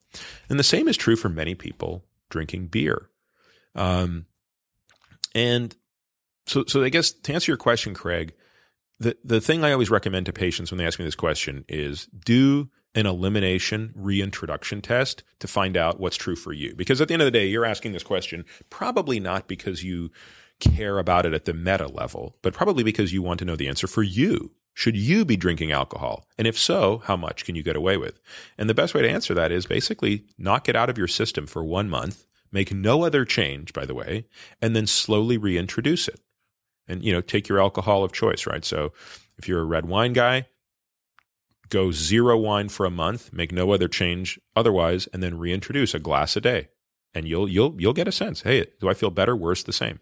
And 0.49 0.59
the 0.59 0.65
same 0.65 0.89
is 0.89 0.97
true 0.97 1.17
for 1.17 1.29
many 1.29 1.55
people 1.55 2.05
drinking 2.29 2.69
beer. 2.69 3.11
Um, 3.75 4.27
and 5.35 5.75
so, 6.47 6.65
so 6.67 6.83
I 6.83 6.89
guess 6.89 7.13
to 7.13 7.33
answer 7.33 7.51
your 7.51 7.59
question, 7.59 7.95
Craig, 7.95 8.35
the, 8.99 9.17
the 9.23 9.41
thing 9.41 9.65
I 9.65 9.73
always 9.73 9.91
recommend 9.91 10.27
to 10.27 10.33
patients 10.33 10.71
when 10.71 10.79
they 10.79 10.87
ask 10.87 10.99
me 10.99 11.05
this 11.05 11.15
question 11.15 11.65
is 11.69 12.07
do 12.07 12.69
an 12.95 13.07
elimination 13.07 13.93
reintroduction 13.95 14.81
test 14.81 15.23
to 15.39 15.47
find 15.47 15.77
out 15.77 16.01
what's 16.01 16.17
true 16.17 16.35
for 16.35 16.53
you. 16.53 16.75
Because 16.75 17.01
at 17.01 17.09
the 17.09 17.15
end 17.15 17.23
of 17.23 17.27
the 17.27 17.39
day, 17.39 17.47
you're 17.47 17.65
asking 17.65 17.93
this 17.93 18.03
question 18.03 18.45
probably 18.71 19.21
not 19.21 19.47
because 19.47 19.85
you 19.85 20.11
care 20.59 20.99
about 20.99 21.27
it 21.27 21.35
at 21.35 21.45
the 21.45 21.55
meta 21.55 21.87
level, 21.87 22.37
but 22.43 22.55
probably 22.55 22.83
because 22.83 23.13
you 23.13 23.23
want 23.23 23.39
to 23.39 23.45
know 23.45 23.57
the 23.57 23.69
answer 23.69 23.87
for 23.87 24.03
you. 24.03 24.51
Should 24.79 24.97
you 24.97 25.25
be 25.25 25.37
drinking 25.37 25.73
alcohol? 25.73 26.25
And 26.39 26.47
if 26.47 26.57
so, 26.57 27.03
how 27.07 27.17
much 27.17 27.45
can 27.45 27.57
you 27.57 27.65
get 27.65 27.75
away 27.75 27.97
with? 27.97 28.21
And 28.57 28.71
the 28.71 28.75
best 28.75 28.95
way 28.95 29.03
to 29.03 29.11
answer 29.11 29.35
that 29.35 29.51
is 29.51 29.67
basically 29.67 30.23
knock 30.39 30.69
it 30.69 30.77
out 30.77 30.89
of 30.89 30.97
your 30.97 31.09
system 31.09 31.49
for 31.49 31.65
one 31.65 31.91
month, 31.91 32.27
make 32.53 32.73
no 32.73 33.03
other 33.03 33.25
change, 33.25 33.73
by 33.73 33.85
the 33.85 33.95
way, 33.97 34.27
and 34.63 34.77
then 34.77 34.87
slowly 34.87 35.37
reintroduce 35.37 36.07
it. 36.07 36.21
And, 36.87 37.03
you 37.03 37.11
know, 37.11 37.21
take 37.21 37.49
your 37.49 37.59
alcohol 37.59 38.05
of 38.05 38.13
choice, 38.13 38.47
right? 38.47 38.65
So 38.65 38.93
if 39.37 39.49
you're 39.49 39.63
a 39.63 39.65
red 39.65 39.87
wine 39.87 40.13
guy, 40.13 40.47
go 41.71 41.91
zero 41.91 42.39
wine 42.39 42.69
for 42.69 42.87
a 42.87 42.91
month, 42.91 43.33
make 43.33 43.51
no 43.51 43.73
other 43.73 43.89
change 43.89 44.39
otherwise, 44.55 45.09
and 45.09 45.25
then 45.25 45.41
reintroduce 45.41 45.93
a 45.93 45.99
glass 45.99 46.37
a 46.37 46.41
day. 46.41 46.69
And 47.15 47.27
you'll 47.27 47.49
you'll 47.49 47.75
you'll 47.81 47.95
get 47.95 48.07
a 48.07 48.13
sense. 48.13 48.43
Hey, 48.43 48.65
do 48.81 48.89
I 48.89 48.95
feel 48.95 49.11
better, 49.11 49.35
worse, 49.35 49.65
the 49.65 49.73
same? 49.73 49.99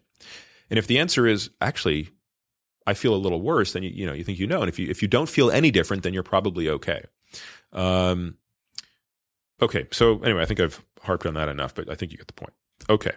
And 0.68 0.78
if 0.78 0.86
the 0.86 0.98
answer 0.98 1.26
is 1.26 1.48
actually 1.62 2.10
I 2.86 2.94
feel 2.94 3.14
a 3.14 3.16
little 3.16 3.40
worse, 3.40 3.72
then 3.72 3.82
you, 3.82 3.90
you 3.90 4.06
know 4.06 4.12
you 4.12 4.24
think 4.24 4.38
you 4.38 4.46
know, 4.46 4.60
and 4.60 4.68
if 4.68 4.78
you 4.78 4.88
if 4.88 5.02
you 5.02 5.08
don't 5.08 5.28
feel 5.28 5.50
any 5.50 5.70
different, 5.70 6.02
then 6.02 6.14
you're 6.14 6.22
probably 6.22 6.68
okay. 6.68 7.04
Um, 7.72 8.36
okay, 9.60 9.86
so 9.92 10.20
anyway, 10.22 10.42
I 10.42 10.46
think 10.46 10.60
I've 10.60 10.82
harped 11.02 11.26
on 11.26 11.34
that 11.34 11.48
enough, 11.48 11.74
but 11.74 11.90
I 11.90 11.94
think 11.94 12.12
you 12.12 12.18
get 12.18 12.26
the 12.26 12.32
point. 12.32 12.52
Okay. 12.88 13.12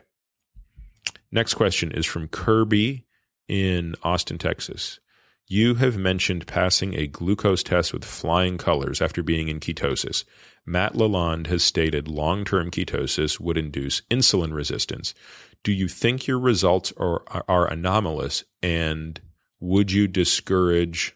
Next 1.31 1.53
question 1.53 1.91
is 1.91 2.05
from 2.05 2.27
Kirby 2.27 3.05
in 3.47 3.95
Austin, 4.03 4.37
Texas. 4.37 4.99
You 5.47 5.75
have 5.75 5.97
mentioned 5.97 6.45
passing 6.45 6.93
a 6.93 7.07
glucose 7.07 7.63
test 7.63 7.91
with 7.91 8.05
flying 8.05 8.59
colors 8.59 9.01
after 9.01 9.23
being 9.23 9.47
in 9.47 9.59
ketosis. 9.59 10.23
Matt 10.65 10.93
Lalonde 10.93 11.47
has 11.47 11.63
stated 11.63 12.07
long 12.07 12.45
term 12.45 12.69
ketosis 12.69 13.39
would 13.39 13.57
induce 13.57 14.01
insulin 14.11 14.53
resistance. 14.53 15.15
Do 15.63 15.71
you 15.71 15.87
think 15.87 16.27
your 16.27 16.39
results 16.39 16.93
are, 16.97 17.23
are 17.47 17.67
anomalous 17.67 18.43
and 18.61 19.19
would 19.59 19.91
you 19.91 20.07
discourage 20.07 21.15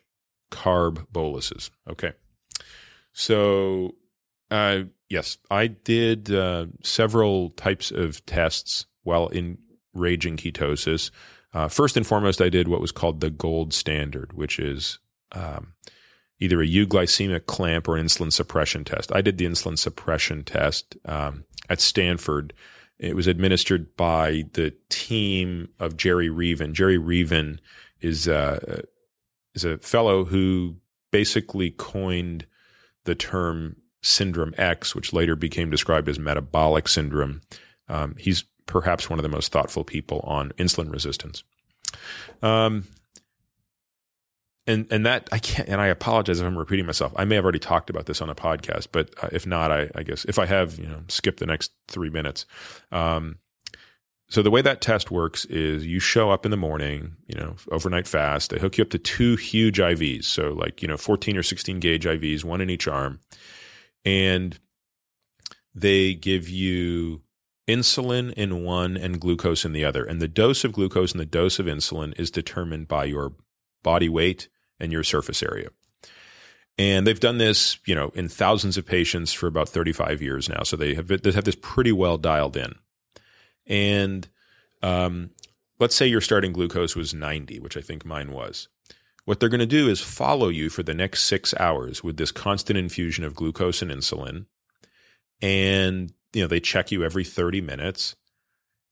carb 0.51 1.05
boluses? 1.11 1.71
Okay. 1.89 2.13
So, 3.13 3.95
uh, 4.51 4.83
yes, 5.09 5.37
I 5.49 5.67
did 5.67 6.31
uh, 6.31 6.67
several 6.83 7.51
types 7.51 7.91
of 7.91 8.25
tests 8.25 8.85
while 9.03 9.27
in 9.27 9.57
raging 9.93 10.37
ketosis. 10.37 11.11
Uh, 11.53 11.67
first 11.67 11.95
and 11.95 12.05
foremost, 12.05 12.41
I 12.41 12.49
did 12.49 12.67
what 12.67 12.81
was 12.81 12.91
called 12.91 13.19
the 13.19 13.29
gold 13.29 13.73
standard, 13.73 14.33
which 14.33 14.59
is 14.59 14.99
um, 15.31 15.73
either 16.39 16.61
a 16.61 16.67
euglycemic 16.67 17.45
clamp 17.45 17.87
or 17.87 17.95
an 17.95 18.05
insulin 18.05 18.33
suppression 18.33 18.83
test. 18.83 19.11
I 19.13 19.21
did 19.21 19.37
the 19.37 19.45
insulin 19.45 19.77
suppression 19.77 20.43
test 20.43 20.97
um, 21.05 21.45
at 21.69 21.79
Stanford. 21.79 22.53
It 22.97 23.15
was 23.15 23.27
administered 23.27 23.95
by 23.95 24.45
the 24.53 24.73
team 24.89 25.69
of 25.79 25.97
Jerry 25.97 26.29
Reaven. 26.29 26.73
Jerry 26.73 26.97
Reaven 26.97 27.59
is 28.03 28.27
uh, 28.27 28.81
is 29.55 29.65
a 29.65 29.77
fellow 29.79 30.25
who 30.25 30.77
basically 31.11 31.71
coined 31.71 32.45
the 33.05 33.15
term 33.15 33.77
syndrome 34.01 34.53
X, 34.57 34.93
which 34.93 35.13
later 35.13 35.35
became 35.35 35.69
described 35.69 36.09
as 36.09 36.19
metabolic 36.19 36.87
syndrome. 36.87 37.41
Um, 37.87 38.15
he's 38.19 38.43
perhaps 38.65 39.09
one 39.09 39.19
of 39.19 39.23
the 39.23 39.29
most 39.29 39.51
thoughtful 39.51 39.83
people 39.83 40.19
on 40.23 40.51
insulin 40.51 40.91
resistance. 40.91 41.43
Um, 42.41 42.85
and 44.65 44.87
and 44.91 45.05
that 45.05 45.27
I 45.31 45.39
can't. 45.39 45.67
And 45.67 45.81
I 45.81 45.87
apologize 45.87 46.39
if 46.39 46.45
I'm 46.45 46.57
repeating 46.57 46.85
myself. 46.85 47.13
I 47.15 47.25
may 47.25 47.35
have 47.35 47.43
already 47.43 47.59
talked 47.59 47.89
about 47.89 48.05
this 48.05 48.21
on 48.21 48.29
a 48.29 48.35
podcast, 48.35 48.87
but 48.91 49.13
uh, 49.21 49.29
if 49.31 49.45
not, 49.45 49.71
I, 49.71 49.89
I, 49.95 50.03
guess 50.03 50.25
if 50.25 50.39
I 50.39 50.45
have, 50.45 50.79
you 50.79 50.87
know, 50.87 51.01
skip 51.09 51.37
the 51.37 51.45
next 51.45 51.71
three 51.87 52.09
minutes. 52.09 52.45
Um, 52.91 53.39
so 54.29 54.41
the 54.41 54.51
way 54.51 54.61
that 54.61 54.81
test 54.81 55.11
works 55.11 55.45
is 55.45 55.85
you 55.85 55.99
show 55.99 56.31
up 56.31 56.45
in 56.45 56.51
the 56.51 56.57
morning, 56.57 57.15
you 57.27 57.35
know, 57.35 57.55
overnight 57.71 58.07
fast. 58.07 58.49
They 58.49 58.59
hook 58.59 58.77
you 58.77 58.83
up 58.83 58.89
to 58.91 58.97
two 58.97 59.35
huge 59.35 59.77
IVs, 59.77 60.25
so 60.25 60.53
like 60.53 60.81
you 60.81 60.87
know, 60.87 60.97
14 60.97 61.37
or 61.37 61.43
16 61.43 61.79
gauge 61.79 62.05
IVs, 62.05 62.43
one 62.43 62.61
in 62.61 62.69
each 62.69 62.87
arm, 62.87 63.19
and 64.05 64.57
they 65.75 66.13
give 66.13 66.49
you 66.49 67.21
insulin 67.67 68.33
in 68.33 68.63
one 68.63 68.97
and 68.97 69.19
glucose 69.19 69.65
in 69.65 69.73
the 69.73 69.85
other. 69.85 70.03
And 70.03 70.21
the 70.21 70.27
dose 70.27 70.63
of 70.63 70.73
glucose 70.73 71.11
and 71.11 71.21
the 71.21 71.25
dose 71.25 71.59
of 71.59 71.65
insulin 71.65 72.17
is 72.19 72.31
determined 72.31 72.87
by 72.87 73.05
your 73.05 73.33
body 73.83 74.09
weight 74.09 74.49
and 74.79 74.91
your 74.91 75.03
surface 75.03 75.41
area. 75.41 75.69
And 76.77 77.05
they've 77.05 77.19
done 77.19 77.37
this, 77.37 77.77
you 77.85 77.93
know, 77.93 78.11
in 78.15 78.27
thousands 78.27 78.77
of 78.77 78.85
patients 78.85 79.31
for 79.31 79.47
about 79.47 79.69
35 79.69 80.21
years 80.21 80.49
now. 80.49 80.63
So 80.63 80.75
they 80.75 80.95
have 80.95 81.07
they 81.07 81.31
have 81.31 81.43
this 81.43 81.57
pretty 81.61 81.91
well 81.91 82.17
dialed 82.17 82.57
in. 82.57 82.75
And 83.67 84.27
um, 84.81 85.31
let's 85.79 85.95
say 85.95 86.07
your 86.07 86.21
starting 86.21 86.53
glucose 86.53 86.95
was 86.95 87.13
90, 87.13 87.59
which 87.59 87.77
I 87.77 87.81
think 87.81 88.05
mine 88.05 88.31
was. 88.31 88.67
What 89.25 89.39
they're 89.39 89.49
going 89.49 89.59
to 89.59 89.65
do 89.65 89.87
is 89.87 90.01
follow 90.01 90.49
you 90.49 90.69
for 90.69 90.83
the 90.83 90.93
next 90.93 91.23
six 91.23 91.53
hours 91.57 92.03
with 92.03 92.17
this 92.17 92.31
constant 92.31 92.77
infusion 92.77 93.23
of 93.23 93.35
glucose 93.35 93.81
and 93.81 93.89
insulin. 93.89 94.45
And, 95.41 96.13
you 96.33 96.41
know, 96.41 96.47
they 96.47 96.59
check 96.59 96.91
you 96.91 97.03
every 97.03 97.23
30 97.23 97.61
minutes. 97.61 98.15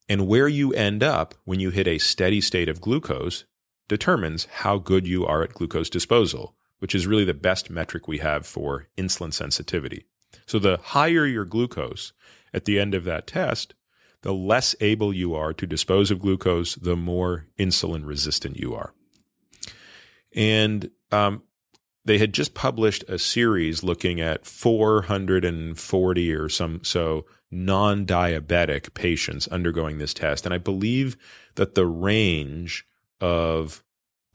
And 0.08 0.26
where 0.26 0.48
you 0.48 0.72
end 0.72 1.02
up 1.02 1.34
when 1.44 1.60
you 1.60 1.70
hit 1.70 1.86
a 1.86 1.98
steady 1.98 2.40
state 2.40 2.68
of 2.68 2.80
glucose 2.80 3.44
determines 3.88 4.46
how 4.46 4.78
good 4.78 5.06
you 5.06 5.26
are 5.26 5.42
at 5.42 5.52
glucose 5.52 5.90
disposal, 5.90 6.56
which 6.78 6.94
is 6.94 7.06
really 7.06 7.24
the 7.24 7.34
best 7.34 7.68
metric 7.68 8.08
we 8.08 8.18
have 8.18 8.46
for 8.46 8.88
insulin 8.96 9.32
sensitivity. 9.32 10.06
So 10.46 10.58
the 10.58 10.78
higher 10.82 11.26
your 11.26 11.44
glucose 11.44 12.12
at 12.54 12.64
the 12.64 12.78
end 12.78 12.94
of 12.94 13.04
that 13.04 13.26
test, 13.26 13.74
the 14.22 14.32
less 14.32 14.74
able 14.80 15.12
you 15.12 15.34
are 15.34 15.52
to 15.52 15.66
dispose 15.66 16.10
of 16.10 16.20
glucose, 16.20 16.74
the 16.76 16.96
more 16.96 17.46
insulin 17.58 18.06
resistant 18.06 18.56
you 18.58 18.74
are. 18.74 18.94
And 20.34 20.90
um, 21.10 21.42
they 22.04 22.18
had 22.18 22.32
just 22.32 22.54
published 22.54 23.04
a 23.08 23.18
series 23.18 23.82
looking 23.82 24.20
at 24.20 24.46
440 24.46 26.32
or 26.32 26.48
some 26.48 26.82
so 26.82 27.26
non-diabetic 27.50 28.94
patients 28.94 29.46
undergoing 29.48 29.98
this 29.98 30.14
test, 30.14 30.46
and 30.46 30.54
I 30.54 30.58
believe 30.58 31.16
that 31.56 31.74
the 31.74 31.86
range 31.86 32.86
of 33.20 33.84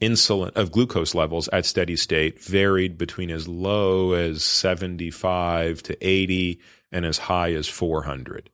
insulin 0.00 0.50
of 0.54 0.70
glucose 0.70 1.14
levels 1.14 1.48
at 1.48 1.66
steady 1.66 1.96
state 1.96 2.40
varied 2.40 2.96
between 2.96 3.30
as 3.30 3.48
low 3.48 4.12
as 4.12 4.44
75 4.44 5.82
to 5.82 6.06
80 6.06 6.60
and 6.92 7.04
as 7.04 7.18
high 7.18 7.52
as 7.52 7.66
400. 7.66 8.50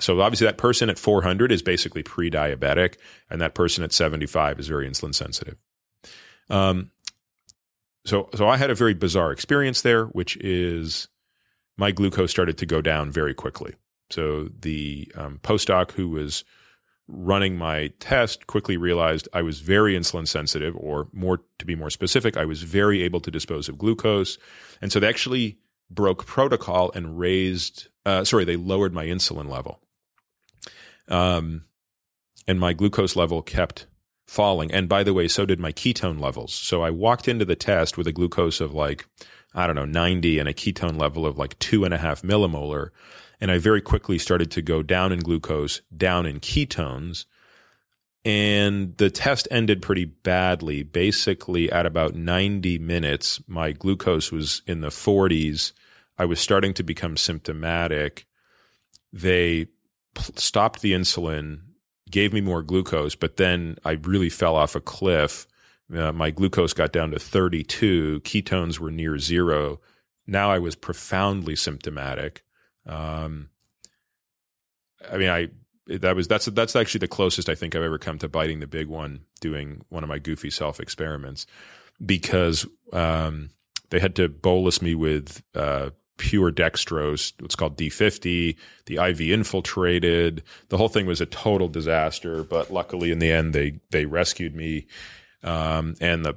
So 0.00 0.20
obviously 0.20 0.46
that 0.46 0.58
person 0.58 0.90
at 0.90 0.98
400 0.98 1.50
is 1.50 1.62
basically 1.62 2.02
pre-diabetic 2.02 2.96
and 3.30 3.40
that 3.40 3.54
person 3.54 3.84
at 3.84 3.92
75 3.92 4.60
is 4.60 4.68
very 4.68 4.88
insulin 4.88 5.14
sensitive. 5.14 5.56
Um, 6.50 6.90
so 8.04 8.28
so 8.34 8.48
I 8.48 8.56
had 8.56 8.70
a 8.70 8.74
very 8.74 8.94
bizarre 8.94 9.32
experience 9.32 9.82
there 9.82 10.04
which 10.06 10.36
is 10.38 11.08
my 11.76 11.90
glucose 11.90 12.30
started 12.30 12.58
to 12.58 12.66
go 12.66 12.82
down 12.82 13.10
very 13.10 13.34
quickly. 13.34 13.74
So 14.10 14.48
the 14.60 15.10
um, 15.14 15.40
postdoc 15.42 15.92
who 15.92 16.08
was 16.08 16.44
running 17.08 17.56
my 17.56 17.90
test, 18.00 18.46
quickly 18.46 18.76
realized 18.76 19.28
I 19.32 19.42
was 19.42 19.60
very 19.60 19.96
insulin 19.96 20.28
sensitive, 20.28 20.76
or 20.76 21.08
more 21.12 21.40
to 21.58 21.64
be 21.64 21.74
more 21.74 21.88
specific, 21.88 22.36
I 22.36 22.44
was 22.44 22.62
very 22.62 23.02
able 23.02 23.20
to 23.20 23.30
dispose 23.30 23.68
of 23.68 23.78
glucose. 23.78 24.36
And 24.82 24.92
so 24.92 25.00
they 25.00 25.08
actually 25.08 25.58
broke 25.90 26.26
protocol 26.26 26.90
and 26.94 27.18
raised, 27.18 27.88
uh, 28.04 28.24
sorry, 28.24 28.44
they 28.44 28.56
lowered 28.56 28.92
my 28.92 29.06
insulin 29.06 29.48
level. 29.48 29.80
Um, 31.08 31.64
and 32.46 32.60
my 32.60 32.72
glucose 32.72 33.16
level 33.16 33.42
kept 33.42 33.86
falling. 34.26 34.70
And 34.70 34.88
by 34.88 35.02
the 35.02 35.14
way, 35.14 35.28
so 35.28 35.46
did 35.46 35.58
my 35.58 35.72
ketone 35.72 36.20
levels. 36.20 36.52
So 36.52 36.82
I 36.82 36.90
walked 36.90 37.28
into 37.28 37.44
the 37.44 37.56
test 37.56 37.96
with 37.96 38.06
a 38.06 38.12
glucose 38.12 38.60
of 38.60 38.74
like, 38.74 39.06
I 39.54 39.66
don't 39.66 39.76
know, 39.76 39.86
90 39.86 40.38
and 40.38 40.48
a 40.48 40.54
ketone 40.54 41.00
level 41.00 41.24
of 41.24 41.38
like 41.38 41.58
two 41.58 41.84
and 41.84 41.94
a 41.94 41.98
half 41.98 42.22
millimolar 42.22 42.90
and 43.40 43.50
I 43.50 43.58
very 43.58 43.80
quickly 43.80 44.18
started 44.18 44.50
to 44.52 44.62
go 44.62 44.82
down 44.82 45.12
in 45.12 45.20
glucose, 45.20 45.80
down 45.96 46.26
in 46.26 46.40
ketones. 46.40 47.24
And 48.24 48.96
the 48.96 49.10
test 49.10 49.48
ended 49.50 49.80
pretty 49.80 50.04
badly. 50.04 50.82
Basically, 50.82 51.70
at 51.70 51.86
about 51.86 52.14
90 52.14 52.78
minutes, 52.78 53.40
my 53.46 53.72
glucose 53.72 54.32
was 54.32 54.62
in 54.66 54.80
the 54.80 54.88
40s. 54.88 55.72
I 56.18 56.24
was 56.24 56.40
starting 56.40 56.74
to 56.74 56.82
become 56.82 57.16
symptomatic. 57.16 58.26
They 59.12 59.68
stopped 60.36 60.82
the 60.82 60.92
insulin, 60.92 61.60
gave 62.10 62.32
me 62.32 62.40
more 62.40 62.62
glucose, 62.62 63.14
but 63.14 63.36
then 63.36 63.76
I 63.84 63.92
really 63.92 64.28
fell 64.30 64.56
off 64.56 64.74
a 64.74 64.80
cliff. 64.80 65.46
Uh, 65.94 66.12
my 66.12 66.30
glucose 66.30 66.72
got 66.72 66.92
down 66.92 67.12
to 67.12 67.18
32, 67.18 68.20
ketones 68.20 68.78
were 68.78 68.90
near 68.90 69.18
zero. 69.18 69.80
Now 70.26 70.50
I 70.50 70.58
was 70.58 70.74
profoundly 70.74 71.56
symptomatic. 71.56 72.44
Um, 72.86 73.48
I 75.10 75.16
mean, 75.16 75.30
I 75.30 75.48
that 75.88 76.14
was 76.14 76.28
that's 76.28 76.46
that's 76.46 76.76
actually 76.76 77.00
the 77.00 77.08
closest 77.08 77.48
I 77.48 77.54
think 77.54 77.74
I've 77.74 77.82
ever 77.82 77.98
come 77.98 78.18
to 78.18 78.28
biting 78.28 78.60
the 78.60 78.66
big 78.66 78.88
one 78.88 79.20
doing 79.40 79.84
one 79.88 80.02
of 80.02 80.08
my 80.08 80.18
goofy 80.18 80.50
self 80.50 80.80
experiments 80.80 81.46
because 82.04 82.66
um, 82.92 83.50
they 83.90 83.98
had 83.98 84.14
to 84.16 84.28
bolus 84.28 84.82
me 84.82 84.94
with 84.94 85.42
uh, 85.54 85.90
pure 86.18 86.52
dextrose, 86.52 87.32
what's 87.40 87.56
called 87.56 87.76
D50. 87.76 88.56
The 88.86 88.96
IV 88.96 89.20
infiltrated. 89.20 90.42
The 90.68 90.76
whole 90.76 90.88
thing 90.88 91.06
was 91.06 91.20
a 91.20 91.26
total 91.26 91.68
disaster, 91.68 92.44
but 92.44 92.70
luckily 92.70 93.10
in 93.10 93.18
the 93.18 93.32
end 93.32 93.54
they 93.54 93.80
they 93.90 94.04
rescued 94.04 94.54
me. 94.54 94.86
Um, 95.42 95.94
and 96.00 96.24
the 96.24 96.34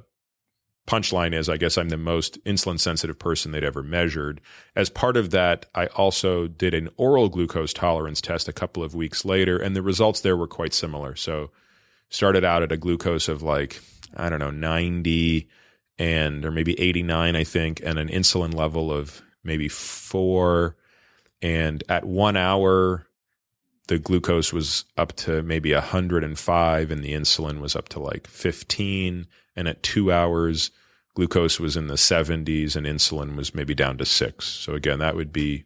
punchline 0.86 1.34
is 1.34 1.48
I 1.48 1.56
guess 1.56 1.78
I'm 1.78 1.90
the 1.90 1.96
most 1.96 2.42
insulin 2.44 2.78
sensitive 2.78 3.18
person 3.18 3.52
they'd 3.52 3.64
ever 3.64 3.82
measured. 3.82 4.40
As 4.74 4.90
part 4.90 5.16
of 5.16 5.30
that, 5.30 5.66
I 5.74 5.86
also 5.86 6.48
did 6.48 6.74
an 6.74 6.88
oral 6.96 7.28
glucose 7.28 7.72
tolerance 7.72 8.20
test 8.20 8.48
a 8.48 8.52
couple 8.52 8.82
of 8.82 8.94
weeks 8.94 9.24
later, 9.24 9.56
and 9.58 9.76
the 9.76 9.82
results 9.82 10.20
there 10.20 10.36
were 10.36 10.48
quite 10.48 10.74
similar. 10.74 11.14
So, 11.16 11.50
started 12.08 12.44
out 12.44 12.62
at 12.62 12.72
a 12.72 12.76
glucose 12.76 13.28
of 13.28 13.42
like, 13.42 13.80
I 14.16 14.28
don't 14.28 14.38
know, 14.38 14.50
90 14.50 15.48
and 15.98 16.44
or 16.44 16.50
maybe 16.50 16.78
89, 16.78 17.36
I 17.36 17.44
think, 17.44 17.80
and 17.84 17.98
an 17.98 18.08
insulin 18.08 18.54
level 18.54 18.92
of 18.92 19.22
maybe 19.44 19.68
four. 19.68 20.76
And 21.40 21.82
at 21.88 22.04
one 22.04 22.36
hour, 22.36 23.06
the 23.88 23.98
glucose 23.98 24.52
was 24.52 24.84
up 24.96 25.14
to 25.16 25.42
maybe 25.42 25.72
105 25.72 26.90
and 26.90 27.04
the 27.04 27.12
insulin 27.12 27.60
was 27.60 27.76
up 27.76 27.88
to 27.90 28.00
like 28.00 28.26
15 28.26 29.26
and 29.56 29.68
at 29.68 29.82
two 29.82 30.12
hours, 30.12 30.70
glucose 31.14 31.60
was 31.60 31.76
in 31.76 31.88
the 31.88 31.94
70s 31.94 32.76
and 32.76 32.86
insulin 32.86 33.36
was 33.36 33.54
maybe 33.54 33.74
down 33.74 33.98
to 33.98 34.04
six. 34.04 34.46
So 34.46 34.74
again, 34.74 34.98
that 35.00 35.16
would 35.16 35.32
be 35.32 35.64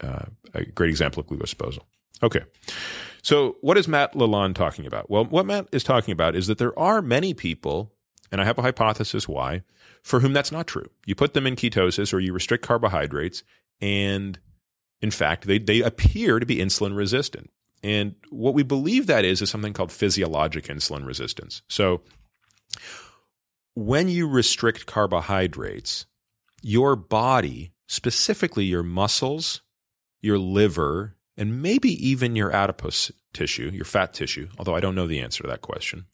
uh, 0.00 0.26
a 0.54 0.64
great 0.64 0.90
example 0.90 1.20
of 1.20 1.26
glucose 1.26 1.50
disposal. 1.50 1.86
Okay. 2.22 2.42
So 3.22 3.56
what 3.60 3.78
is 3.78 3.88
Matt 3.88 4.14
Lalonde 4.14 4.54
talking 4.54 4.86
about? 4.86 5.10
Well, 5.10 5.24
what 5.24 5.46
Matt 5.46 5.68
is 5.72 5.84
talking 5.84 6.12
about 6.12 6.34
is 6.34 6.46
that 6.46 6.58
there 6.58 6.78
are 6.78 7.02
many 7.02 7.34
people, 7.34 7.92
and 8.32 8.40
I 8.40 8.44
have 8.44 8.58
a 8.58 8.62
hypothesis 8.62 9.28
why, 9.28 9.62
for 10.02 10.20
whom 10.20 10.32
that's 10.32 10.52
not 10.52 10.66
true. 10.66 10.88
You 11.06 11.14
put 11.14 11.34
them 11.34 11.46
in 11.46 11.56
ketosis 11.56 12.12
or 12.12 12.20
you 12.20 12.32
restrict 12.32 12.64
carbohydrates, 12.64 13.42
and 13.80 14.38
in 15.02 15.10
fact, 15.10 15.46
they, 15.46 15.58
they 15.58 15.82
appear 15.82 16.38
to 16.38 16.46
be 16.46 16.56
insulin 16.56 16.96
resistant. 16.96 17.50
And 17.82 18.14
what 18.30 18.54
we 18.54 18.62
believe 18.62 19.06
that 19.06 19.24
is 19.24 19.40
is 19.40 19.50
something 19.50 19.72
called 19.72 19.92
physiologic 19.92 20.66
insulin 20.66 21.06
resistance. 21.06 21.62
So 21.68 22.02
when 23.74 24.08
you 24.08 24.28
restrict 24.28 24.86
carbohydrates, 24.86 26.06
your 26.62 26.96
body, 26.96 27.72
specifically 27.86 28.64
your 28.64 28.82
muscles, 28.82 29.62
your 30.20 30.38
liver, 30.38 31.16
and 31.36 31.62
maybe 31.62 31.90
even 32.06 32.36
your 32.36 32.52
adipose 32.52 33.10
tissue, 33.32 33.70
your 33.72 33.84
fat 33.84 34.12
tissue, 34.12 34.48
although 34.58 34.74
I 34.74 34.80
don't 34.80 34.94
know 34.94 35.06
the 35.06 35.20
answer 35.20 35.42
to 35.42 35.48
that 35.48 35.62
question, 35.62 36.06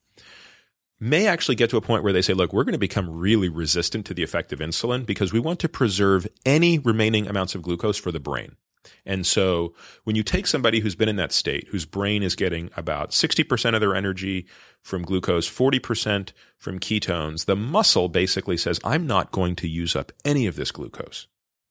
may 1.01 1.27
actually 1.27 1.57
get 1.57 1.71
to 1.71 1.77
a 1.77 1.83
point 1.83 2.03
where 2.03 2.13
they 2.13 2.23
say, 2.23 2.33
look, 2.33 2.53
we're 2.53 2.65
going 2.65 2.73
to 2.73 2.79
become 2.79 3.11
really 3.11 3.49
resistant 3.49 4.07
to 4.07 4.15
the 4.15 4.23
effect 4.23 4.53
of 4.53 4.61
insulin 4.61 5.05
because 5.05 5.33
we 5.33 5.41
want 5.41 5.61
to 5.61 5.69
preserve 5.69 6.27
any 6.45 6.79
remaining 6.79 7.27
amounts 7.27 7.55
of 7.55 7.63
glucose 7.63 7.99
for 7.99 8.13
the 8.13 8.21
brain. 8.21 8.57
And 9.05 9.27
so 9.27 9.75
when 10.05 10.17
you 10.17 10.23
take 10.23 10.47
somebody 10.47 10.81
who's 10.81 10.95
been 10.95 11.09
in 11.09 11.17
that 11.17 11.33
state, 11.33 11.69
whose 11.69 11.85
brain 11.85 12.23
is 12.23 12.37
getting 12.37 12.71
about 12.77 13.11
60% 13.11 13.75
of 13.75 13.81
their 13.81 13.95
energy 13.95 14.47
from 14.83 15.03
glucose, 15.03 15.49
40% 15.51 16.33
from 16.59 16.79
ketones, 16.79 17.45
the 17.45 17.57
muscle 17.57 18.09
basically 18.09 18.57
says, 18.57 18.81
I'm 18.85 19.07
not 19.07 19.33
going 19.33 19.57
to 19.57 19.69
use 19.69 19.97
up 19.97 20.13
any 20.25 20.47
of 20.47 20.57
this 20.57 20.71
glucose, 20.71 21.27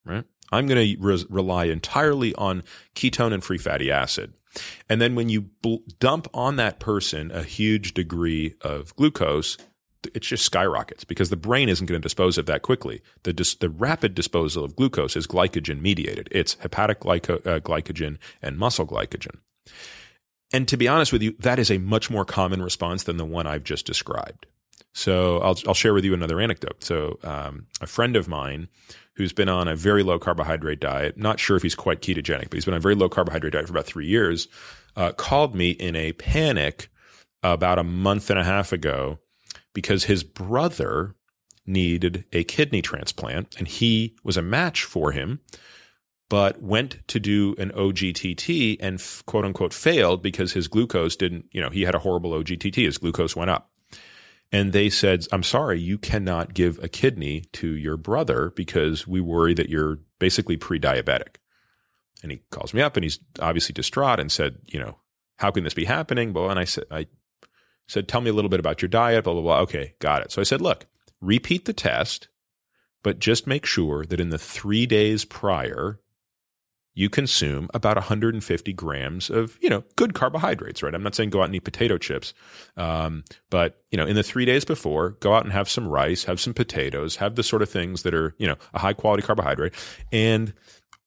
right? 0.05 0.25
I'm 0.51 0.67
going 0.67 0.95
to 0.95 1.01
re- 1.01 1.25
rely 1.29 1.65
entirely 1.65 2.33
on 2.35 2.63
ketone 2.95 3.33
and 3.33 3.43
free 3.43 3.57
fatty 3.57 3.91
acid. 3.91 4.33
And 4.89 5.01
then 5.01 5.15
when 5.15 5.29
you 5.29 5.41
bl- 5.41 5.77
dump 5.99 6.27
on 6.33 6.55
that 6.57 6.79
person 6.79 7.31
a 7.31 7.43
huge 7.43 7.93
degree 7.93 8.55
of 8.61 8.95
glucose, 8.95 9.57
it 10.13 10.21
just 10.21 10.45
skyrockets 10.45 11.03
because 11.03 11.29
the 11.29 11.35
brain 11.35 11.69
isn't 11.69 11.85
going 11.85 11.99
to 11.99 12.05
dispose 12.05 12.37
of 12.37 12.45
that 12.45 12.61
quickly. 12.61 13.01
The, 13.23 13.33
dis- 13.33 13.55
the 13.55 13.69
rapid 13.69 14.15
disposal 14.15 14.63
of 14.63 14.75
glucose 14.75 15.15
is 15.15 15.27
glycogen 15.27 15.81
mediated. 15.81 16.27
It's 16.31 16.55
hepatic 16.55 17.01
glyco- 17.01 17.45
uh, 17.45 17.59
glycogen 17.59 18.17
and 18.41 18.57
muscle 18.57 18.85
glycogen. 18.85 19.37
And 20.53 20.67
to 20.67 20.77
be 20.77 20.87
honest 20.87 21.11
with 21.11 21.21
you, 21.21 21.35
that 21.39 21.59
is 21.59 21.71
a 21.71 21.77
much 21.77 22.09
more 22.09 22.25
common 22.25 22.61
response 22.61 23.03
than 23.03 23.17
the 23.17 23.25
one 23.25 23.47
I've 23.47 23.63
just 23.63 23.85
described. 23.85 24.45
So 24.93 25.39
I'll, 25.39 25.57
I'll 25.67 25.73
share 25.73 25.93
with 25.93 26.05
you 26.05 26.13
another 26.13 26.39
anecdote. 26.39 26.83
So 26.83 27.19
um, 27.23 27.67
a 27.81 27.87
friend 27.87 28.15
of 28.15 28.27
mine 28.27 28.69
who's 29.15 29.33
been 29.33 29.49
on 29.49 29.67
a 29.67 29.75
very 29.75 30.03
low 30.03 30.19
carbohydrate 30.19 30.79
diet, 30.79 31.17
not 31.17 31.39
sure 31.39 31.57
if 31.57 31.63
he's 31.63 31.75
quite 31.75 32.01
ketogenic, 32.01 32.49
but 32.49 32.53
he's 32.53 32.65
been 32.65 32.73
on 32.73 32.79
a 32.79 32.81
very 32.81 32.95
low 32.95 33.09
carbohydrate 33.09 33.53
diet 33.53 33.67
for 33.67 33.73
about 33.73 33.85
three 33.85 34.07
years, 34.07 34.47
uh, 34.95 35.11
called 35.11 35.55
me 35.55 35.71
in 35.71 35.95
a 35.95 36.13
panic 36.13 36.89
about 37.43 37.79
a 37.79 37.83
month 37.83 38.29
and 38.29 38.39
a 38.39 38.43
half 38.43 38.71
ago 38.71 39.19
because 39.75 40.05
his 40.05 40.23
brother 40.23 41.13
needed 41.67 42.25
a 42.33 42.43
kidney 42.43 42.81
transplant 42.81 43.55
and 43.59 43.67
he 43.67 44.15
was 44.23 44.37
a 44.37 44.41
match 44.41 44.83
for 44.83 45.11
him 45.11 45.39
but 46.29 46.61
went 46.61 47.07
to 47.07 47.19
do 47.19 47.55
an 47.57 47.71
OGTT 47.71 48.77
and 48.79 49.01
quote 49.25 49.45
unquote 49.45 49.73
failed 49.73 50.21
because 50.21 50.53
his 50.53 50.67
glucose 50.67 51.15
didn't, 51.15 51.45
you 51.51 51.61
know, 51.61 51.69
he 51.69 51.83
had 51.83 51.95
a 51.95 51.99
horrible 51.99 52.31
OGTT. 52.31 52.75
His 52.85 52.97
glucose 52.97 53.35
went 53.35 53.51
up. 53.51 53.69
And 54.51 54.73
they 54.73 54.89
said, 54.89 55.25
I'm 55.31 55.43
sorry, 55.43 55.79
you 55.79 55.97
cannot 55.97 56.53
give 56.53 56.79
a 56.83 56.87
kidney 56.87 57.41
to 57.53 57.67
your 57.67 57.97
brother 57.97 58.53
because 58.55 59.07
we 59.07 59.19
worry 59.19 59.53
that 59.53 59.69
you're 59.69 59.99
basically 60.19 60.57
pre 60.57 60.79
diabetic. 60.79 61.35
And 62.23 62.31
he 62.31 62.41
calls 62.51 62.73
me 62.73 62.81
up 62.81 62.95
and 62.95 63.03
he's 63.03 63.19
obviously 63.39 63.73
distraught 63.73 64.19
and 64.19 64.31
said, 64.31 64.57
you 64.65 64.79
know, 64.79 64.97
how 65.37 65.51
can 65.51 65.63
this 65.63 65.73
be 65.73 65.85
happening? 65.85 66.33
Well, 66.33 66.49
and 66.49 66.59
I 66.59 66.63
said, 66.63 66.85
I 66.89 67.07
said, 67.87 68.07
tell 68.07 68.21
me 68.21 68.29
a 68.29 68.33
little 68.33 68.49
bit 68.49 68.59
about 68.59 68.81
your 68.81 68.89
diet, 68.89 69.23
blah, 69.23 69.33
blah, 69.33 69.41
blah. 69.41 69.59
Okay, 69.61 69.93
got 69.99 70.21
it. 70.21 70.31
So 70.31 70.41
I 70.41 70.43
said, 70.43 70.61
look, 70.61 70.85
repeat 71.21 71.65
the 71.65 71.73
test, 71.73 72.27
but 73.03 73.19
just 73.19 73.47
make 73.47 73.65
sure 73.65 74.05
that 74.05 74.19
in 74.19 74.29
the 74.29 74.37
three 74.37 74.85
days 74.85 75.25
prior, 75.25 75.99
you 76.95 77.09
consume 77.09 77.69
about 77.73 77.97
150 77.97 78.73
grams 78.73 79.29
of, 79.29 79.59
you 79.61 79.69
know, 79.69 79.83
good 79.97 80.13
carbohydrates, 80.13 80.81
right? 80.81 80.95
I'm 80.95 81.03
not 81.03 81.13
saying 81.13 81.29
go 81.29 81.41
out 81.41 81.45
and 81.45 81.55
eat 81.55 81.65
potato 81.65 81.97
chips. 81.97 82.33
Um, 82.77 83.25
but, 83.49 83.83
you 83.91 83.97
know, 83.97 84.05
in 84.05 84.15
the 84.15 84.23
three 84.23 84.45
days 84.45 84.63
before, 84.63 85.11
go 85.19 85.33
out 85.33 85.43
and 85.43 85.51
have 85.51 85.69
some 85.69 85.87
rice, 85.87 86.23
have 86.23 86.39
some 86.39 86.53
potatoes, 86.53 87.17
have 87.17 87.35
the 87.35 87.43
sort 87.43 87.61
of 87.61 87.69
things 87.69 88.03
that 88.03 88.13
are, 88.13 88.33
you 88.37 88.47
know, 88.47 88.55
a 88.73 88.79
high 88.79 88.93
quality 88.93 89.23
carbohydrate. 89.23 89.73
And 90.13 90.53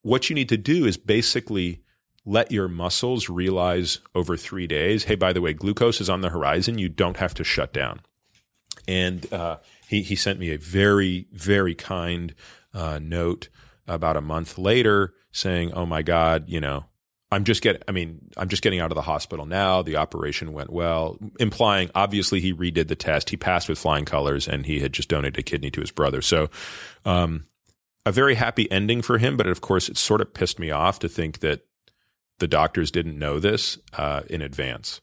what 0.03 0.29
you 0.29 0.35
need 0.35 0.51
to 0.51 0.59
do 0.59 0.85
is 0.85 0.99
basically 0.99 1.83
let 2.29 2.53
your 2.53 2.68
muscles 2.68 3.31
realize 3.31 4.01
over 4.14 4.37
three 4.37 4.66
days, 4.66 5.05
hey, 5.05 5.14
by 5.14 5.33
the 5.33 5.41
way, 5.41 5.55
glucose 5.55 5.99
is 5.99 6.11
on 6.11 6.20
the 6.20 6.29
horizon. 6.29 6.76
You 6.76 6.91
don't 6.91 7.16
have 7.16 7.33
to 7.35 7.45
shut 7.45 7.72
down. 7.72 8.01
And 8.87 9.33
uh, 9.33 9.57
he, 9.89 10.03
he 10.03 10.14
sent 10.14 10.39
me 10.39 10.53
a 10.53 10.59
very, 10.59 11.26
very 11.33 11.74
kind 11.74 12.35
uh, 12.74 13.01
note 13.03 13.49
about 13.87 14.18
a 14.18 14.20
month 14.20 14.59
later 14.59 15.14
saying, 15.33 15.72
"Oh 15.72 15.87
my 15.87 16.03
God, 16.03 16.49
you 16.49 16.61
know, 16.61 16.85
I'm 17.33 17.45
just 17.45 17.62
getting. 17.62 17.83
I 17.89 17.93
mean, 17.93 18.31
I'm 18.37 18.49
just 18.49 18.62
getting 18.62 18.81
out 18.81 18.91
of 18.91 18.97
the 18.97 19.03
hospital 19.03 19.47
now. 19.47 19.83
The 19.83 19.97
operation 19.97 20.53
went 20.53 20.70
well." 20.70 21.18
Implying, 21.41 21.91
obviously, 21.95 22.41
he 22.41 22.53
redid 22.53 22.89
the 22.89 22.97
test. 22.97 23.31
He 23.31 23.37
passed 23.37 23.68
with 23.68 23.79
flying 23.79 24.05
colors, 24.05 24.47
and 24.47 24.66
he 24.66 24.81
had 24.81 24.93
just 24.93 25.09
donated 25.09 25.39
a 25.39 25.43
kidney 25.43 25.70
to 25.70 25.81
his 25.81 25.91
brother. 25.91 26.22
So, 26.22 26.49
um, 27.05 27.47
a 28.07 28.12
very 28.12 28.35
happy 28.35 28.70
ending 28.70 29.03
for 29.03 29.18
him. 29.18 29.37
But 29.37 29.47
of 29.47 29.61
course, 29.61 29.89
it 29.89 29.97
sort 29.97 30.20
of 30.20 30.35
pissed 30.35 30.59
me 30.59 30.70
off 30.70 30.99
to 31.01 31.09
think 31.09 31.41
that 31.41 31.68
the 32.39 32.49
doctors 32.49 32.91
didn't 32.91 33.18
know 33.18 33.39
this 33.39 33.78
uh, 33.95 34.22
in 34.28 34.43
advance. 34.43 35.01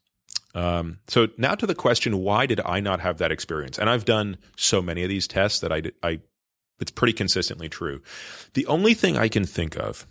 Um, 0.54 1.00
so 1.08 1.28
now 1.38 1.56
to 1.56 1.68
the 1.68 1.76
question: 1.76 2.20
Why 2.20 2.46
did 2.46 2.62
I 2.66 2.80
not 2.80 3.02
have 3.02 3.18
that 3.18 3.32
experience? 3.32 3.78
And 3.78 3.90
I've 3.90 4.06
done 4.06 4.38
so 4.56 4.82
many 4.82 5.04
of 5.04 5.10
these 5.10 5.28
tests 5.28 5.60
that 5.60 5.72
I, 5.72 5.84
I 6.02 6.20
it's 6.80 6.92
pretty 6.92 7.14
consistently 7.14 7.70
true. 7.70 8.02
The 8.54 8.66
only 8.68 8.94
thing 8.94 9.18
I 9.18 9.28
can 9.28 9.46
think 9.46 9.78
of 9.78 10.08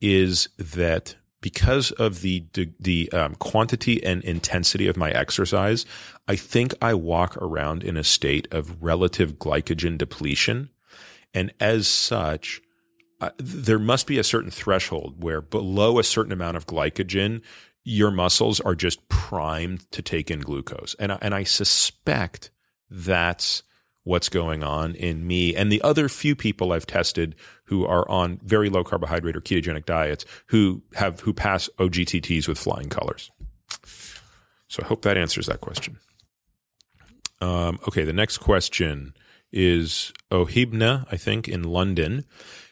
is 0.00 0.48
that 0.58 1.16
because 1.40 1.90
of 1.92 2.22
the 2.22 2.44
the 2.80 3.12
um, 3.12 3.34
quantity 3.36 4.02
and 4.02 4.24
intensity 4.24 4.88
of 4.88 4.96
my 4.96 5.10
exercise, 5.10 5.84
I 6.26 6.36
think 6.36 6.74
I 6.80 6.94
walk 6.94 7.36
around 7.36 7.84
in 7.84 7.96
a 7.96 8.04
state 8.04 8.48
of 8.50 8.82
relative 8.82 9.34
glycogen 9.34 9.98
depletion, 9.98 10.70
and 11.34 11.52
as 11.60 11.86
such, 11.86 12.62
uh, 13.20 13.30
there 13.38 13.78
must 13.78 14.06
be 14.06 14.18
a 14.18 14.24
certain 14.24 14.50
threshold 14.50 15.22
where 15.22 15.40
below 15.40 15.98
a 15.98 16.04
certain 16.04 16.32
amount 16.32 16.56
of 16.56 16.66
glycogen, 16.66 17.42
your 17.84 18.10
muscles 18.10 18.60
are 18.60 18.74
just 18.74 19.08
primed 19.08 19.90
to 19.92 20.02
take 20.02 20.30
in 20.30 20.40
glucose, 20.40 20.94
and 20.98 21.16
and 21.20 21.34
I 21.34 21.44
suspect 21.44 22.50
that's 22.90 23.62
what's 24.06 24.28
going 24.28 24.62
on 24.62 24.94
in 24.94 25.26
me 25.26 25.56
and 25.56 25.70
the 25.70 25.82
other 25.82 26.08
few 26.08 26.36
people 26.36 26.72
I've 26.72 26.86
tested 26.86 27.34
who 27.64 27.84
are 27.84 28.08
on 28.08 28.38
very 28.44 28.70
low 28.70 28.84
carbohydrate 28.84 29.34
or 29.34 29.40
ketogenic 29.40 29.84
diets 29.84 30.24
who 30.46 30.82
have 30.94 31.20
who 31.20 31.32
pass 31.32 31.68
OGTTs 31.78 32.46
with 32.46 32.56
flying 32.56 32.88
colors. 32.88 33.32
So 34.68 34.82
I 34.82 34.86
hope 34.86 35.02
that 35.02 35.16
answers 35.16 35.46
that 35.46 35.60
question. 35.60 35.98
Um, 37.40 37.78
okay, 37.88 38.04
the 38.04 38.12
next 38.12 38.38
question 38.38 39.14
is 39.52 40.12
Ohibna, 40.30 41.06
I 41.10 41.16
think, 41.16 41.48
in 41.48 41.64
London. 41.64 42.24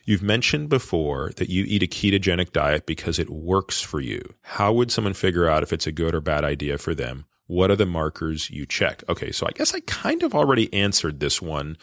You've 0.06 0.22
mentioned 0.22 0.68
before 0.68 1.32
that 1.36 1.48
you 1.48 1.64
eat 1.66 1.82
a 1.82 1.86
ketogenic 1.86 2.52
diet 2.52 2.86
because 2.86 3.18
it 3.18 3.30
works 3.30 3.80
for 3.80 4.00
you. 4.00 4.34
How 4.42 4.72
would 4.72 4.92
someone 4.92 5.14
figure 5.14 5.48
out 5.48 5.62
if 5.62 5.72
it's 5.72 5.86
a 5.86 5.92
good 5.92 6.14
or 6.14 6.20
bad 6.20 6.44
idea 6.44 6.78
for 6.78 6.94
them? 6.94 7.24
What 7.46 7.70
are 7.70 7.76
the 7.76 7.86
markers 7.86 8.50
you 8.50 8.66
check? 8.66 9.02
Okay, 9.08 9.30
so 9.32 9.46
I 9.46 9.50
guess 9.50 9.74
I 9.74 9.80
kind 9.80 10.22
of 10.22 10.34
already 10.34 10.72
answered 10.72 11.20
this 11.20 11.42
one 11.42 11.76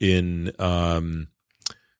in 0.00 0.52
um, 0.58 1.28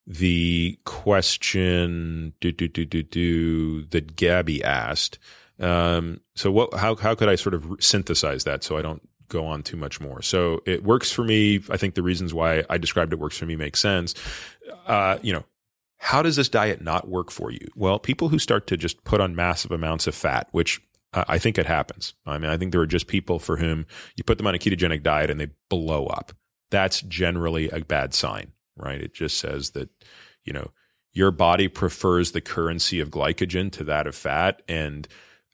the 0.06 0.78
question 0.84 2.34
do, 2.40 2.52
do, 2.52 2.68
do, 2.68 2.84
do, 2.84 3.02
do, 3.02 3.84
that 3.86 4.16
Gabby 4.16 4.62
asked. 4.64 5.18
Um, 5.58 6.20
so 6.34 6.50
what? 6.50 6.74
How 6.74 6.96
how 6.96 7.14
could 7.14 7.28
I 7.28 7.36
sort 7.36 7.54
of 7.54 7.76
synthesize 7.80 8.44
that 8.44 8.64
so 8.64 8.76
I 8.76 8.82
don't 8.82 9.06
go 9.28 9.46
on 9.46 9.62
too 9.62 9.76
much 9.76 10.00
more? 10.00 10.22
So 10.22 10.62
it 10.66 10.82
works 10.82 11.12
for 11.12 11.22
me. 11.22 11.60
I 11.70 11.76
think 11.76 11.94
the 11.94 12.02
reasons 12.02 12.34
why 12.34 12.64
I 12.68 12.78
described 12.78 13.12
it 13.12 13.18
works 13.18 13.38
for 13.38 13.46
me 13.46 13.56
make 13.56 13.76
sense. 13.76 14.14
Uh, 14.86 15.18
you 15.22 15.32
know, 15.32 15.44
how 16.02 16.20
does 16.20 16.34
this 16.34 16.48
diet 16.48 16.82
not 16.82 17.08
work 17.08 17.30
for 17.30 17.52
you? 17.52 17.68
Well, 17.76 18.00
people 18.00 18.28
who 18.28 18.40
start 18.40 18.66
to 18.66 18.76
just 18.76 19.04
put 19.04 19.20
on 19.20 19.36
massive 19.36 19.70
amounts 19.70 20.08
of 20.08 20.16
fat, 20.16 20.48
which 20.50 20.80
I 21.12 21.38
think 21.38 21.58
it 21.58 21.66
happens. 21.66 22.14
I 22.26 22.38
mean, 22.38 22.50
I 22.50 22.56
think 22.56 22.72
there 22.72 22.80
are 22.80 22.86
just 22.86 23.06
people 23.06 23.38
for 23.38 23.56
whom 23.56 23.86
you 24.16 24.24
put 24.24 24.36
them 24.36 24.48
on 24.48 24.54
a 24.54 24.58
ketogenic 24.58 25.04
diet 25.04 25.30
and 25.30 25.38
they 25.38 25.50
blow 25.70 26.06
up. 26.06 26.32
That's 26.70 27.02
generally 27.02 27.70
a 27.70 27.84
bad 27.84 28.14
sign, 28.14 28.50
right? 28.76 29.00
It 29.00 29.14
just 29.14 29.38
says 29.38 29.70
that, 29.70 29.90
you 30.44 30.52
know, 30.52 30.72
your 31.12 31.30
body 31.30 31.68
prefers 31.68 32.32
the 32.32 32.40
currency 32.40 32.98
of 32.98 33.10
glycogen 33.10 33.70
to 33.72 33.84
that 33.84 34.08
of 34.08 34.16
fat. 34.16 34.62
And 34.66 35.06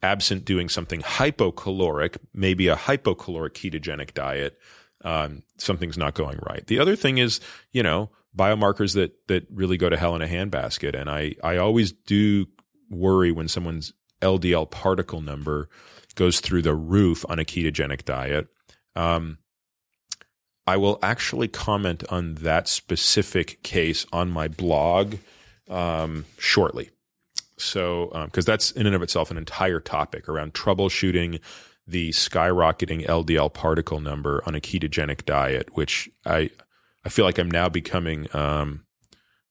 absent 0.03 0.45
doing 0.45 0.69
something 0.69 1.03
hypocaloric, 1.03 2.17
maybe 2.33 2.69
a 2.69 2.77
hypocaloric 2.77 3.51
ketogenic 3.51 4.15
diet, 4.15 4.59
um, 5.05 5.43
something's 5.59 5.99
not 5.99 6.15
going 6.15 6.39
right. 6.49 6.67
The 6.67 6.79
other 6.79 6.97
thing 6.97 7.19
is, 7.19 7.41
you 7.73 7.83
know, 7.83 8.11
biomarkers 8.37 8.95
that 8.95 9.13
that 9.29 9.47
really 9.51 9.77
go 9.77 9.89
to 9.89 9.97
hell 9.97 10.15
in 10.15 10.23
a 10.23 10.27
handbasket. 10.27 10.99
And 10.99 11.11
I 11.11 11.35
I 11.43 11.57
always 11.57 11.93
do 11.93 12.47
worry 12.91 13.33
when 13.33 13.49
someone's 13.49 13.93
LDL 14.21 14.71
particle 14.71 15.21
number 15.21 15.69
goes 16.15 16.41
through 16.41 16.63
the 16.63 16.75
roof 16.75 17.25
on 17.29 17.39
a 17.39 17.45
ketogenic 17.45 18.05
diet. 18.05 18.49
Um, 18.97 19.39
I 20.67 20.77
will 20.77 20.99
actually 21.03 21.49
comment 21.49 22.05
on 22.11 22.35
that 22.37 22.69
specific 22.69 23.63
case 23.63 24.05
on 24.13 24.31
my 24.31 24.49
blog 24.49 25.15
um, 25.71 26.27
shortly. 26.39 26.91
So, 27.57 28.11
because 28.27 28.47
um, 28.47 28.53
that's 28.53 28.71
in 28.73 28.87
and 28.87 28.95
of 28.95 29.03
itself 29.03 29.31
an 29.31 29.39
entire 29.39 29.81
topic 29.81 30.29
around 30.29 30.55
troubleshooting 30.55 31.41
the 31.87 32.11
skyrocketing 32.11 33.07
LDL 33.07 33.53
particle 33.53 34.01
number 34.01 34.43
on 34.47 34.55
a 34.55 34.61
ketogenic 34.61 35.25
diet, 35.25 35.75
which 35.75 36.09
I 36.27 36.51
I 37.05 37.09
feel 37.09 37.25
like 37.25 37.39
I'm 37.39 37.51
now 37.51 37.69
becoming 37.69 38.27
um, 38.35 38.85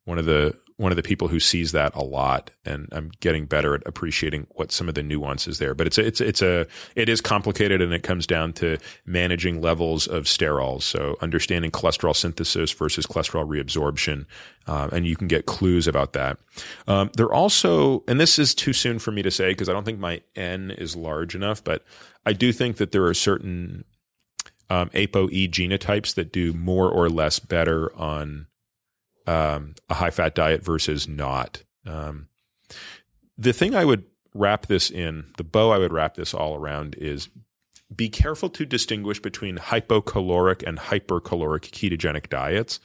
one 0.05 0.17
of 0.17 0.25
the 0.25 0.55
one 0.77 0.91
of 0.91 0.95
the 0.95 1.03
people 1.03 1.27
who 1.27 1.39
sees 1.39 1.71
that 1.71 1.95
a 1.95 2.03
lot, 2.03 2.51
and 2.63 2.87
I'm 2.91 3.09
getting 3.19 3.47
better 3.47 3.73
at 3.73 3.81
appreciating 3.87 4.45
what 4.51 4.71
some 4.71 4.87
of 4.87 4.93
the 4.93 5.01
nuances 5.01 5.57
there. 5.57 5.73
But 5.73 5.87
it's 5.87 5.97
a, 5.97 6.05
it's 6.05 6.21
it's 6.21 6.41
a 6.43 6.67
it 6.95 7.09
is 7.09 7.19
complicated, 7.19 7.81
and 7.81 7.91
it 7.93 8.03
comes 8.03 8.27
down 8.27 8.53
to 8.53 8.77
managing 9.05 9.59
levels 9.59 10.05
of 10.05 10.25
sterols. 10.25 10.83
So 10.83 11.17
understanding 11.19 11.71
cholesterol 11.71 12.15
synthesis 12.15 12.71
versus 12.71 13.07
cholesterol 13.07 13.47
reabsorption, 13.47 14.25
uh, 14.67 14.89
and 14.91 15.07
you 15.07 15.15
can 15.15 15.27
get 15.27 15.47
clues 15.47 15.87
about 15.87 16.13
that. 16.13 16.37
Um, 16.87 17.09
they're 17.17 17.33
also, 17.33 18.03
and 18.07 18.19
this 18.19 18.37
is 18.37 18.53
too 18.53 18.73
soon 18.73 18.99
for 18.99 19.11
me 19.11 19.23
to 19.23 19.31
say 19.31 19.49
because 19.49 19.69
I 19.69 19.73
don't 19.73 19.83
think 19.83 19.99
my 19.99 20.21
N 20.35 20.71
is 20.71 20.95
large 20.95 21.33
enough, 21.33 21.63
but 21.63 21.83
I 22.23 22.33
do 22.33 22.53
think 22.53 22.77
that 22.77 22.91
there 22.91 23.05
are 23.05 23.15
certain 23.15 23.83
um, 24.69 24.89
ApoE 24.89 25.49
genotypes 25.49 26.13
that 26.15 26.31
do 26.31 26.53
more 26.53 26.89
or 26.89 27.09
less 27.09 27.39
better 27.39 27.95
on 27.95 28.47
um, 29.25 29.75
a 29.89 29.95
high 29.95 30.09
fat 30.09 30.35
diet 30.35 30.63
versus 30.63 31.07
not. 31.07 31.63
Um, 31.85 32.27
the 33.37 33.53
thing 33.53 33.75
I 33.75 33.85
would 33.85 34.05
wrap 34.33 34.67
this 34.67 34.89
in, 34.89 35.25
the 35.37 35.43
bow 35.43 35.71
I 35.71 35.77
would 35.77 35.93
wrap 35.93 36.15
this 36.15 36.33
all 36.33 36.55
around 36.55 36.95
is 36.95 37.29
be 37.95 38.09
careful 38.09 38.49
to 38.49 38.65
distinguish 38.65 39.21
between 39.21 39.57
hypocaloric 39.57 40.63
and 40.67 40.77
hypercaloric 40.77 41.71
ketogenic 41.71 42.29
diets. 42.29 42.79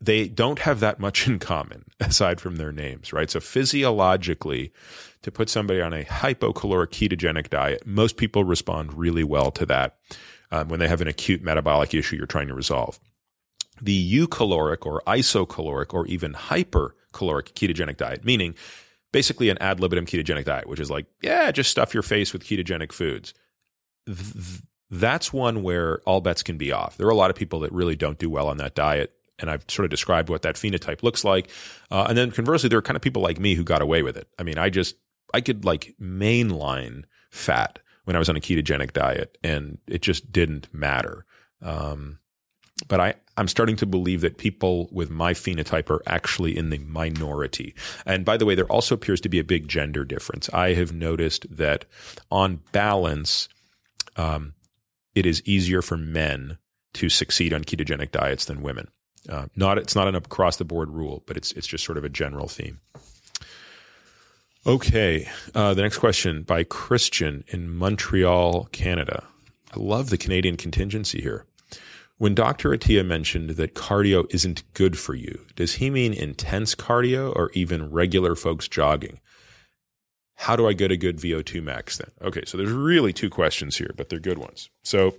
They 0.00 0.28
don't 0.28 0.60
have 0.60 0.78
that 0.80 1.00
much 1.00 1.26
in 1.26 1.40
common 1.40 1.84
aside 2.00 2.40
from 2.40 2.56
their 2.56 2.70
names, 2.70 3.12
right? 3.12 3.30
So 3.30 3.40
physiologically, 3.40 4.72
to 5.22 5.32
put 5.32 5.48
somebody 5.48 5.80
on 5.80 5.92
a 5.92 6.04
hypocaloric 6.04 6.90
ketogenic 6.90 7.50
diet, 7.50 7.84
most 7.84 8.16
people 8.16 8.44
respond 8.44 8.94
really 8.94 9.24
well 9.24 9.50
to 9.52 9.66
that 9.66 9.96
um, 10.50 10.68
when 10.68 10.80
they 10.80 10.88
have 10.88 11.00
an 11.00 11.08
acute 11.08 11.42
metabolic 11.42 11.94
issue 11.94 12.16
you're 12.16 12.26
trying 12.26 12.48
to 12.48 12.54
resolve 12.54 12.98
the 13.80 14.18
eucaloric 14.18 14.86
or 14.86 15.02
isocaloric 15.06 15.94
or 15.94 16.06
even 16.06 16.32
hypercaloric 16.32 17.52
ketogenic 17.52 17.96
diet, 17.96 18.24
meaning 18.24 18.54
basically 19.12 19.48
an 19.48 19.58
ad 19.58 19.80
libitum 19.80 20.06
ketogenic 20.06 20.44
diet, 20.44 20.68
which 20.68 20.80
is 20.80 20.90
like, 20.90 21.06
yeah, 21.22 21.50
just 21.50 21.70
stuff 21.70 21.94
your 21.94 22.02
face 22.02 22.32
with 22.32 22.44
ketogenic 22.44 22.92
foods. 22.92 23.34
Th- 24.06 24.62
that's 24.90 25.32
one 25.32 25.62
where 25.62 26.00
all 26.06 26.20
bets 26.20 26.42
can 26.42 26.56
be 26.56 26.72
off. 26.72 26.96
There 26.96 27.06
are 27.06 27.10
a 27.10 27.16
lot 27.16 27.30
of 27.30 27.36
people 27.36 27.60
that 27.60 27.72
really 27.72 27.96
don't 27.96 28.18
do 28.18 28.30
well 28.30 28.48
on 28.48 28.56
that 28.58 28.74
diet. 28.74 29.12
And 29.40 29.50
I've 29.50 29.64
sort 29.68 29.84
of 29.84 29.90
described 29.90 30.30
what 30.30 30.42
that 30.42 30.56
phenotype 30.56 31.02
looks 31.04 31.24
like. 31.24 31.50
Uh, 31.92 32.06
and 32.08 32.18
then 32.18 32.32
conversely, 32.32 32.68
there 32.68 32.78
are 32.78 32.82
kind 32.82 32.96
of 32.96 33.02
people 33.02 33.22
like 33.22 33.38
me 33.38 33.54
who 33.54 33.62
got 33.62 33.82
away 33.82 34.02
with 34.02 34.16
it. 34.16 34.26
I 34.38 34.42
mean, 34.42 34.58
I 34.58 34.68
just, 34.68 34.96
I 35.32 35.40
could 35.40 35.64
like 35.64 35.94
mainline 36.00 37.04
fat 37.30 37.78
when 38.08 38.16
I 38.16 38.18
was 38.18 38.30
on 38.30 38.36
a 38.36 38.40
ketogenic 38.40 38.94
diet 38.94 39.36
and 39.44 39.76
it 39.86 40.00
just 40.00 40.32
didn't 40.32 40.72
matter. 40.72 41.26
Um, 41.60 42.18
but 42.88 43.00
I, 43.00 43.14
I'm 43.36 43.48
starting 43.48 43.76
to 43.76 43.86
believe 43.86 44.22
that 44.22 44.38
people 44.38 44.88
with 44.90 45.10
my 45.10 45.34
phenotype 45.34 45.90
are 45.90 46.02
actually 46.06 46.56
in 46.56 46.70
the 46.70 46.78
minority. 46.78 47.74
And 48.06 48.24
by 48.24 48.38
the 48.38 48.46
way, 48.46 48.54
there 48.54 48.64
also 48.72 48.94
appears 48.94 49.20
to 49.20 49.28
be 49.28 49.38
a 49.38 49.44
big 49.44 49.68
gender 49.68 50.06
difference. 50.06 50.48
I 50.54 50.72
have 50.72 50.90
noticed 50.90 51.54
that 51.54 51.84
on 52.30 52.60
balance, 52.72 53.50
um, 54.16 54.54
it 55.14 55.26
is 55.26 55.42
easier 55.44 55.82
for 55.82 55.98
men 55.98 56.56
to 56.94 57.10
succeed 57.10 57.52
on 57.52 57.62
ketogenic 57.62 58.10
diets 58.10 58.46
than 58.46 58.62
women. 58.62 58.88
Uh, 59.28 59.48
not 59.54 59.76
it's 59.76 59.94
not 59.94 60.08
an 60.08 60.14
across 60.14 60.56
the 60.56 60.64
board 60.64 60.88
rule, 60.88 61.22
but 61.26 61.36
it's 61.36 61.52
it's 61.52 61.66
just 61.66 61.84
sort 61.84 61.98
of 61.98 62.04
a 62.04 62.08
general 62.08 62.48
theme. 62.48 62.80
Okay, 64.66 65.28
uh, 65.54 65.72
the 65.72 65.82
next 65.82 65.98
question 65.98 66.42
by 66.42 66.64
Christian 66.64 67.44
in 67.48 67.70
Montreal, 67.70 68.68
Canada. 68.72 69.24
I 69.72 69.78
love 69.78 70.10
the 70.10 70.18
Canadian 70.18 70.56
contingency 70.56 71.20
here. 71.20 71.46
When 72.16 72.34
Dr. 72.34 72.70
Attia 72.70 73.06
mentioned 73.06 73.50
that 73.50 73.74
cardio 73.74 74.26
isn't 74.34 74.64
good 74.74 74.98
for 74.98 75.14
you, 75.14 75.46
does 75.54 75.74
he 75.74 75.88
mean 75.88 76.12
intense 76.12 76.74
cardio 76.74 77.34
or 77.34 77.50
even 77.52 77.90
regular 77.90 78.34
folks 78.34 78.66
jogging? 78.66 79.20
How 80.34 80.56
do 80.56 80.66
I 80.66 80.72
get 80.72 80.90
a 80.90 80.96
good 80.96 81.18
VO2 81.18 81.62
max 81.62 81.96
then? 81.96 82.10
Okay, 82.20 82.42
so 82.44 82.56
there's 82.56 82.72
really 82.72 83.12
two 83.12 83.30
questions 83.30 83.76
here, 83.76 83.92
but 83.96 84.08
they're 84.08 84.18
good 84.18 84.38
ones. 84.38 84.70
So, 84.82 85.14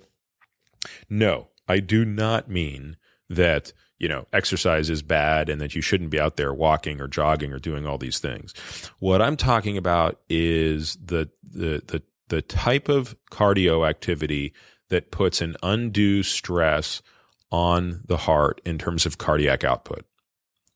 no, 1.10 1.48
I 1.68 1.80
do 1.80 2.04
not 2.04 2.50
mean 2.50 2.98
that, 3.30 3.72
you 4.00 4.08
know, 4.08 4.26
exercise 4.34 4.90
is 4.90 5.02
bad 5.02 5.50
and 5.50 5.60
that 5.62 5.76
you 5.76 5.82
shouldn't 5.82 6.10
be 6.10 6.20
out 6.20 6.38
there 6.38 6.54
walking 6.54 7.02
or 7.02 7.08
jogging 7.08 7.52
or 7.52 7.60
doing 7.60 7.86
all 7.86 7.98
these 7.98 8.20
things. 8.20 8.54
What 9.00 9.22
I'm 9.22 9.38
talking 9.38 9.78
about 9.78 10.20
is 10.30 10.98
the 11.04 11.30
the 11.44 11.84
the 11.86 12.02
the 12.30 12.42
type 12.42 12.90
of 12.90 13.16
cardio 13.32 13.88
activity 13.88 14.54
that 14.90 15.12
puts 15.12 15.42
an 15.42 15.56
undue 15.62 16.24
stress 16.24 17.02
on 17.52 18.02
the 18.06 18.18
heart 18.18 18.62
in 18.66 18.78
terms 18.78 19.06
of 19.06 19.18
cardiac 19.18 19.64
output. 19.64 20.06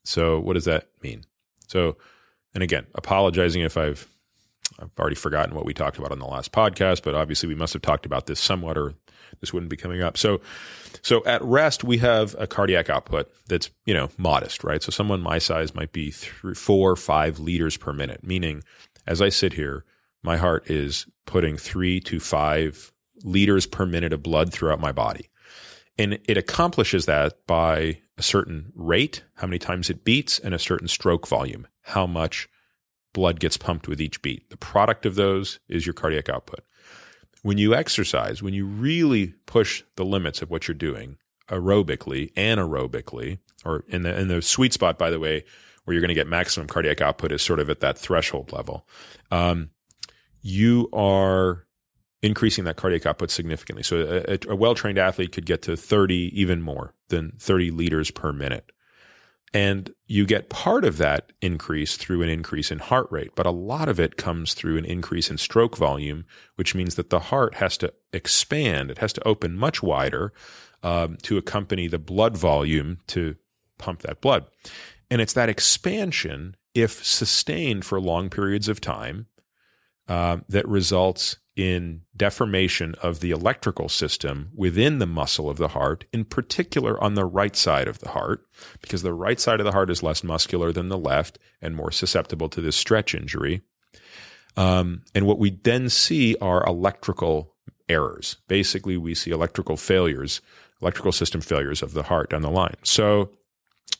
So, 0.04 0.38
what 0.40 0.54
does 0.54 0.64
that 0.66 0.88
mean? 1.02 1.24
So, 1.68 1.96
and 2.52 2.62
again, 2.62 2.86
apologizing 2.94 3.62
if 3.62 3.76
I've 3.76 4.08
I've 4.78 4.90
already 4.98 5.16
forgotten 5.16 5.54
what 5.54 5.64
we 5.64 5.72
talked 5.72 5.98
about 5.98 6.12
on 6.12 6.18
the 6.18 6.26
last 6.26 6.52
podcast, 6.52 7.02
but 7.02 7.14
obviously 7.14 7.48
we 7.48 7.54
must 7.54 7.72
have 7.72 7.82
talked 7.82 8.06
about 8.06 8.26
this 8.26 8.40
somewhat, 8.40 8.76
or 8.76 8.94
this 9.40 9.52
wouldn't 9.52 9.70
be 9.70 9.76
coming 9.76 10.02
up. 10.02 10.16
So, 10.16 10.40
so 11.02 11.24
at 11.24 11.42
rest 11.42 11.84
we 11.84 11.98
have 11.98 12.34
a 12.38 12.46
cardiac 12.46 12.90
output 12.90 13.30
that's 13.46 13.70
you 13.86 13.94
know 13.94 14.08
modest, 14.16 14.64
right? 14.64 14.82
So 14.82 14.90
someone 14.90 15.20
my 15.20 15.38
size 15.38 15.74
might 15.74 15.92
be 15.92 16.10
three, 16.10 16.54
four, 16.54 16.96
five 16.96 17.38
liters 17.38 17.76
per 17.76 17.92
minute, 17.92 18.24
meaning 18.24 18.62
as 19.06 19.20
I 19.20 19.28
sit 19.28 19.52
here, 19.52 19.84
my 20.22 20.36
heart 20.36 20.70
is 20.70 21.06
putting 21.26 21.56
three 21.56 22.00
to 22.00 22.20
five 22.20 22.92
liters 23.22 23.66
per 23.66 23.86
minute 23.86 24.12
of 24.12 24.22
blood 24.22 24.52
throughout 24.52 24.80
my 24.80 24.92
body. 24.92 25.28
And 25.96 26.18
it 26.24 26.36
accomplishes 26.36 27.06
that 27.06 27.46
by 27.46 28.00
a 28.18 28.22
certain 28.22 28.72
rate, 28.74 29.22
how 29.34 29.46
many 29.46 29.58
times 29.58 29.90
it 29.90 30.04
beats, 30.04 30.38
and 30.38 30.54
a 30.54 30.58
certain 30.58 30.88
stroke 30.88 31.26
volume, 31.26 31.66
how 31.82 32.06
much 32.06 32.48
blood 33.12 33.40
gets 33.40 33.56
pumped 33.56 33.88
with 33.88 34.00
each 34.00 34.22
beat. 34.22 34.50
The 34.50 34.56
product 34.56 35.06
of 35.06 35.14
those 35.14 35.60
is 35.68 35.86
your 35.86 35.92
cardiac 35.92 36.28
output. 36.28 36.60
When 37.44 37.58
you 37.58 37.74
exercise, 37.74 38.42
when 38.42 38.54
you 38.54 38.64
really 38.64 39.34
push 39.44 39.84
the 39.96 40.04
limits 40.04 40.40
of 40.40 40.50
what 40.50 40.66
you're 40.66 40.74
doing 40.74 41.18
aerobically, 41.50 42.32
anaerobically, 42.32 43.38
or 43.66 43.84
in 43.86 44.00
the 44.00 44.18
in 44.18 44.28
the 44.28 44.40
sweet 44.40 44.72
spot, 44.72 44.98
by 44.98 45.10
the 45.10 45.20
way, 45.20 45.44
where 45.84 45.92
you're 45.92 46.00
going 46.00 46.08
to 46.08 46.14
get 46.14 46.26
maximum 46.26 46.66
cardiac 46.66 47.02
output 47.02 47.32
is 47.32 47.42
sort 47.42 47.60
of 47.60 47.68
at 47.68 47.80
that 47.80 47.98
threshold 47.98 48.50
level. 48.50 48.88
Um, 49.30 49.68
you 50.40 50.88
are 50.94 51.66
increasing 52.22 52.64
that 52.64 52.76
cardiac 52.76 53.04
output 53.04 53.30
significantly. 53.30 53.82
So 53.82 54.24
a, 54.26 54.38
a 54.48 54.56
well 54.56 54.74
trained 54.74 54.96
athlete 54.96 55.32
could 55.32 55.44
get 55.44 55.60
to 55.62 55.76
30, 55.76 56.32
even 56.32 56.62
more 56.62 56.94
than 57.08 57.32
30 57.38 57.70
liters 57.70 58.10
per 58.10 58.32
minute. 58.32 58.72
And 59.54 59.94
you 60.08 60.26
get 60.26 60.50
part 60.50 60.84
of 60.84 60.98
that 60.98 61.32
increase 61.40 61.96
through 61.96 62.22
an 62.22 62.28
increase 62.28 62.72
in 62.72 62.80
heart 62.80 63.06
rate, 63.12 63.30
but 63.36 63.46
a 63.46 63.52
lot 63.52 63.88
of 63.88 64.00
it 64.00 64.16
comes 64.16 64.52
through 64.52 64.76
an 64.76 64.84
increase 64.84 65.30
in 65.30 65.38
stroke 65.38 65.76
volume, 65.76 66.24
which 66.56 66.74
means 66.74 66.96
that 66.96 67.10
the 67.10 67.20
heart 67.20 67.54
has 67.54 67.78
to 67.78 67.92
expand. 68.12 68.90
It 68.90 68.98
has 68.98 69.12
to 69.12 69.26
open 69.26 69.56
much 69.56 69.80
wider 69.80 70.32
um, 70.82 71.16
to 71.22 71.38
accompany 71.38 71.86
the 71.86 72.00
blood 72.00 72.36
volume 72.36 72.98
to 73.06 73.36
pump 73.78 74.02
that 74.02 74.20
blood. 74.20 74.46
And 75.08 75.20
it's 75.20 75.34
that 75.34 75.48
expansion, 75.48 76.56
if 76.74 77.04
sustained 77.04 77.84
for 77.84 78.00
long 78.00 78.30
periods 78.30 78.68
of 78.68 78.80
time, 78.80 79.26
uh, 80.08 80.38
that 80.48 80.68
results 80.68 81.36
in 81.56 82.02
deformation 82.16 82.94
of 83.00 83.20
the 83.20 83.30
electrical 83.30 83.88
system 83.88 84.50
within 84.54 84.98
the 84.98 85.06
muscle 85.06 85.48
of 85.48 85.56
the 85.56 85.68
heart, 85.68 86.04
in 86.12 86.24
particular 86.24 87.02
on 87.02 87.14
the 87.14 87.24
right 87.24 87.54
side 87.54 87.86
of 87.86 88.00
the 88.00 88.10
heart, 88.10 88.44
because 88.80 89.02
the 89.02 89.12
right 89.12 89.38
side 89.38 89.60
of 89.60 89.64
the 89.64 89.72
heart 89.72 89.90
is 89.90 90.02
less 90.02 90.24
muscular 90.24 90.72
than 90.72 90.88
the 90.88 90.98
left 90.98 91.38
and 91.62 91.76
more 91.76 91.92
susceptible 91.92 92.48
to 92.48 92.60
this 92.60 92.76
stretch 92.76 93.14
injury. 93.14 93.62
Um, 94.56 95.02
and 95.14 95.26
what 95.26 95.38
we 95.38 95.50
then 95.50 95.88
see 95.88 96.36
are 96.40 96.64
electrical 96.66 97.54
errors. 97.88 98.36
Basically, 98.48 98.96
we 98.96 99.14
see 99.14 99.30
electrical 99.30 99.76
failures, 99.76 100.40
electrical 100.80 101.12
system 101.12 101.40
failures 101.40 101.82
of 101.82 101.92
the 101.92 102.04
heart 102.04 102.30
down 102.30 102.42
the 102.42 102.50
line. 102.50 102.76
So 102.82 103.30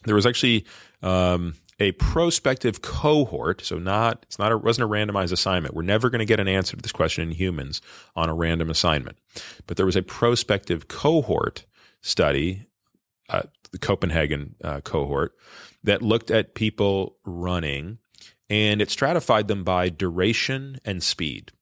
there 0.05 0.15
was 0.15 0.27
actually 0.27 0.65
um, 1.03 1.55
a 1.81 1.93
prospective 1.93 2.83
cohort. 2.83 3.63
So 3.63 3.79
not 3.79 4.25
it's 4.25 4.39
not 4.39 4.53
a, 4.53 4.59
wasn't 4.59 4.85
a 4.85 4.89
randomized 4.89 5.33
assignment. 5.33 5.75
We're 5.75 5.83
never 5.83 6.11
going 6.11 6.21
to 6.21 6.25
get 6.25 6.41
an 6.41 6.49
answer 6.49 6.77
to 6.77 6.83
this 6.83 6.93
question 6.93 7.29
in 7.29 7.35
humans 7.35 7.81
on 8.15 8.29
a 8.29 8.35
random 8.35 8.71
assignment. 8.71 9.19
But 9.67 9.77
there 9.77 9.87
was 9.87 9.97
a 9.97 10.03
prospective 10.03 10.89
cohort 10.89 11.67
study, 12.01 12.67
uh, 13.29 13.43
the 13.73 13.79
Copenhagen 13.79 14.55
uh, 14.63 14.81
cohort, 14.83 15.35
that 15.83 16.03
looked 16.03 16.31
at 16.31 16.55
people 16.55 17.17
running, 17.25 17.99
and 18.49 18.81
it 18.81 18.91
stratified 18.91 19.49
them 19.49 19.65
by 19.65 19.89
duration 19.89 20.79
and 20.85 21.03
speed. 21.03 21.53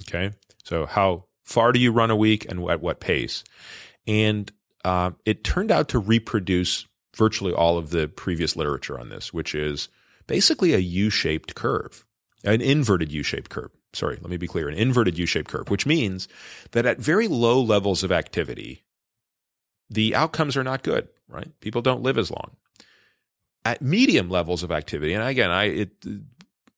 Okay, 0.00 0.32
so 0.64 0.86
how 0.86 1.26
far 1.44 1.72
do 1.72 1.78
you 1.78 1.92
run 1.92 2.10
a 2.10 2.16
week, 2.16 2.46
and 2.48 2.68
at 2.68 2.80
what 2.80 3.00
pace? 3.00 3.44
And 4.06 4.50
uh, 4.84 5.12
it 5.24 5.44
turned 5.44 5.70
out 5.70 5.88
to 5.90 5.98
reproduce 5.98 6.86
virtually 7.16 7.52
all 7.52 7.78
of 7.78 7.90
the 7.90 8.08
previous 8.08 8.56
literature 8.56 8.98
on 9.00 9.08
this, 9.10 9.32
which 9.32 9.54
is 9.54 9.88
basically 10.26 10.74
a 10.74 10.78
U 10.78 11.10
shaped 11.10 11.54
curve, 11.54 12.04
an 12.44 12.60
inverted 12.60 13.12
U 13.12 13.22
shaped 13.22 13.50
curve. 13.50 13.70
Sorry, 13.92 14.18
let 14.20 14.30
me 14.30 14.36
be 14.38 14.48
clear 14.48 14.68
an 14.68 14.74
inverted 14.74 15.18
U 15.18 15.26
shaped 15.26 15.50
curve, 15.50 15.70
which 15.70 15.86
means 15.86 16.28
that 16.72 16.86
at 16.86 16.98
very 16.98 17.28
low 17.28 17.60
levels 17.60 18.02
of 18.04 18.12
activity, 18.12 18.84
the 19.90 20.14
outcomes 20.14 20.56
are 20.56 20.64
not 20.64 20.82
good, 20.82 21.08
right? 21.28 21.52
People 21.60 21.82
don't 21.82 22.02
live 22.02 22.18
as 22.18 22.30
long. 22.30 22.52
at 23.64 23.82
medium 23.82 24.28
levels 24.30 24.62
of 24.62 24.70
activity, 24.72 25.14
and 25.14 25.22
again, 25.24 25.50
I 25.50 25.64
it 25.64 25.90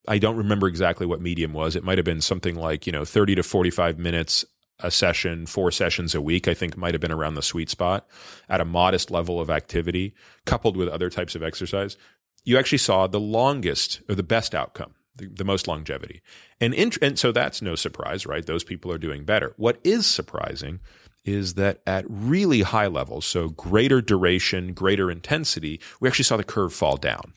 I 0.08 0.18
don't 0.18 0.36
remember 0.36 0.68
exactly 0.68 1.06
what 1.06 1.20
medium 1.20 1.52
was. 1.52 1.74
It 1.76 1.84
might 1.84 1.98
have 1.98 2.04
been 2.04 2.20
something 2.20 2.54
like 2.56 2.86
you 2.86 2.92
know 2.92 3.04
thirty 3.04 3.34
to 3.34 3.42
forty 3.42 3.70
five 3.70 3.98
minutes 3.98 4.44
a 4.80 4.90
session, 4.90 5.46
four 5.46 5.70
sessions 5.70 6.14
a 6.14 6.20
week. 6.20 6.48
I 6.48 6.54
think 6.54 6.76
might 6.76 6.94
have 6.94 7.00
been 7.00 7.12
around 7.12 7.34
the 7.34 7.42
sweet 7.42 7.70
spot 7.70 8.06
at 8.48 8.60
a 8.60 8.64
modest 8.64 9.10
level 9.10 9.40
of 9.40 9.50
activity, 9.50 10.14
coupled 10.44 10.76
with 10.76 10.88
other 10.88 11.10
types 11.10 11.34
of 11.34 11.42
exercise. 11.42 11.96
You 12.44 12.58
actually 12.58 12.78
saw 12.78 13.06
the 13.06 13.20
longest 13.20 14.02
or 14.08 14.14
the 14.14 14.22
best 14.22 14.54
outcome. 14.54 14.94
The, 15.18 15.28
the 15.28 15.44
most 15.44 15.66
longevity. 15.66 16.20
And, 16.60 16.74
and 17.00 17.18
so 17.18 17.32
that's 17.32 17.62
no 17.62 17.74
surprise, 17.74 18.26
right? 18.26 18.44
Those 18.44 18.64
people 18.64 18.92
are 18.92 18.98
doing 18.98 19.24
better. 19.24 19.54
What 19.56 19.80
is 19.82 20.06
surprising 20.06 20.80
is 21.24 21.54
that 21.54 21.80
at 21.86 22.04
really 22.06 22.60
high 22.60 22.86
levels, 22.86 23.24
so 23.24 23.48
greater 23.48 24.02
duration, 24.02 24.74
greater 24.74 25.10
intensity, 25.10 25.80
we 26.00 26.08
actually 26.08 26.24
saw 26.24 26.36
the 26.36 26.44
curve 26.44 26.74
fall 26.74 26.98
down. 26.98 27.32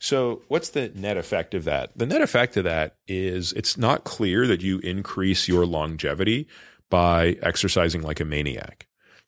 So, 0.00 0.42
what's 0.48 0.68
the 0.68 0.90
net 0.94 1.16
effect 1.16 1.54
of 1.54 1.64
that? 1.64 1.96
The 1.96 2.06
net 2.06 2.22
effect 2.22 2.56
of 2.56 2.64
that 2.64 2.96
is 3.08 3.52
it's 3.54 3.76
not 3.76 4.04
clear 4.04 4.46
that 4.46 4.62
you 4.62 4.78
increase 4.78 5.48
your 5.48 5.66
longevity 5.66 6.46
by 6.88 7.36
exercising 7.42 8.02
like 8.02 8.20
a 8.20 8.24
maniac. 8.24 8.86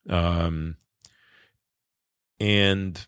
Um, 0.09 0.77
and 2.39 3.07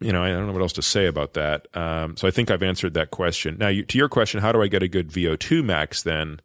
you 0.00 0.12
know, 0.12 0.22
I 0.22 0.28
don't 0.28 0.46
know 0.46 0.52
what 0.52 0.60
else 0.60 0.72
to 0.74 0.82
say 0.82 1.06
about 1.06 1.34
that. 1.34 1.66
Um, 1.74 2.16
so 2.16 2.28
I 2.28 2.30
think 2.30 2.50
I've 2.50 2.62
answered 2.62 2.94
that 2.94 3.10
question. 3.10 3.56
Now, 3.58 3.68
you, 3.68 3.84
to 3.84 3.96
your 3.96 4.08
question, 4.08 4.40
how 4.40 4.52
do 4.52 4.60
I 4.60 4.66
get 4.66 4.82
a 4.82 4.88
good 4.88 5.10
VO2 5.10 5.64
max 5.64 6.02
then? 6.02 6.40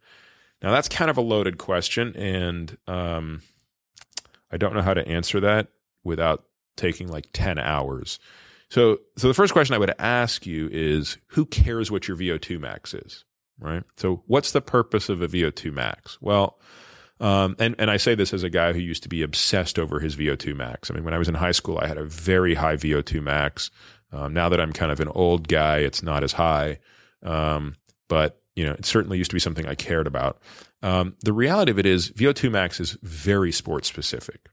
Now, 0.62 0.72
that's 0.72 0.88
kind 0.88 1.10
of 1.10 1.18
a 1.18 1.22
loaded 1.22 1.58
question, 1.58 2.16
and 2.16 2.78
um, 2.88 3.42
I 4.52 4.58
don't 4.58 4.74
know 4.74 4.82
how 4.82 4.94
to 4.94 5.06
answer 5.08 5.40
that 5.40 5.68
without 6.04 6.46
taking 6.76 7.08
like 7.08 7.28
10 7.34 7.60
hours. 7.60 8.20
So, 8.70 9.00
so 9.18 9.28
the 9.28 9.34
first 9.34 9.54
question 9.54 9.76
I 9.76 9.80
would 9.80 9.94
ask 10.00 10.46
you 10.46 10.70
is 10.72 11.18
who 11.28 11.46
cares 11.46 11.90
what 11.90 12.08
your 12.08 12.18
VO2 12.18 12.60
max 12.60 12.94
is, 12.94 13.26
right? 13.60 13.84
So, 13.98 14.24
what's 14.28 14.52
the 14.52 14.62
purpose 14.62 15.10
of 15.10 15.22
a 15.22 15.28
VO2 15.28 15.74
max? 15.74 16.20
Well, 16.22 16.60
um, 17.20 17.56
and, 17.60 17.76
and 17.80 17.92
I 17.92 17.98
say 17.98 18.16
this 18.16 18.34
as 18.34 18.44
a 18.44 18.50
guy 18.50 18.74
who 18.74 18.80
used 18.80 19.04
to 19.04 19.10
be 19.10 19.24
obsessed 19.24 19.78
over 19.78 20.00
his 20.00 20.16
VO2 20.16 20.56
max. 20.56 20.90
I 20.90 20.94
mean, 20.94 21.04
when 21.04 21.14
I 21.14 21.18
was 21.18 21.28
in 21.28 21.36
high 21.36 21.52
school, 21.52 21.80
I 21.82 21.88
had 21.88 21.98
a 21.98 22.06
very 22.06 22.56
high 22.56 22.76
VO2 22.76 23.22
max. 23.22 23.72
Um, 24.12 24.34
now 24.34 24.50
that 24.50 24.62
I'm 24.62 24.72
kind 24.72 24.92
of 24.92 25.00
an 25.00 25.10
old 25.10 25.48
guy, 25.48 25.80
it's 25.80 26.02
not 26.02 26.24
as 26.24 26.34
high. 26.34 26.80
Um, 27.22 27.76
but, 28.08 28.42
you 28.56 28.66
know, 28.66 28.72
it 28.72 28.86
certainly 28.86 29.18
used 29.18 29.32
to 29.32 29.36
be 29.36 29.42
something 29.42 29.66
I 29.66 29.76
cared 29.76 30.08
about. 30.08 30.40
Um, 30.82 31.16
the 31.22 31.34
reality 31.34 31.72
of 31.72 31.80
it 31.80 31.86
is 31.86 32.12
VO2 32.12 32.52
max 32.52 32.80
is 32.80 32.98
very 33.04 33.52
sports 33.52 33.88
specific. 33.88 34.48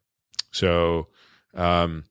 So, 0.50 1.08
um, 1.54 2.04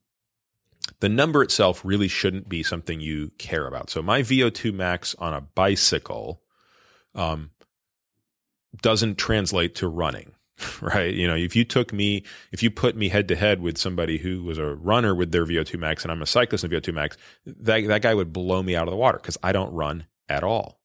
the 1.00 1.10
number 1.10 1.42
itself 1.44 1.84
really 1.84 2.08
shouldn't 2.08 2.50
be 2.50 2.64
something 2.64 3.00
you 3.00 3.32
care 3.38 3.68
about. 3.68 3.90
So 3.90 4.02
my 4.02 4.22
VO2 4.22 4.74
max 4.74 5.16
on 5.20 5.34
a 5.34 5.42
bicycle 5.42 6.42
um, 7.14 7.52
doesn't 8.82 9.18
translate 9.18 9.76
to 9.76 9.88
running. 9.88 10.32
right? 10.82 11.14
You 11.14 11.28
know, 11.28 11.36
if 11.36 11.56
you 11.56 11.66
took 11.66 11.92
me, 11.92 12.24
if 12.52 12.64
you 12.64 12.72
put 12.72 12.96
me 12.96 13.10
head 13.10 13.28
to 13.28 13.36
head 13.36 13.62
with 13.62 13.78
somebody 13.78 14.18
who 14.18 14.44
was 14.44 14.58
a 14.58 14.76
runner 14.76 15.14
with 15.14 15.32
their 15.32 15.46
VO2 15.46 15.78
max 15.78 16.04
and 16.04 16.12
I'm 16.12 16.22
a 16.22 16.26
cyclist 16.26 16.64
in 16.64 16.72
VO2 16.72 16.94
max, 16.94 17.18
that, 17.46 17.86
that 17.88 18.02
guy 18.02 18.14
would 18.14 18.32
blow 18.32 18.64
me 18.64 18.76
out 18.76 18.88
of 18.88 18.92
the 18.92 18.98
water 18.98 19.18
because 19.18 19.38
I 19.44 19.52
don't 19.52 19.74
run 19.74 20.06
at 20.30 20.44
all. 20.44 20.80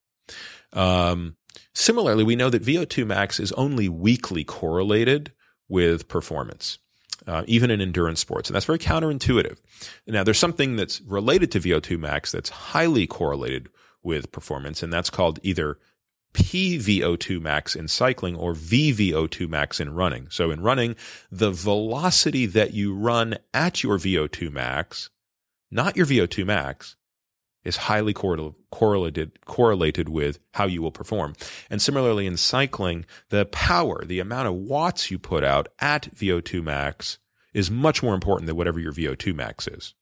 Um, 0.73 1.37
similarly, 1.75 2.25
we 2.25 2.37
know 2.37 2.51
that 2.51 2.65
VO2 2.65 3.07
max 3.07 3.41
is 3.41 3.53
only 3.53 3.89
weakly 3.89 4.45
correlated 4.45 5.33
with 5.69 6.09
performance. 6.09 6.79
Uh, 7.27 7.45
even 7.47 7.71
in 7.71 7.81
endurance 7.81 8.19
sports. 8.19 8.49
And 8.49 8.55
that's 8.55 8.65
very 8.65 8.79
counterintuitive. 8.79 9.59
Now, 10.07 10.25
there's 10.25 10.39
something 10.39 10.77
that's 10.77 11.03
related 11.03 11.53
to 11.53 11.61
VO2 11.61 11.99
max 11.99 12.33
that's 12.33 12.49
highly 12.49 13.07
correlated 13.07 13.69
with 14.03 14.33
performance, 14.33 14.83
and 14.83 14.93
that's 14.93 15.11
called 15.11 15.39
either 15.43 15.79
PVO2 16.33 17.41
max 17.41 17.75
in 17.75 17.89
cycling 17.89 18.37
or 18.37 18.55
VVO2 18.55 19.49
max 19.49 19.81
in 19.81 19.95
running. 19.95 20.29
So 20.31 20.51
in 20.51 20.63
running, 20.63 20.97
the 21.31 21.51
velocity 21.51 22.47
that 22.47 22.73
you 22.73 22.95
run 22.95 23.37
at 23.53 23.83
your 23.83 23.99
VO2 23.99 24.51
max, 24.51 25.11
not 25.71 25.97
your 25.97 26.07
VO2 26.07 26.47
max, 26.47 26.97
is 27.65 27.77
highly 27.77 28.13
correlated 28.13 29.45
correlated 29.45 30.09
with 30.09 30.39
how 30.53 30.67
you 30.67 30.83
will 30.83 30.91
perform. 30.91 31.35
And 31.69 31.81
similarly 31.81 32.27
in 32.27 32.37
cycling, 32.37 33.05
the 33.29 33.45
power, 33.47 34.05
the 34.05 34.21
amount 34.21 34.49
of 34.49 34.55
watts 34.55 35.11
you 35.11 35.19
put 35.19 35.45
out 35.45 35.69
at 35.79 36.15
VO2 36.15 36.63
max 36.63 37.19
is 37.53 37.71
much 37.71 38.03
more 38.03 38.15
important 38.15 38.47
than 38.47 38.57
whatever 38.57 38.81
your 38.81 38.93
VO2 38.93 39.35
max 39.35 39.67
is. 39.67 39.95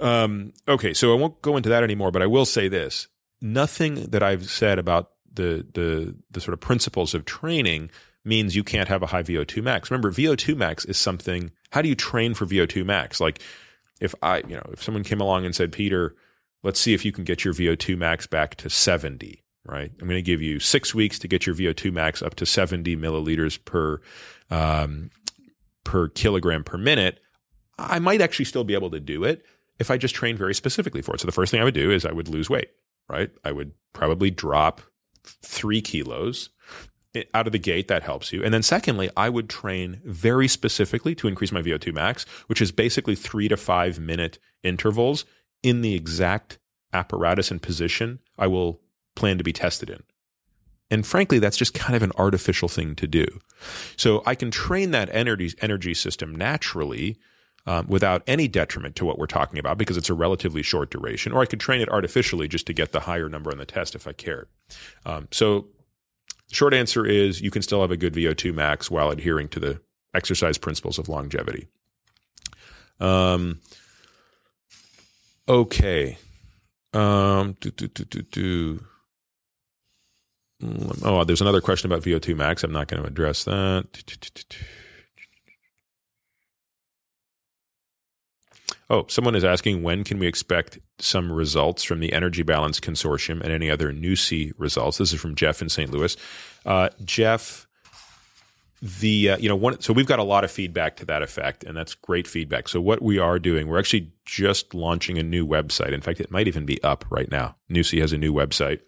Um, 0.00 0.52
okay, 0.68 0.92
so 0.92 1.12
I 1.12 1.18
won't 1.18 1.40
go 1.40 1.56
into 1.56 1.70
that 1.70 1.82
anymore, 1.82 2.10
but 2.10 2.22
I 2.22 2.26
will 2.26 2.44
say 2.44 2.68
this 2.68 3.08
nothing 3.40 4.06
that 4.06 4.22
I've 4.22 4.48
said 4.48 4.78
about 4.78 5.10
the 5.32 5.66
the 5.72 6.14
the 6.30 6.40
sort 6.40 6.54
of 6.54 6.60
principles 6.60 7.14
of 7.14 7.24
training 7.24 7.90
means 8.24 8.56
you 8.56 8.64
can't 8.64 8.88
have 8.88 9.02
a 9.02 9.06
high 9.06 9.22
VO2 9.22 9.62
max. 9.62 9.90
Remember, 9.90 10.10
VO2 10.10 10.56
max 10.56 10.84
is 10.84 10.98
something. 10.98 11.52
How 11.70 11.80
do 11.80 11.88
you 11.88 11.94
train 11.94 12.34
for 12.34 12.44
VO2 12.44 12.84
max? 12.84 13.20
Like, 13.20 13.40
if 14.00 14.14
I, 14.20 14.38
you 14.38 14.56
know, 14.56 14.68
if 14.72 14.82
someone 14.82 15.04
came 15.04 15.20
along 15.20 15.46
and 15.46 15.54
said, 15.54 15.72
Peter, 15.72 16.16
let's 16.66 16.80
see 16.80 16.92
if 16.92 17.04
you 17.04 17.12
can 17.12 17.24
get 17.24 17.44
your 17.44 17.54
VO2 17.54 17.96
max 17.96 18.26
back 18.26 18.56
to 18.56 18.68
70, 18.68 19.42
right? 19.64 19.90
I'm 20.00 20.08
going 20.08 20.18
to 20.18 20.22
give 20.22 20.42
you 20.42 20.60
six 20.60 20.94
weeks 20.94 21.18
to 21.20 21.28
get 21.28 21.46
your 21.46 21.54
VO2 21.54 21.92
max 21.92 22.20
up 22.20 22.34
to 22.34 22.46
70 22.46 22.96
milliliters 22.96 23.62
per 23.64 24.00
um, 24.50 25.10
per 25.84 26.08
kilogram 26.08 26.64
per 26.64 26.76
minute. 26.76 27.20
I 27.78 27.98
might 27.98 28.20
actually 28.20 28.44
still 28.44 28.64
be 28.64 28.74
able 28.74 28.90
to 28.90 29.00
do 29.00 29.24
it 29.24 29.44
if 29.78 29.90
I 29.90 29.96
just 29.96 30.14
train 30.14 30.36
very 30.36 30.54
specifically 30.54 31.02
for 31.02 31.14
it. 31.14 31.20
So 31.20 31.26
the 31.26 31.32
first 31.32 31.50
thing 31.50 31.60
I 31.60 31.64
would 31.64 31.74
do 31.74 31.90
is 31.90 32.04
I 32.04 32.12
would 32.12 32.28
lose 32.28 32.50
weight 32.50 32.68
right? 33.08 33.30
I 33.44 33.52
would 33.52 33.72
probably 33.92 34.30
drop 34.30 34.80
three 35.24 35.80
kilos 35.80 36.50
out 37.32 37.46
of 37.46 37.52
the 37.52 37.58
gate. 37.58 37.88
That 37.88 38.02
helps 38.02 38.32
you. 38.32 38.42
And 38.44 38.52
then 38.52 38.62
secondly, 38.62 39.10
I 39.16 39.28
would 39.28 39.48
train 39.48 40.00
very 40.04 40.48
specifically 40.48 41.14
to 41.16 41.28
increase 41.28 41.52
my 41.52 41.62
VO2 41.62 41.94
max, 41.94 42.24
which 42.46 42.60
is 42.60 42.72
basically 42.72 43.14
three 43.14 43.48
to 43.48 43.56
five 43.56 43.98
minute 43.98 44.38
intervals 44.62 45.24
in 45.66 45.82
the 45.82 45.96
exact 45.96 46.58
apparatus 46.92 47.50
and 47.50 47.60
position 47.60 48.20
I 48.38 48.46
will 48.46 48.80
plan 49.16 49.36
to 49.38 49.44
be 49.44 49.52
tested 49.52 49.90
in. 49.90 50.04
And 50.92 51.04
frankly, 51.04 51.40
that's 51.40 51.56
just 51.56 51.74
kind 51.74 51.96
of 51.96 52.04
an 52.04 52.12
artificial 52.16 52.68
thing 52.68 52.94
to 52.94 53.08
do. 53.08 53.26
So 53.96 54.22
I 54.24 54.36
can 54.36 54.52
train 54.52 54.92
that 54.92 55.08
energy, 55.12 55.52
energy 55.60 55.92
system 55.92 56.36
naturally 56.36 57.18
um, 57.66 57.88
without 57.88 58.22
any 58.28 58.46
detriment 58.46 58.94
to 58.94 59.04
what 59.04 59.18
we're 59.18 59.26
talking 59.26 59.58
about 59.58 59.76
because 59.76 59.96
it's 59.96 60.08
a 60.08 60.14
relatively 60.14 60.62
short 60.62 60.92
duration. 60.92 61.32
Or 61.32 61.42
I 61.42 61.46
could 61.46 61.58
train 61.58 61.80
it 61.80 61.88
artificially 61.88 62.46
just 62.46 62.66
to 62.66 62.72
get 62.72 62.92
the 62.92 63.00
higher 63.00 63.28
number 63.28 63.50
on 63.50 63.58
the 63.58 63.66
test 63.66 63.96
if 63.96 64.06
I 64.06 64.12
cared. 64.12 64.46
Um, 65.04 65.26
so, 65.32 65.66
short 66.52 66.74
answer 66.74 67.04
is 67.04 67.40
you 67.40 67.50
can 67.50 67.62
still 67.62 67.80
have 67.80 67.90
a 67.90 67.96
good 67.96 68.14
VO2 68.14 68.54
max 68.54 68.88
while 68.88 69.10
adhering 69.10 69.48
to 69.48 69.58
the 69.58 69.80
exercise 70.14 70.58
principles 70.58 71.00
of 71.00 71.08
longevity. 71.08 71.66
Um, 73.00 73.60
okay. 75.48 76.18
Um, 76.92 77.56
do, 77.60 77.70
do, 77.70 77.88
do, 77.88 78.04
do, 78.04 78.22
do. 78.22 78.84
Oh, 81.02 81.24
there's 81.24 81.42
another 81.42 81.60
question 81.60 81.90
about 81.90 82.02
VO2 82.04 82.34
max. 82.36 82.64
I'm 82.64 82.72
not 82.72 82.88
going 82.88 83.02
to 83.02 83.08
address 83.08 83.44
that. 83.44 83.86
Oh, 88.88 89.04
someone 89.08 89.34
is 89.34 89.44
asking 89.44 89.82
when 89.82 90.04
can 90.04 90.18
we 90.18 90.28
expect 90.28 90.78
some 90.98 91.32
results 91.32 91.82
from 91.82 91.98
the 91.98 92.12
Energy 92.12 92.42
Balance 92.42 92.78
Consortium 92.78 93.40
and 93.42 93.52
any 93.52 93.68
other 93.68 93.92
NUSI 93.92 94.52
results? 94.56 94.98
This 94.98 95.12
is 95.12 95.20
from 95.20 95.34
Jeff 95.34 95.60
in 95.60 95.68
St. 95.68 95.90
Louis. 95.90 96.16
Uh, 96.64 96.88
Jeff, 97.04 97.66
the 98.82 99.30
uh, 99.30 99.36
you 99.38 99.48
know 99.48 99.56
one 99.56 99.80
so 99.80 99.92
we've 99.92 100.06
got 100.06 100.18
a 100.18 100.24
lot 100.24 100.44
of 100.44 100.50
feedback 100.50 100.96
to 100.96 101.06
that 101.06 101.22
effect, 101.22 101.64
and 101.64 101.76
that's 101.76 101.94
great 101.94 102.26
feedback. 102.26 102.68
So 102.68 102.80
what 102.80 103.02
we 103.02 103.18
are 103.18 103.38
doing, 103.38 103.68
we're 103.68 103.78
actually 103.78 104.12
just 104.24 104.74
launching 104.74 105.18
a 105.18 105.22
new 105.22 105.46
website. 105.46 105.92
In 105.92 106.00
fact, 106.00 106.20
it 106.20 106.30
might 106.30 106.48
even 106.48 106.66
be 106.66 106.82
up 106.82 107.04
right 107.10 107.30
now. 107.30 107.56
NUSI 107.70 108.00
has 108.00 108.12
a 108.12 108.18
new 108.18 108.32
website, 108.32 108.80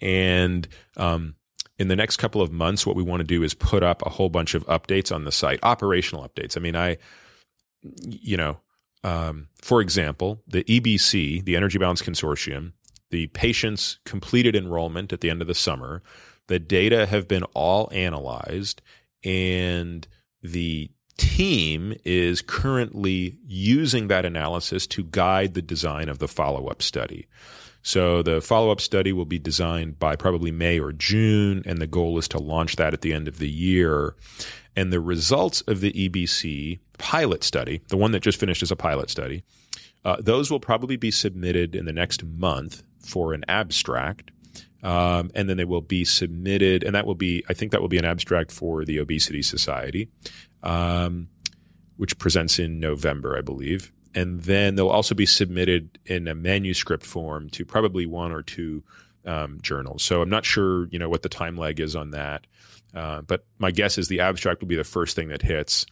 and 0.00 0.68
um, 0.96 1.34
in 1.78 1.88
the 1.88 1.96
next 1.96 2.18
couple 2.18 2.40
of 2.40 2.52
months, 2.52 2.86
what 2.86 2.96
we 2.96 3.02
want 3.02 3.20
to 3.20 3.26
do 3.26 3.42
is 3.42 3.54
put 3.54 3.82
up 3.82 4.04
a 4.06 4.10
whole 4.10 4.28
bunch 4.28 4.54
of 4.54 4.64
updates 4.66 5.14
on 5.14 5.24
the 5.24 5.32
site, 5.32 5.60
operational 5.62 6.28
updates. 6.28 6.56
I 6.56 6.60
mean, 6.60 6.76
I 6.76 6.98
you 8.02 8.36
know 8.36 8.58
um, 9.06 9.46
for 9.62 9.80
example, 9.80 10.42
the 10.48 10.64
EBC, 10.64 11.44
the 11.44 11.54
Energy 11.54 11.78
Balance 11.78 12.02
Consortium, 12.02 12.72
the 13.10 13.28
patients 13.28 14.00
completed 14.04 14.56
enrollment 14.56 15.12
at 15.12 15.20
the 15.20 15.30
end 15.30 15.40
of 15.40 15.46
the 15.46 15.54
summer. 15.54 16.02
The 16.48 16.58
data 16.58 17.06
have 17.06 17.28
been 17.28 17.44
all 17.54 17.88
analyzed, 17.92 18.82
and 19.26 20.06
the 20.42 20.90
team 21.18 21.94
is 22.04 22.40
currently 22.42 23.38
using 23.46 24.08
that 24.08 24.24
analysis 24.24 24.86
to 24.86 25.02
guide 25.04 25.54
the 25.54 25.62
design 25.62 26.08
of 26.08 26.18
the 26.18 26.28
follow 26.28 26.68
up 26.68 26.80
study. 26.82 27.26
So 27.82 28.22
the 28.22 28.40
follow 28.40 28.70
up 28.70 28.80
study 28.80 29.12
will 29.12 29.26
be 29.26 29.38
designed 29.38 29.98
by 29.98 30.16
probably 30.16 30.50
May 30.50 30.78
or 30.78 30.92
June, 30.92 31.62
and 31.66 31.78
the 31.78 31.86
goal 31.86 32.18
is 32.18 32.28
to 32.28 32.38
launch 32.38 32.76
that 32.76 32.94
at 32.94 33.00
the 33.00 33.12
end 33.12 33.28
of 33.28 33.38
the 33.38 33.48
year. 33.48 34.14
And 34.74 34.92
the 34.92 35.00
results 35.00 35.62
of 35.62 35.80
the 35.80 35.92
EBC 35.92 36.78
pilot 36.98 37.42
study, 37.44 37.82
the 37.88 37.96
one 37.96 38.12
that 38.12 38.20
just 38.22 38.38
finished 38.40 38.62
as 38.62 38.70
a 38.70 38.76
pilot 38.76 39.10
study, 39.10 39.42
Uh, 40.04 40.18
those 40.20 40.52
will 40.52 40.60
probably 40.60 40.96
be 40.96 41.10
submitted 41.10 41.74
in 41.74 41.84
the 41.84 41.92
next 41.92 42.22
month 42.24 42.84
for 43.00 43.34
an 43.34 43.44
abstract. 43.48 44.30
Um, 44.86 45.32
and 45.34 45.48
then 45.48 45.56
they 45.56 45.64
will 45.64 45.80
be 45.80 46.04
submitted, 46.04 46.84
and 46.84 46.94
that 46.94 47.06
will 47.06 47.16
be, 47.16 47.44
I 47.48 47.54
think 47.54 47.72
that 47.72 47.80
will 47.80 47.88
be 47.88 47.98
an 47.98 48.04
abstract 48.04 48.52
for 48.52 48.84
the 48.84 49.00
Obesity 49.00 49.42
Society, 49.42 50.08
um, 50.62 51.26
which 51.96 52.16
presents 52.18 52.60
in 52.60 52.78
November, 52.78 53.36
I 53.36 53.40
believe. 53.40 53.90
And 54.14 54.42
then 54.42 54.76
they'll 54.76 54.88
also 54.88 55.16
be 55.16 55.26
submitted 55.26 55.98
in 56.06 56.28
a 56.28 56.36
manuscript 56.36 57.04
form 57.04 57.50
to 57.50 57.64
probably 57.64 58.06
one 58.06 58.30
or 58.30 58.42
two 58.42 58.84
um, 59.24 59.58
journals. 59.60 60.04
So 60.04 60.22
I'm 60.22 60.30
not 60.30 60.44
sure, 60.44 60.86
you 60.92 61.00
know, 61.00 61.08
what 61.08 61.22
the 61.22 61.28
time 61.28 61.56
lag 61.56 61.80
is 61.80 61.96
on 61.96 62.12
that. 62.12 62.46
Uh, 62.94 63.22
but 63.22 63.44
my 63.58 63.72
guess 63.72 63.98
is 63.98 64.06
the 64.06 64.20
abstract 64.20 64.60
will 64.60 64.68
be 64.68 64.76
the 64.76 64.84
first 64.84 65.16
thing 65.16 65.30
that 65.30 65.42
hits, 65.42 65.84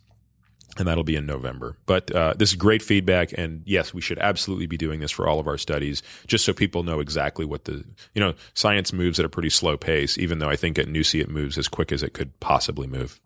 and 0.77 0.89
that'll 0.89 1.05
be 1.05 1.17
in 1.17 1.27
November. 1.27 1.77
But 1.87 2.11
uh, 2.11 2.35
this 2.37 2.51
is 2.51 2.57
great 2.57 2.83
feedback, 2.83 3.33
and 3.37 3.63
yes, 3.65 3.95
we 3.95 4.01
should 4.01 4.19
absolutely 4.19 4.67
be 4.67 4.77
doing 4.77 5.01
this 5.01 5.11
for 5.11 5.29
all 5.29 5.41
of 5.41 5.47
our 5.47 5.59
studies, 5.59 6.03
just 6.27 6.45
so 6.45 6.53
people 6.53 6.83
know 6.83 7.01
exactly 7.01 7.45
what 7.45 7.65
the 7.65 7.85
you 8.15 8.21
know 8.21 8.35
science 8.55 8.93
moves 8.93 9.19
at 9.19 9.27
a 9.27 9.29
pretty 9.29 9.51
slow 9.51 9.77
pace. 9.77 10.19
Even 10.19 10.39
though 10.39 10.49
I 10.51 10.57
think 10.57 10.79
at 10.79 10.87
NUSI 10.87 11.21
it 11.21 11.31
moves 11.31 11.59
as 11.59 11.69
quick 11.69 11.93
as 11.93 12.03
it 12.03 12.13
could 12.13 12.39
possibly 12.41 12.87
move. 12.87 13.21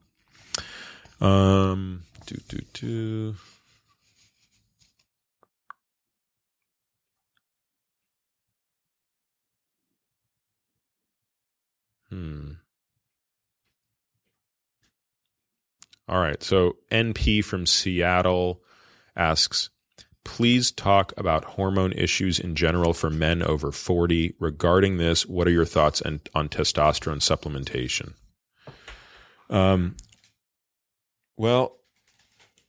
Um, 1.20 2.02
do 2.26 2.36
do 2.48 2.60
do. 2.74 3.34
Hmm. 12.10 12.52
All 16.08 16.20
right. 16.20 16.42
So 16.42 16.76
NP 16.90 17.44
from 17.44 17.66
Seattle 17.66 18.62
asks, 19.16 19.70
please 20.24 20.70
talk 20.70 21.12
about 21.16 21.44
hormone 21.44 21.92
issues 21.92 22.38
in 22.38 22.54
general 22.54 22.94
for 22.94 23.10
men 23.10 23.42
over 23.42 23.72
40. 23.72 24.34
Regarding 24.38 24.96
this, 24.96 25.26
what 25.26 25.46
are 25.46 25.52
your 25.52 25.64
thoughts 25.64 26.02
on, 26.02 26.20
on 26.34 26.48
testosterone 26.48 27.20
supplementation? 27.20 28.14
Um, 29.50 29.96
well, 31.36 31.76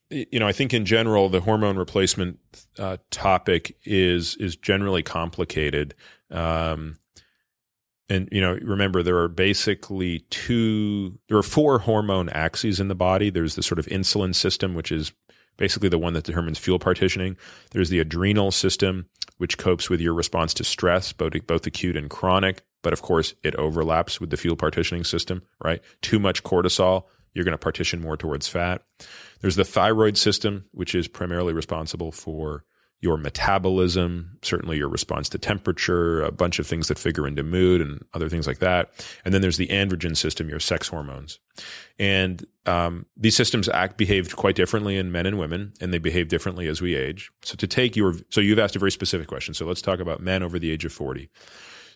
you 0.10 0.40
know, 0.40 0.48
I 0.48 0.52
think 0.52 0.74
in 0.74 0.86
general 0.86 1.30
the 1.30 1.42
hormone 1.42 1.78
replacement 1.78 2.40
uh, 2.78 2.98
topic 3.12 3.78
is 3.84 4.36
is 4.38 4.56
generally 4.56 5.04
complicated. 5.04 5.96
Um, 6.32 6.98
and 8.10 8.28
you 8.32 8.42
know 8.42 8.58
remember 8.62 9.04
there 9.04 9.18
are 9.18 9.28
basically 9.28 10.20
two 10.30 11.18
there 11.28 11.38
are 11.38 11.44
four 11.44 11.80
hormone 11.80 12.30
axes 12.30 12.80
in 12.80 12.88
the 12.88 12.96
body. 12.96 13.30
There's 13.30 13.56
the 13.56 13.64
sort 13.64 13.80
of 13.80 13.86
insulin 13.88 14.34
system 14.34 14.74
which 14.74 14.92
is 14.92 15.14
basically 15.58 15.90
the 15.90 16.00
one 16.00 16.14
that 16.14 16.24
determines 16.24 16.58
fuel 16.58 16.80
partitioning. 16.80 17.38
There's 17.72 17.90
the 17.90 18.00
adrenal 18.00 18.52
system 18.52 19.08
which 19.38 19.58
copes 19.58 19.90
with 19.90 20.02
your 20.02 20.14
response 20.14 20.54
to 20.56 20.64
stress 20.64 21.14
both 21.14 21.34
both 21.48 21.66
acute 21.68 21.98
and 21.98 22.10
chronic. 22.10 22.64
But 22.82 22.94
of 22.94 23.02
course 23.02 23.34
it 23.44 23.56
overlaps 23.56 24.20
with 24.20 24.30
the 24.30 24.38
fuel 24.38 24.56
partitioning 24.56 25.04
system 25.04 25.44
right? 25.64 25.82
Too 26.02 26.20
much 26.20 26.44
cortisol 26.44 27.06
you're 27.34 27.46
going 27.46 27.54
to 27.54 27.60
partition 27.60 28.02
more 28.02 28.18
towards 28.18 28.48
fat. 28.48 28.82
There's 29.42 29.56
the 29.56 29.64
thyroid 29.64 30.18
system 30.18 30.66
which 30.72 30.96
is 30.96 31.08
primarily 31.08 31.54
responsible 31.54 32.12
for 32.12 32.64
your 33.02 33.18
metabolism, 33.18 34.38
certainly 34.42 34.78
your 34.78 34.90
response 34.90 35.30
to 35.30 35.38
temperature, 35.38 36.22
a 36.22 36.32
bunch 36.32 36.60
of 36.60 36.68
things 36.68 36.90
that 36.90 37.00
figure 37.00 37.26
into 37.26 37.44
mood 37.44 37.80
and 37.80 38.04
other 38.14 38.28
things 38.28 38.46
like 38.46 38.60
that. 38.60 38.92
And 39.24 39.34
then 39.34 39.42
there's 39.42 39.58
the 39.58 39.68
androgen 39.68 40.18
system, 40.18 40.50
your 40.50 40.60
sex 40.60 40.90
hormones. 40.90 41.40
And 41.98 42.46
um, 42.66 43.06
these 43.16 43.38
systems 43.38 43.70
act 43.70 43.98
behave 43.98 44.36
quite 44.36 44.56
differently 44.56 44.98
in 44.98 45.14
men 45.14 45.26
and 45.26 45.40
women, 45.40 45.74
and 45.80 45.94
they 45.94 45.98
behave 45.98 46.28
differently 46.28 46.68
as 46.68 46.82
we 46.82 46.96
age. 46.96 47.32
So 47.42 47.56
to 47.56 47.68
take 47.68 47.96
your, 47.96 48.16
so 48.30 48.42
you've 48.42 48.60
asked 48.60 48.76
a 48.76 48.80
very 48.80 48.92
specific 48.92 49.28
question. 49.28 49.54
So 49.54 49.66
let's 49.66 49.82
talk 49.82 50.00
about 50.00 50.22
men 50.22 50.44
over 50.44 50.60
the 50.60 50.72
age 50.72 50.84
of 50.84 50.92
40. 50.92 51.30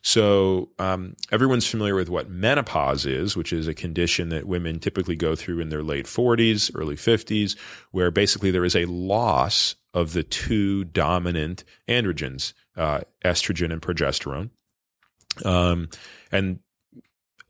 So 0.06 0.70
um, 0.80 1.16
everyone's 1.32 1.68
familiar 1.68 1.96
with 1.96 2.10
what 2.10 2.30
menopause 2.30 3.06
is, 3.06 3.38
which 3.38 3.54
is 3.54 3.68
a 3.68 3.74
condition 3.74 4.30
that 4.30 4.46
women 4.46 4.80
typically 4.80 5.16
go 5.16 5.34
through 5.34 5.62
in 5.62 5.70
their 5.70 5.84
late 5.84 6.06
40s, 6.06 6.72
early 6.76 6.96
50s, 6.96 7.58
where 7.92 8.12
basically 8.12 8.52
there 8.52 8.66
is 8.66 8.76
a 8.76 8.86
loss 8.86 9.76
of 9.94 10.14
the 10.14 10.24
two 10.24 10.84
dominant 10.86 11.64
androgens, 11.88 12.54
uh, 12.76 13.02
estrogen 13.24 13.72
and 13.72 13.82
progesterone. 13.82 14.50
Um, 15.46 15.90
and 16.32 16.60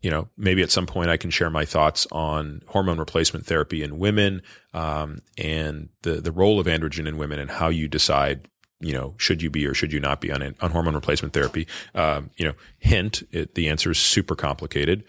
you 0.01 0.11
know, 0.11 0.27
maybe 0.35 0.61
at 0.61 0.69
some 0.69 0.85
point 0.85 1.09
I 1.09 1.15
can 1.15 1.29
share 1.29 1.49
my 1.49 1.63
thoughts 1.63 2.05
on 2.11 2.61
hormone 2.67 2.99
replacement 2.99 3.45
therapy 3.45 3.81
in 3.81 3.99
women 3.99 4.41
um, 4.73 5.19
and 5.37 5.89
the 6.01 6.15
the 6.15 6.31
role 6.31 6.59
of 6.59 6.67
androgen 6.67 7.07
in 7.07 7.17
women 7.17 7.39
and 7.39 7.49
how 7.49 7.69
you 7.69 7.87
decide 7.87 8.49
you 8.83 8.93
know, 8.93 9.15
should 9.17 9.41
you 9.41 9.49
be 9.49 9.65
or 9.65 9.73
should 9.73 9.93
you 9.93 9.99
not 9.99 10.19
be 10.19 10.31
on, 10.31 10.55
on 10.59 10.71
hormone 10.71 10.93
replacement 10.93 11.33
therapy? 11.33 11.67
Um, 11.95 12.29
you 12.35 12.45
know, 12.45 12.53
hint, 12.79 13.23
it, 13.31 13.55
the 13.55 13.69
answer 13.69 13.91
is 13.91 13.97
super 13.97 14.35
complicated 14.35 15.05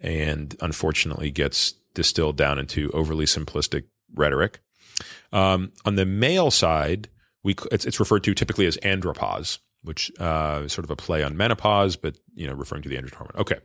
and 0.00 0.56
unfortunately 0.60 1.30
gets 1.30 1.72
distilled 1.94 2.36
down 2.36 2.58
into 2.58 2.90
overly 2.92 3.26
simplistic 3.26 3.84
rhetoric. 4.14 4.60
Um, 5.32 5.72
on 5.84 5.94
the 5.94 6.06
male 6.06 6.50
side, 6.50 7.08
we 7.42 7.54
it's, 7.70 7.84
it's, 7.84 8.00
referred 8.00 8.24
to 8.24 8.34
typically 8.34 8.66
as 8.66 8.76
andropause, 8.78 9.58
which 9.82 10.10
uh, 10.18 10.62
is 10.64 10.72
sort 10.72 10.84
of 10.84 10.90
a 10.90 10.96
play 10.96 11.22
on 11.22 11.36
menopause, 11.36 11.96
but 11.96 12.18
you 12.34 12.46
know, 12.46 12.54
referring 12.54 12.82
to 12.82 12.88
the 12.88 12.96
androgen 12.96 13.14
hormone. 13.14 13.40
Okay, 13.40 13.58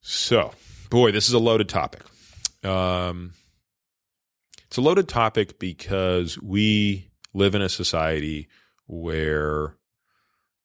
so 0.00 0.52
boy, 0.90 1.12
this 1.12 1.28
is 1.28 1.34
a 1.34 1.38
loaded 1.38 1.68
topic. 1.68 2.02
Um, 2.62 3.32
it's 4.66 4.76
a 4.76 4.82
loaded 4.82 5.08
topic 5.08 5.58
because 5.58 6.40
we 6.40 7.10
live 7.32 7.54
in 7.54 7.62
a 7.62 7.68
society 7.68 8.48
where 8.86 9.76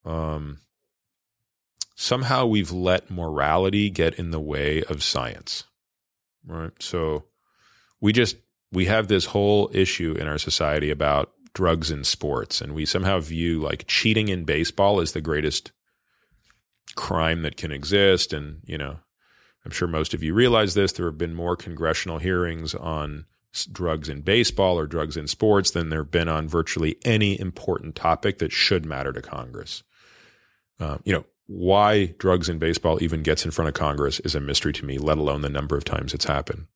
um, 0.05 0.59
somehow 1.95 2.45
we've 2.45 2.71
let 2.71 3.11
morality 3.11 3.89
get 3.89 4.15
in 4.15 4.31
the 4.31 4.39
way 4.39 4.83
of 4.83 5.03
science. 5.03 5.65
Right. 6.45 6.71
So 6.79 7.25
we 8.01 8.13
just, 8.13 8.37
we 8.71 8.85
have 8.85 9.07
this 9.07 9.25
whole 9.25 9.69
issue 9.73 10.15
in 10.19 10.27
our 10.27 10.37
society 10.37 10.89
about 10.89 11.31
drugs 11.53 11.91
in 11.91 12.03
sports, 12.03 12.61
and 12.61 12.73
we 12.73 12.85
somehow 12.85 13.19
view 13.19 13.59
like 13.59 13.85
cheating 13.87 14.27
in 14.27 14.45
baseball 14.45 14.99
as 14.99 15.13
the 15.13 15.21
greatest 15.21 15.71
crime 16.95 17.41
that 17.41 17.57
can 17.57 17.71
exist. 17.71 18.33
And, 18.33 18.61
you 18.65 18.77
know, 18.77 18.99
I'm 19.65 19.71
sure 19.71 19.87
most 19.87 20.13
of 20.13 20.23
you 20.23 20.33
realize 20.33 20.73
this. 20.73 20.91
There 20.91 21.07
have 21.07 21.17
been 21.17 21.33
more 21.33 21.55
congressional 21.55 22.19
hearings 22.19 22.75
on 22.75 23.25
drugs 23.71 24.09
in 24.09 24.21
baseball 24.21 24.77
or 24.77 24.85
drugs 24.85 25.17
in 25.17 25.27
sports 25.27 25.71
than 25.71 25.89
there 25.89 26.03
have 26.03 26.11
been 26.11 26.29
on 26.29 26.47
virtually 26.47 26.97
any 27.03 27.39
important 27.39 27.95
topic 27.95 28.37
that 28.37 28.51
should 28.51 28.85
matter 28.85 29.11
to 29.11 29.21
Congress. 29.21 29.83
Uh, 30.79 30.97
you 31.03 31.11
know, 31.11 31.25
why 31.47 32.13
drugs 32.19 32.47
in 32.47 32.59
baseball 32.59 33.01
even 33.01 33.23
gets 33.23 33.43
in 33.43 33.51
front 33.51 33.67
of 33.67 33.73
Congress 33.73 34.19
is 34.19 34.35
a 34.35 34.39
mystery 34.39 34.71
to 34.71 34.85
me, 34.85 34.99
let 34.99 35.17
alone 35.17 35.41
the 35.41 35.49
number 35.49 35.75
of 35.75 35.83
times 35.83 36.13
it's 36.13 36.25
happened. 36.25 36.67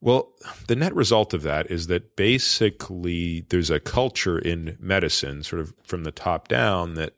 Well, 0.00 0.32
the 0.68 0.76
net 0.76 0.94
result 0.94 1.34
of 1.34 1.42
that 1.42 1.70
is 1.70 1.88
that 1.88 2.14
basically 2.14 3.46
there's 3.48 3.70
a 3.70 3.80
culture 3.80 4.38
in 4.38 4.76
medicine, 4.78 5.42
sort 5.42 5.60
of 5.60 5.74
from 5.82 6.04
the 6.04 6.12
top 6.12 6.46
down, 6.46 6.94
that 6.94 7.14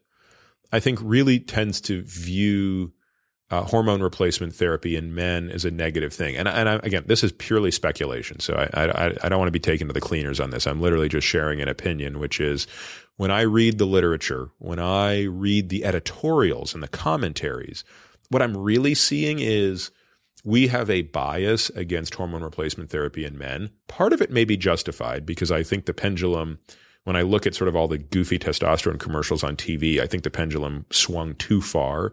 I 0.73 0.81
think 0.81 0.99
really 1.03 1.39
tends 1.41 1.81
to 1.83 2.03
view 2.03 2.93
uh, 3.51 3.65
hormone 3.65 4.01
replacement 4.01 4.55
therapy 4.55 4.95
in 4.97 5.15
men 5.15 5.51
is 5.51 5.65
a 5.65 5.71
negative 5.71 6.13
thing. 6.13 6.37
And, 6.37 6.47
and 6.47 6.69
I, 6.69 6.75
again, 6.77 7.05
this 7.07 7.25
is 7.25 7.33
purely 7.33 7.73
speculation. 7.73 8.39
So 8.39 8.55
I, 8.55 8.85
I, 8.85 9.17
I 9.25 9.29
don't 9.29 9.41
want 9.41 9.49
to 9.49 9.53
be 9.53 9.59
taken 9.59 9.89
to 9.89 9.93
the 9.93 10.01
cleaners 10.01 10.39
on 10.39 10.51
this. 10.51 10.67
I'm 10.67 10.81
literally 10.81 11.09
just 11.09 11.27
sharing 11.27 11.61
an 11.61 11.69
opinion, 11.69 12.21
which 12.21 12.41
is 12.41 12.69
when 13.17 13.33
I 13.33 13.43
read 13.43 13.79
the 13.79 13.87
literature, 13.87 14.51
when 14.59 14.79
I 14.79 15.25
read 15.25 15.69
the 15.69 15.85
editorials 15.85 16.75
and 16.75 16.83
the 16.83 16.89
commentaries, 16.89 17.85
what 18.29 18.41
I'm 18.41 18.57
really 18.57 18.95
seeing 18.95 19.41
is 19.41 19.91
we 20.45 20.69
have 20.69 20.89
a 20.89 21.03
bias 21.03 21.71
against 21.71 22.15
hormone 22.15 22.43
replacement 22.43 22.91
therapy 22.91 23.25
in 23.25 23.37
men. 23.37 23.71
Part 23.89 24.13
of 24.13 24.21
it 24.21 24.31
may 24.31 24.45
be 24.45 24.57
justified 24.57 25.27
because 25.27 25.51
I 25.51 25.63
think 25.63 25.85
the 25.85 25.95
pendulum, 25.95 26.59
when 27.05 27.17
I 27.17 27.23
look 27.23 27.47
at 27.47 27.55
sort 27.55 27.69
of 27.69 27.77
all 27.77 27.89
the 27.89 27.99
goofy 27.99 28.39
testosterone 28.39 28.99
commercials 28.99 29.45
on 29.45 29.57
TV, 29.57 30.01
I 30.01 30.07
think 30.07 30.23
the 30.23 30.31
pendulum 30.31 30.87
swung 30.91 31.35
too 31.35 31.61
far. 31.61 32.13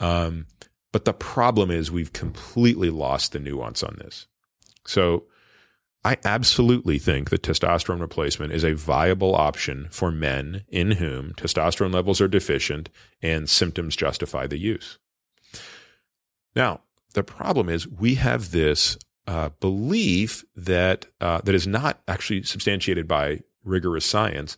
Um, 0.00 0.46
but 0.92 1.04
the 1.04 1.12
problem 1.12 1.70
is 1.70 1.90
we've 1.90 2.12
completely 2.12 2.90
lost 2.90 3.32
the 3.32 3.38
nuance 3.38 3.82
on 3.82 3.96
this. 3.98 4.26
So 4.86 5.24
I 6.04 6.16
absolutely 6.24 6.98
think 6.98 7.28
that 7.30 7.42
testosterone 7.42 8.00
replacement 8.00 8.52
is 8.52 8.64
a 8.64 8.74
viable 8.74 9.34
option 9.34 9.88
for 9.90 10.10
men 10.10 10.64
in 10.68 10.92
whom 10.92 11.32
testosterone 11.34 11.92
levels 11.92 12.20
are 12.20 12.28
deficient 12.28 12.88
and 13.20 13.50
symptoms 13.50 13.96
justify 13.96 14.46
the 14.46 14.58
use. 14.58 14.98
Now, 16.54 16.80
the 17.14 17.22
problem 17.22 17.68
is 17.68 17.88
we 17.88 18.16
have 18.16 18.50
this 18.50 18.98
uh, 19.26 19.50
belief 19.60 20.44
that 20.56 21.06
uh, 21.20 21.40
that 21.44 21.54
is 21.54 21.66
not 21.66 22.00
actually 22.08 22.42
substantiated 22.42 23.06
by 23.06 23.40
rigorous 23.64 24.06
science 24.06 24.56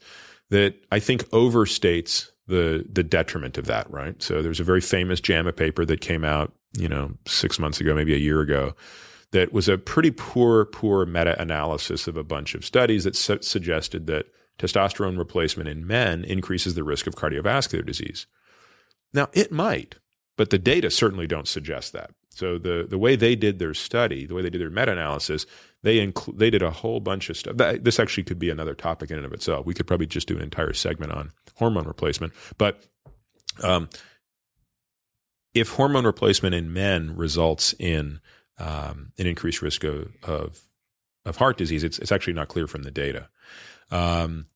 that 0.51 0.75
I 0.93 1.01
think 1.01 1.25
overstates 1.31 2.31
the 2.47 2.85
the 2.91 3.03
detriment 3.03 3.59
of 3.59 3.67
that, 3.67 3.91
right? 3.91 4.21
So 4.23 4.43
there's 4.43 4.61
a 4.61 4.65
very 4.65 4.81
famous 4.81 5.21
JAMA 5.21 5.53
paper 5.53 5.85
that 5.87 6.01
came 6.01 6.25
out, 6.25 6.53
you 6.77 6.89
know, 6.89 7.13
six 7.27 7.59
months 7.59 7.81
ago, 7.81 7.95
maybe 7.95 8.15
a 8.15 8.19
year 8.19 8.41
ago, 8.41 8.75
that 9.33 9.53
was 9.53 9.69
a 9.69 9.79
pretty 9.79 10.11
poor, 10.11 10.65
poor 10.65 11.07
meta 11.07 11.41
analysis 11.41 12.09
of 12.09 12.17
a 12.17 12.25
bunch 12.25 12.55
of 12.55 12.65
studies 12.65 13.05
that 13.05 13.17
su- 13.17 13.43
suggested 13.43 14.07
that 14.09 14.27
testosterone 14.59 15.17
replacement 15.17 15.69
in 15.69 15.87
men 15.87 16.25
increases 16.25 16.75
the 16.75 16.85
risk 16.85 17.07
of 17.07 17.15
cardiovascular 17.15 17.87
disease. 17.87 18.27
Now, 19.13 19.29
it 19.33 19.51
might, 19.51 19.97
but 20.37 20.51
the 20.51 20.59
data 20.59 20.91
certainly 20.91 21.27
don't 21.27 21.49
suggest 21.49 21.93
that. 21.93 22.11
So 22.31 22.59
the 22.59 22.87
the 22.89 22.99
way 22.99 23.17
they 23.17 23.35
did 23.35 23.59
their 23.59 23.75
study, 23.75 24.27
the 24.27 24.35
way 24.35 24.43
they 24.43 24.51
did 24.51 24.61
their 24.61 24.71
meta 24.71 24.93
analysis, 24.93 25.47
they 25.83 26.05
inclu- 26.05 26.37
they 26.39 26.51
did 26.51 26.63
a 26.63 26.71
whole 26.71 27.01
bunch 27.01 27.29
of 27.29 27.37
stuff. 27.37 27.57
This 27.57 27.99
actually 27.99 28.25
could 28.25 28.39
be 28.39 28.51
another 28.51 28.75
topic 28.75 29.11
in 29.11 29.17
and 29.17 29.27
of 29.27 29.33
itself. 29.33 29.67
We 29.67 29.75
could 29.75 29.87
probably 29.87 30.07
just 30.07 30.29
do 30.29 30.37
an 30.37 30.43
entire 30.43 30.73
segment 30.73 31.13
on 31.13 31.33
hormone 31.57 31.87
replacement. 31.87 32.33
But 32.57 32.85
um, 33.63 33.89
if 35.55 35.71
hormone 35.71 36.07
replacement 36.07 36.55
in 36.55 36.73
men 36.73 37.17
results 37.17 37.75
in 37.79 38.21
um, 38.59 39.13
an 39.19 39.27
increased 39.27 39.63
risk 39.63 39.85
of, 39.85 40.13
of 40.23 40.61
of 41.25 41.37
heart 41.37 41.59
disease, 41.59 41.85
it's 41.85 41.99
it's 41.99 42.13
actually 42.13 42.35
not 42.35 42.49
clear 42.49 42.67
from 42.67 42.85
the 42.85 42.91
data. 42.91 43.29
Um, 43.91 44.47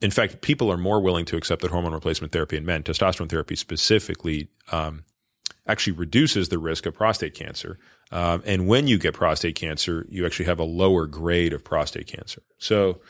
in 0.00 0.10
fact, 0.10 0.42
people 0.42 0.70
are 0.70 0.76
more 0.76 1.00
willing 1.00 1.24
to 1.26 1.36
accept 1.36 1.62
that 1.62 1.70
hormone 1.70 1.94
replacement 1.94 2.32
therapy 2.32 2.56
in 2.56 2.66
men, 2.66 2.82
testosterone 2.82 3.30
therapy 3.30 3.56
specifically, 3.56 4.48
um, 4.72 5.04
actually 5.66 5.94
reduces 5.94 6.48
the 6.48 6.58
risk 6.58 6.86
of 6.86 6.94
prostate 6.94 7.34
cancer. 7.34 7.78
Um, 8.12 8.42
and 8.44 8.66
when 8.66 8.86
you 8.86 8.98
get 8.98 9.14
prostate 9.14 9.56
cancer, 9.56 10.06
you 10.08 10.26
actually 10.26 10.44
have 10.44 10.60
a 10.60 10.64
lower 10.64 11.06
grade 11.06 11.52
of 11.52 11.64
prostate 11.64 12.06
cancer. 12.06 12.42
So 12.58 13.00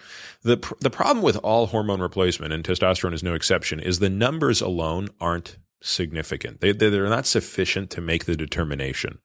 the 0.43 0.59
pr- 0.59 0.75
the 0.81 0.91
problem 0.91 1.23
with 1.23 1.37
all 1.39 1.67
hormone 1.67 2.01
replacement, 2.01 2.53
and 2.53 2.65
testosterone 2.65 3.13
is 3.13 3.23
no 3.23 3.35
exception, 3.35 3.81
is 3.81 3.99
the 3.99 4.09
numbers 4.09 4.61
alone 4.61 5.09
aren't 5.21 5.59
significant. 5.83 6.61
They, 6.61 6.73
they're 6.73 7.09
not 7.09 7.27
sufficient 7.27 7.91
to 7.91 8.01
make 8.01 8.25
the 8.25 8.37
determination. 8.37 9.19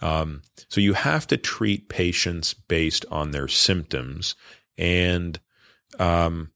Um, 0.00 0.42
so 0.68 0.80
you 0.80 0.94
have 0.94 1.26
to 1.26 1.36
treat 1.36 1.88
patients 1.88 2.54
based 2.54 3.04
on 3.10 3.32
their 3.32 3.48
symptoms. 3.48 4.34
And 4.78 5.38
um, 5.98 6.52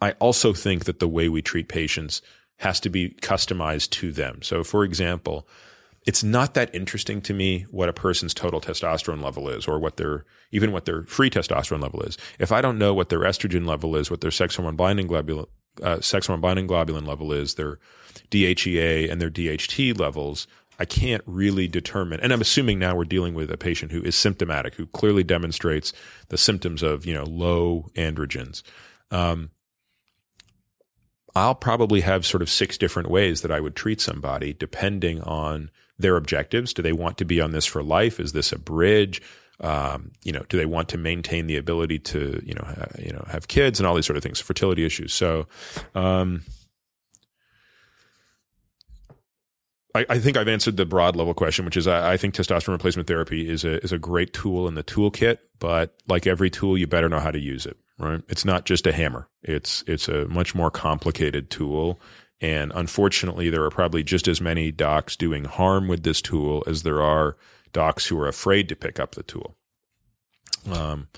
I 0.00 0.12
also 0.12 0.52
think 0.52 0.84
that 0.84 1.00
the 1.00 1.08
way 1.08 1.28
we 1.28 1.42
treat 1.42 1.68
patients 1.68 2.22
has 2.58 2.80
to 2.80 2.88
be 2.88 3.10
customized 3.20 3.90
to 3.90 4.12
them. 4.12 4.42
So, 4.42 4.64
for 4.64 4.84
example, 4.84 5.46
it's 6.06 6.22
not 6.22 6.54
that 6.54 6.74
interesting 6.74 7.20
to 7.22 7.34
me 7.34 7.62
what 7.70 7.88
a 7.88 7.92
person's 7.92 8.34
total 8.34 8.60
testosterone 8.60 9.22
level 9.22 9.48
is 9.48 9.66
or 9.66 9.78
what 9.78 9.96
their 9.96 10.24
even 10.52 10.72
what 10.72 10.84
their 10.84 11.04
free 11.04 11.30
testosterone 11.30 11.82
level 11.82 12.02
is. 12.02 12.16
If 12.38 12.52
i 12.52 12.60
don't 12.60 12.78
know 12.78 12.94
what 12.94 13.08
their 13.08 13.20
estrogen 13.20 13.66
level 13.66 13.96
is 13.96 14.10
what 14.10 14.20
their 14.20 14.30
sex 14.30 14.56
hormone 14.56 14.76
binding 14.76 15.08
globulin 15.08 15.46
uh, 15.82 16.00
sex 16.00 16.26
hormone 16.26 16.40
binding 16.40 16.68
globulin 16.68 17.06
level 17.06 17.32
is 17.32 17.54
their 17.54 17.78
dhea 18.30 19.10
and 19.10 19.20
their 19.20 19.30
dht 19.30 19.98
levels 19.98 20.46
i 20.78 20.84
can't 20.84 21.22
really 21.26 21.68
determine. 21.68 22.20
And 22.20 22.32
i'm 22.32 22.40
assuming 22.40 22.78
now 22.78 22.94
we're 22.94 23.04
dealing 23.04 23.34
with 23.34 23.50
a 23.50 23.56
patient 23.56 23.92
who 23.92 24.02
is 24.02 24.14
symptomatic 24.14 24.74
who 24.74 24.86
clearly 24.86 25.24
demonstrates 25.24 25.92
the 26.28 26.38
symptoms 26.38 26.82
of 26.82 27.06
you 27.06 27.14
know 27.14 27.24
low 27.24 27.90
androgens. 27.94 28.62
Um, 29.10 29.50
I'll 31.36 31.54
probably 31.54 32.00
have 32.02 32.24
sort 32.24 32.42
of 32.42 32.50
six 32.50 32.78
different 32.78 33.10
ways 33.10 33.42
that 33.42 33.50
I 33.50 33.60
would 33.60 33.74
treat 33.74 34.00
somebody 34.00 34.52
depending 34.52 35.20
on 35.22 35.70
their 35.98 36.16
objectives. 36.16 36.72
Do 36.72 36.82
they 36.82 36.92
want 36.92 37.18
to 37.18 37.24
be 37.24 37.40
on 37.40 37.52
this 37.52 37.66
for 37.66 37.82
life? 37.82 38.20
Is 38.20 38.32
this 38.32 38.52
a 38.52 38.58
bridge? 38.58 39.20
Um, 39.60 40.12
you 40.22 40.32
know, 40.32 40.42
do 40.48 40.56
they 40.56 40.66
want 40.66 40.88
to 40.90 40.98
maintain 40.98 41.46
the 41.46 41.56
ability 41.56 42.00
to, 42.00 42.42
you 42.44 42.54
know, 42.54 42.64
ha- 42.64 42.86
you 42.98 43.12
know, 43.12 43.24
have 43.28 43.48
kids 43.48 43.78
and 43.78 43.86
all 43.86 43.94
these 43.94 44.06
sort 44.06 44.16
of 44.16 44.22
things, 44.22 44.40
fertility 44.40 44.84
issues. 44.84 45.14
So, 45.14 45.46
um, 45.94 46.42
I, 49.96 50.18
think 50.18 50.36
I've 50.36 50.48
answered 50.48 50.76
the 50.76 50.84
broad 50.84 51.14
level 51.14 51.34
question, 51.34 51.64
which 51.64 51.76
is 51.76 51.86
I, 51.86 52.14
I, 52.14 52.16
think 52.16 52.34
testosterone 52.34 52.72
replacement 52.72 53.06
therapy 53.06 53.48
is 53.48 53.64
a 53.64 53.80
is 53.84 53.92
a 53.92 53.98
great 53.98 54.32
tool 54.32 54.66
in 54.66 54.74
the 54.74 54.82
toolkit, 54.82 55.38
but 55.60 55.94
like 56.08 56.26
every 56.26 56.50
tool, 56.50 56.76
you 56.76 56.88
better 56.88 57.08
know 57.08 57.20
how 57.20 57.30
to 57.30 57.38
use 57.38 57.64
it. 57.64 57.76
Right? 57.98 58.22
It's 58.28 58.44
not 58.44 58.64
just 58.64 58.86
a 58.86 58.92
hammer. 58.92 59.28
It's 59.42 59.84
it's 59.86 60.08
a 60.08 60.26
much 60.26 60.54
more 60.54 60.70
complicated 60.70 61.48
tool, 61.50 62.00
and 62.40 62.72
unfortunately, 62.74 63.50
there 63.50 63.64
are 63.64 63.70
probably 63.70 64.02
just 64.02 64.26
as 64.28 64.40
many 64.40 64.72
docs 64.72 65.16
doing 65.16 65.44
harm 65.44 65.88
with 65.88 66.02
this 66.02 66.20
tool 66.20 66.64
as 66.66 66.82
there 66.82 67.00
are 67.00 67.36
docs 67.72 68.06
who 68.06 68.18
are 68.18 68.28
afraid 68.28 68.68
to 68.68 68.76
pick 68.76 68.98
up 68.98 69.14
the 69.14 69.22
tool. 69.22 69.56
Um, 70.70 71.08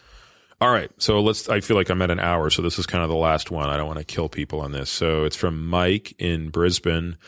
all 0.61 0.71
right. 0.73 0.91
So 0.99 1.21
let's, 1.21 1.49
I 1.49 1.61
feel 1.61 1.77
like 1.77 1.91
I'm 1.91 2.01
at 2.01 2.11
an 2.11 2.19
hour. 2.19 2.49
So 2.49 2.63
this 2.63 2.79
is 2.79 2.87
kind 2.87 3.05
of 3.05 3.11
the 3.11 3.17
last 3.17 3.51
one. 3.51 3.69
I 3.69 3.77
don't 3.77 3.87
want 3.87 3.99
to 3.99 4.05
kill 4.05 4.29
people 4.29 4.61
on 4.61 4.73
this. 4.73 4.89
So 4.89 5.25
it's 5.25 5.37
from 5.37 5.67
Mike 5.67 6.15
in 6.19 6.49
Brisbane. 6.49 7.19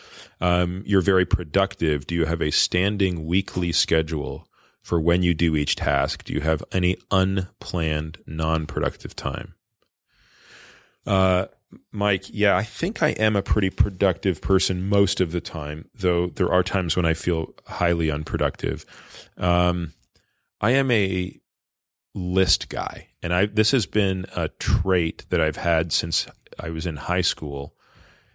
Um, 0.41 0.81
you're 0.85 1.01
very 1.01 1.25
productive. 1.25 2.07
Do 2.07 2.15
you 2.15 2.25
have 2.25 2.41
a 2.41 2.51
standing 2.51 3.27
weekly 3.27 3.71
schedule 3.71 4.47
for 4.81 4.99
when 4.99 5.23
you 5.23 5.33
do 5.33 5.55
each 5.55 5.75
task? 5.75 6.23
Do 6.23 6.33
you 6.33 6.41
have 6.41 6.63
any 6.71 6.97
unplanned 7.11 8.19
non 8.25 8.65
productive 8.65 9.15
time? 9.15 9.55
Uh, 11.05 11.45
Mike, 11.91 12.25
yeah, 12.29 12.55
I 12.55 12.63
think 12.63 13.03
I 13.03 13.09
am 13.09 13.35
a 13.35 13.43
pretty 13.43 13.69
productive 13.69 14.41
person 14.41 14.89
most 14.89 15.21
of 15.21 15.31
the 15.31 15.41
time, 15.41 15.89
though 15.93 16.27
there 16.27 16.51
are 16.51 16.63
times 16.63 16.95
when 16.95 17.05
I 17.05 17.13
feel 17.13 17.53
highly 17.67 18.09
unproductive. 18.09 18.85
Um, 19.37 19.93
I 20.61 20.71
am 20.71 20.89
a 20.91 21.39
list 22.15 22.69
guy, 22.69 23.09
and 23.21 23.33
I 23.33 23.45
this 23.45 23.71
has 23.71 23.85
been 23.85 24.25
a 24.35 24.49
trait 24.49 25.25
that 25.29 25.41
I've 25.41 25.57
had 25.57 25.93
since 25.93 26.27
I 26.59 26.69
was 26.69 26.85
in 26.85 26.95
high 26.97 27.21
school, 27.21 27.75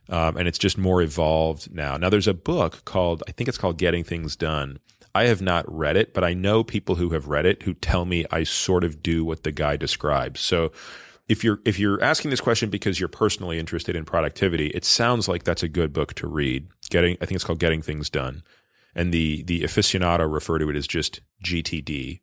um, 0.08 0.36
and 0.36 0.46
it's 0.46 0.58
just 0.58 0.78
more 0.78 1.02
evolved 1.02 1.74
now. 1.74 1.96
Now, 1.96 2.10
there's 2.10 2.28
a 2.28 2.34
book 2.34 2.84
called 2.84 3.22
I 3.28 3.32
think 3.32 3.48
it's 3.48 3.58
called 3.58 3.78
Getting 3.78 4.04
Things 4.04 4.36
Done. 4.36 4.78
I 5.14 5.24
have 5.26 5.40
not 5.40 5.64
read 5.72 5.96
it, 5.96 6.12
but 6.12 6.24
I 6.24 6.34
know 6.34 6.64
people 6.64 6.96
who 6.96 7.10
have 7.10 7.28
read 7.28 7.46
it 7.46 7.62
who 7.62 7.74
tell 7.74 8.04
me 8.04 8.24
I 8.30 8.42
sort 8.42 8.84
of 8.84 9.02
do 9.02 9.24
what 9.24 9.44
the 9.44 9.52
guy 9.52 9.76
describes. 9.76 10.40
So 10.40 10.72
if 11.28 11.44
you're 11.44 11.60
if 11.64 11.78
you're 11.78 12.02
asking 12.02 12.30
this 12.30 12.40
question 12.40 12.68
because 12.68 13.00
you're 13.00 13.08
personally 13.08 13.58
interested 13.58 13.96
in 13.96 14.04
productivity, 14.04 14.68
it 14.68 14.84
sounds 14.84 15.28
like 15.28 15.44
that's 15.44 15.62
a 15.62 15.68
good 15.68 15.92
book 15.92 16.14
to 16.14 16.26
read. 16.26 16.68
Getting 16.90 17.16
I 17.20 17.26
think 17.26 17.36
it's 17.36 17.44
called 17.44 17.60
Getting 17.60 17.82
Things 17.82 18.10
Done, 18.10 18.42
and 18.94 19.12
the 19.12 19.42
the 19.44 19.62
aficionado 19.62 20.30
refer 20.30 20.58
to 20.58 20.68
it 20.68 20.76
as 20.76 20.86
just 20.86 21.20
GTD. 21.44 22.20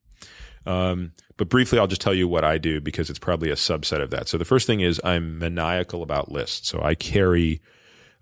Um, 0.66 1.14
but 1.38 1.50
briefly, 1.50 1.80
I'll 1.80 1.88
just 1.88 2.02
tell 2.02 2.14
you 2.14 2.28
what 2.28 2.44
I 2.44 2.60
do 2.60 2.80
because 2.80 3.10
it's 3.10 3.18
probably 3.18 3.50
a 3.50 3.56
subset 3.56 4.02
of 4.02 4.12
that. 4.12 4.28
So 4.28 4.38
the 4.38 4.46
first 4.46 4.68
thing 4.68 4.82
is 4.82 5.02
I'm 5.04 5.40
maniacal 5.40 6.04
about 6.04 6.32
lists. 6.32 6.70
So 6.70 6.82
I 6.84 6.94
carry 6.94 7.62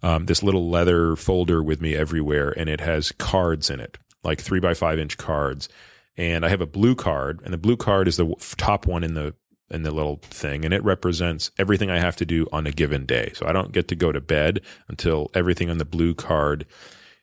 um, 0.02 0.26
this 0.28 0.42
little 0.42 0.70
leather 0.70 1.18
folder 1.18 1.62
with 1.62 1.82
me 1.82 1.96
everywhere, 1.96 2.54
and 2.56 2.70
it 2.70 2.80
has 2.80 3.12
cards 3.12 3.70
in 3.70 3.82
it, 3.82 3.98
like 4.24 4.42
three 4.42 4.60
by 4.60 4.74
five 4.74 5.00
inch 5.00 5.18
cards. 5.18 5.70
And 6.18 6.46
I 6.46 6.50
have 6.50 6.62
a 6.62 6.68
blue 6.68 6.96
card, 6.96 7.40
and 7.44 7.54
the 7.54 7.58
blue 7.58 7.78
card 7.78 8.08
is 8.08 8.18
the 8.18 8.34
top 8.58 8.86
one 8.86 9.04
in 9.04 9.14
the 9.14 9.34
in 9.72 9.84
the 9.84 9.92
little 9.92 10.18
thing, 10.24 10.66
and 10.66 10.74
it 10.74 10.84
represents 10.84 11.52
everything 11.58 11.90
I 11.90 12.00
have 12.00 12.16
to 12.18 12.26
do 12.26 12.48
on 12.52 12.66
a 12.66 12.72
given 12.72 13.06
day. 13.06 13.32
So 13.36 13.46
I 13.48 13.52
don't 13.52 13.72
get 13.72 13.88
to 13.90 13.96
go 13.96 14.12
to 14.12 14.20
bed 14.20 14.62
until 14.88 15.30
everything 15.34 15.70
on 15.70 15.78
the 15.78 15.86
blue 15.86 16.16
card 16.16 16.66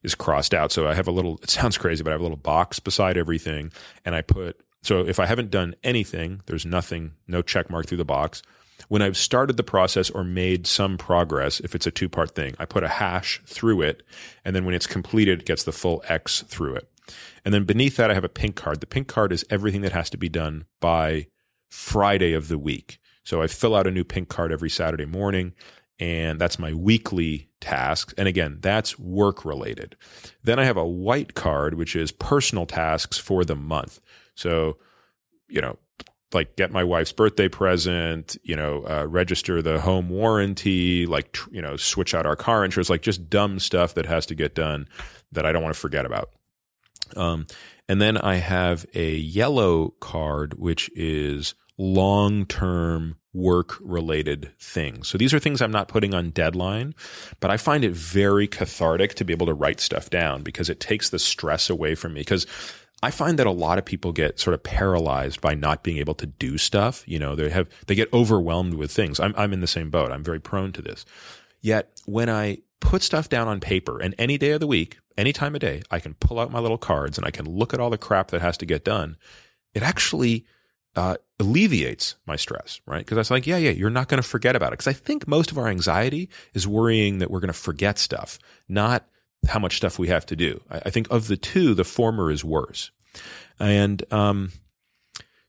is 0.03 0.15
crossed 0.15 0.55
out. 0.55 0.71
So 0.71 0.87
I 0.87 0.95
have 0.95 1.09
a 1.09 1.13
little, 1.13 1.39
it 1.43 1.51
sounds 1.51 1.77
crazy, 1.77 2.05
but 2.05 2.11
I 2.11 2.13
have 2.13 2.21
a 2.21 2.25
little 2.25 2.37
box 2.37 2.79
beside 2.79 3.17
everything, 3.17 3.73
and 4.05 4.15
I 4.15 4.23
put, 4.23 4.61
so 4.83 5.01
if 5.01 5.19
I 5.19 5.27
haven't 5.27 5.51
done 5.51 5.75
anything, 5.83 6.41
there's 6.47 6.65
nothing, 6.65 7.13
no 7.27 7.43
check 7.43 7.69
mark 7.69 7.87
through 7.87 7.99
the 7.99 8.05
box. 8.05 8.43
When 8.89 9.03
I've 9.03 9.17
started 9.17 9.57
the 9.57 9.63
process 9.63 10.11
or 10.11 10.25
made 10.25 10.67
some 10.67 10.99
progress, 10.99 11.61
if 11.61 11.75
it's 11.75 11.87
a 11.87 11.91
two 11.91 12.09
part 12.09 12.35
thing, 12.35 12.55
I 12.59 12.67
put 12.67 12.85
a 12.85 12.89
hash 12.89 13.43
through 13.47 13.83
it. 13.83 14.03
And 14.45 14.55
then 14.55 14.65
when 14.65 14.75
it's 14.75 14.87
completed, 14.87 15.41
it 15.41 15.47
gets 15.47 15.65
the 15.65 15.73
full 15.73 16.03
X 16.09 16.43
through 16.43 16.77
it. 16.77 16.89
And 17.45 17.55
then 17.55 17.65
beneath 17.65 17.97
that, 17.97 18.11
I 18.11 18.15
have 18.15 18.25
a 18.25 18.29
pink 18.29 18.57
card. 18.57 18.81
The 18.81 18.87
pink 18.87 19.09
card 19.09 19.33
is 19.33 19.45
everything 19.51 19.83
that 19.83 19.93
has 19.93 20.11
to 20.11 20.17
be 20.17 20.29
done 20.29 20.67
by 20.81 21.29
Friday 21.69 22.33
of 22.33 22.49
the 22.49 22.59
week. 22.59 22.99
So 23.23 23.43
I 23.43 23.47
fill 23.47 23.75
out 23.75 23.87
a 23.87 23.91
new 23.91 24.05
pink 24.05 24.29
card 24.29 24.53
every 24.53 24.71
Saturday 24.71 25.05
morning, 25.05 25.53
and 25.99 26.41
that's 26.41 26.59
my 26.59 26.73
weekly 26.73 27.51
task. 27.61 28.13
And 28.17 28.29
again, 28.29 28.59
that's 28.61 28.99
work 28.99 29.45
related. 29.45 29.97
Then 30.45 30.59
I 30.59 30.65
have 30.65 30.77
a 30.77 30.87
white 30.87 31.35
card, 31.35 31.75
which 31.75 31.97
is 31.97 32.13
personal 32.13 32.67
tasks 32.67 33.19
for 33.19 33.45
the 33.45 33.57
month. 33.57 34.01
So, 34.35 34.79
you 35.49 35.61
know, 35.61 35.79
like 36.33 36.57
get 36.57 36.73
my 36.73 36.85
wife's 36.85 37.13
birthday 37.13 37.49
present, 37.49 38.37
you 38.43 38.57
know, 38.57 38.85
uh, 38.89 39.07
register 39.07 39.63
the 39.63 39.81
home 39.81 40.09
warranty, 40.09 41.07
like, 41.07 41.33
tr- 41.33 41.51
you 41.53 41.63
know, 41.63 41.77
switch 41.77 42.15
out 42.15 42.27
our 42.27 42.37
car 42.37 42.65
insurance, 42.65 42.91
like 42.91 43.03
just 43.03 43.31
dumb 43.31 43.59
stuff 43.59 43.95
that 43.95 44.07
has 44.07 44.27
to 44.27 44.35
get 44.35 44.55
done 44.55 44.89
that 45.33 45.47
I 45.47 45.53
don't 45.53 45.63
want 45.63 45.75
to 45.75 45.81
forget 45.81 46.05
about. 46.05 46.31
Um, 47.17 47.47
and 47.89 48.01
then 48.01 48.17
I 48.17 48.37
have 48.37 48.87
a 48.95 49.15
yellow 49.15 49.91
card, 50.01 50.55
which 50.59 50.91
is 50.95 51.55
long 51.79 52.47
term 52.47 53.17
work 53.33 53.77
related 53.81 54.51
things. 54.59 55.09
So 55.09 55.19
these 55.19 55.35
are 55.35 55.39
things 55.39 55.61
I'm 55.61 55.71
not 55.71 55.89
putting 55.89 56.15
on 56.15 56.31
deadline, 56.31 56.95
but 57.39 57.51
I 57.51 57.59
find 57.59 57.85
it 57.85 57.93
very 57.93 58.49
cathartic 58.49 59.15
to 59.15 59.25
be 59.25 59.33
able 59.33 59.47
to 59.47 59.55
write 59.55 59.79
stuff 59.79 60.09
down 60.11 60.43
because 60.43 60.71
it 60.71 60.81
takes 60.81 61.11
the 61.11 61.19
stress 61.19 61.69
away 61.69 61.95
from 61.95 62.15
me. 62.15 62.23
Because 62.23 62.47
I 63.07 63.13
find 63.13 63.39
that 63.39 63.47
a 63.47 63.53
lot 63.53 63.79
of 63.79 63.85
people 63.85 64.13
get 64.13 64.41
sort 64.41 64.53
of 64.55 64.65
paralyzed 64.65 65.41
by 65.41 65.55
not 65.55 65.85
being 65.85 65.99
able 65.99 66.15
to 66.17 66.27
do 66.27 66.59
stuff. 66.59 67.05
You 67.07 67.21
know, 67.21 67.37
they 67.37 67.49
have, 67.51 67.69
they 67.87 67.95
get 67.95 68.13
overwhelmed 68.13 68.75
with 68.75 68.91
things. 68.91 69.21
I'm, 69.21 69.33
I'm 69.37 69.53
in 69.53 69.61
the 69.61 69.69
same 69.69 69.91
boat. 69.91 70.11
I'm 70.11 70.25
very 70.25 70.41
prone 70.41 70.73
to 70.73 70.83
this. 70.83 71.05
Yet 71.61 72.01
when 72.07 72.29
I 72.29 72.59
put 72.81 73.05
stuff 73.05 73.29
down 73.29 73.47
on 73.47 73.61
paper 73.61 74.01
and 74.01 74.13
any 74.19 74.39
day 74.39 74.51
of 74.51 74.61
the 74.61 74.67
week, 74.67 74.99
any 75.17 75.33
time 75.33 75.55
of 75.55 75.61
day, 75.61 75.83
I 75.89 76.01
can 76.01 76.15
pull 76.15 76.41
out 76.41 76.51
my 76.51 76.59
little 76.59 76.79
cards 76.79 77.17
and 77.17 77.25
I 77.25 77.31
can 77.31 77.49
look 77.49 77.73
at 77.73 77.79
all 77.79 77.91
the 77.91 77.97
crap 77.97 78.33
that 78.33 78.43
has 78.43 78.59
to 78.59 78.67
get 78.67 78.85
done. 78.85 79.17
It 79.73 79.85
actually 79.85 80.45
uh, 80.97 81.15
alleviates 81.39 82.17
my 82.27 82.35
stress, 82.35 82.81
right? 82.87 83.05
Because 83.05 83.19
I 83.19 83.21
was 83.21 83.31
like, 83.31 83.47
yeah, 83.47 83.57
yeah, 83.57 83.71
you're 83.71 83.89
not 83.89 84.09
going 84.09 84.21
to 84.21 84.29
forget 84.29 84.57
about 84.57 84.73
it. 84.73 84.79
Because 84.79 84.89
I 84.89 84.95
think 84.95 85.29
most 85.29 85.53
of 85.53 85.59
our 85.59 85.69
anxiety 85.69 86.29
is 86.55 86.67
worrying 86.67 87.19
that 87.19 87.31
we're 87.31 87.41
going 87.41 87.53
to 87.53 87.53
forget 87.53 88.01
stuff, 88.01 88.41
not 88.69 89.07
how 89.47 89.61
much 89.61 89.77
stuff 89.77 89.97
we 89.97 90.09
have 90.09 90.27
to 90.27 90.35
do. 90.35 90.61
I, 90.69 90.83
I 90.87 90.91
think 90.91 91.07
of 91.09 91.29
the 91.29 91.37
two, 91.37 91.73
the 91.73 91.85
former 91.85 92.33
is 92.33 92.45
worse. 92.45 92.91
And 93.59 94.03
um, 94.13 94.53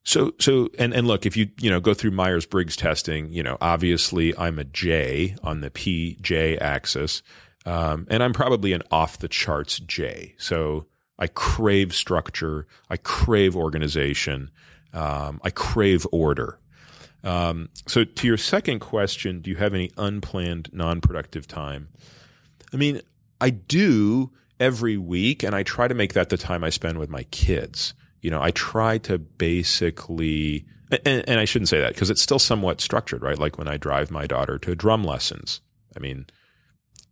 so, 0.04 0.34
so, 0.40 0.70
and, 0.80 0.94
and 0.94 1.08
look, 1.08 1.26
if 1.26 1.36
you, 1.36 1.50
you 1.60 1.70
know, 1.70 1.80
go 1.80 1.94
through 1.94 2.12
Myers 2.12 2.46
Briggs 2.46 2.76
testing, 2.76 3.32
you 3.32 3.44
know, 3.44 3.58
obviously 3.60 4.38
I'm 4.38 4.60
a 4.60 4.64
J 4.64 5.36
on 5.44 5.62
the 5.62 5.70
PJ 5.70 6.62
axis. 6.62 7.22
Um, 7.66 8.08
and 8.10 8.24
I'm 8.24 8.32
probably 8.32 8.72
an 8.72 8.84
off 8.92 9.20
the 9.20 9.28
charts 9.28 9.80
J. 9.80 10.36
So 10.38 10.86
I 11.20 11.28
crave 11.28 11.94
structure. 11.94 12.66
I 12.90 12.96
crave 12.96 13.58
organization. 13.58 14.52
Um, 14.94 15.42
I 15.44 15.50
crave 15.50 16.08
order. 16.12 16.60
Um, 17.24 17.68
so 17.86 18.06
to 18.06 18.28
your 18.28 18.38
second 18.38 18.80
question, 18.80 19.42
do 19.42 19.50
you 19.50 19.58
have 19.58 19.74
any 19.74 19.92
unplanned 19.98 20.70
non-productive 20.72 21.48
time? 21.48 21.90
I 22.74 22.78
mean, 22.78 23.02
I 23.42 23.50
do 23.50 24.32
every 24.60 24.98
week 24.98 25.44
and 25.44 25.56
I 25.56 25.64
try 25.64 25.88
to 25.88 25.94
make 25.94 26.14
that 26.14 26.30
the 26.30 26.38
time 26.38 26.64
I 26.64 26.70
spend 26.70 27.00
with 27.00 27.10
my 27.10 27.24
kids 27.24 27.94
you 28.22 28.32
know, 28.32 28.42
I 28.42 28.52
try 28.52 28.98
to 29.00 29.18
basically, 29.18 30.66
and, 31.06 31.28
and 31.28 31.40
I 31.40 31.46
shouldn't 31.46 31.70
say 31.70 31.80
that 31.80 31.94
because 31.94 32.10
it's 32.10 32.22
still 32.22 32.40
somewhat 32.40 32.82
structured, 32.82 33.22
right? 33.22 33.38
Like 33.38 33.58
when 33.58 33.68
I 33.68 33.78
drive 33.78 34.12
my 34.12 34.26
daughter 34.26 34.58
to 34.60 34.76
drum 34.76 35.04
lessons. 35.04 35.62
I 35.96 36.00
mean, 36.00 36.26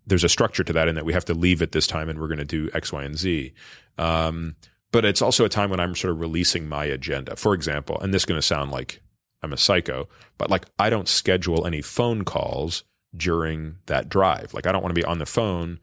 there's 0.05 0.23
a 0.23 0.30
structure 0.30 0.63
to 0.63 0.73
that 0.73 0.88
in 0.88 0.95
that 0.95 1.05
we 1.05 1.13
have 1.13 1.26
to 1.26 1.34
leave 1.34 1.61
at 1.61 1.72
this 1.72 1.88
time 1.88 2.09
and 2.09 2.19
we're 2.19 2.27
going 2.27 2.39
to 2.39 2.45
do 2.45 2.69
X, 2.73 2.91
Y, 2.91 3.03
and 3.03 3.17
Z. 3.17 3.53
Um, 3.97 4.55
but 4.91 5.05
it's 5.05 5.22
also 5.22 5.45
a 5.45 5.49
time 5.49 5.69
when 5.69 5.80
I'm 5.80 5.95
sort 5.95 6.11
of 6.11 6.19
releasing 6.19 6.67
my 6.67 6.85
agenda. 6.85 7.35
For 7.35 7.53
example, 7.53 7.99
and 7.99 8.13
this 8.13 8.23
is 8.23 8.26
going 8.26 8.39
to 8.39 8.45
sound 8.45 8.72
like 8.72 9.01
I'm 9.41 9.53
a 9.53 9.57
psycho, 9.57 10.07
but 10.38 10.49
like 10.49 10.65
I 10.80 10.89
don't 10.89 11.07
schedule 11.07 11.65
any 11.65 11.81
phone 11.81 12.23
calls 12.23 12.84
during 13.15 13.77
that 13.85 14.09
drive. 14.09 14.53
Like 14.53 14.67
I 14.67 14.72
don't 14.72 14.81
want 14.81 14.93
to 14.93 15.01
be 15.01 15.05
on 15.05 15.19
the 15.19 15.26
phone 15.26 15.80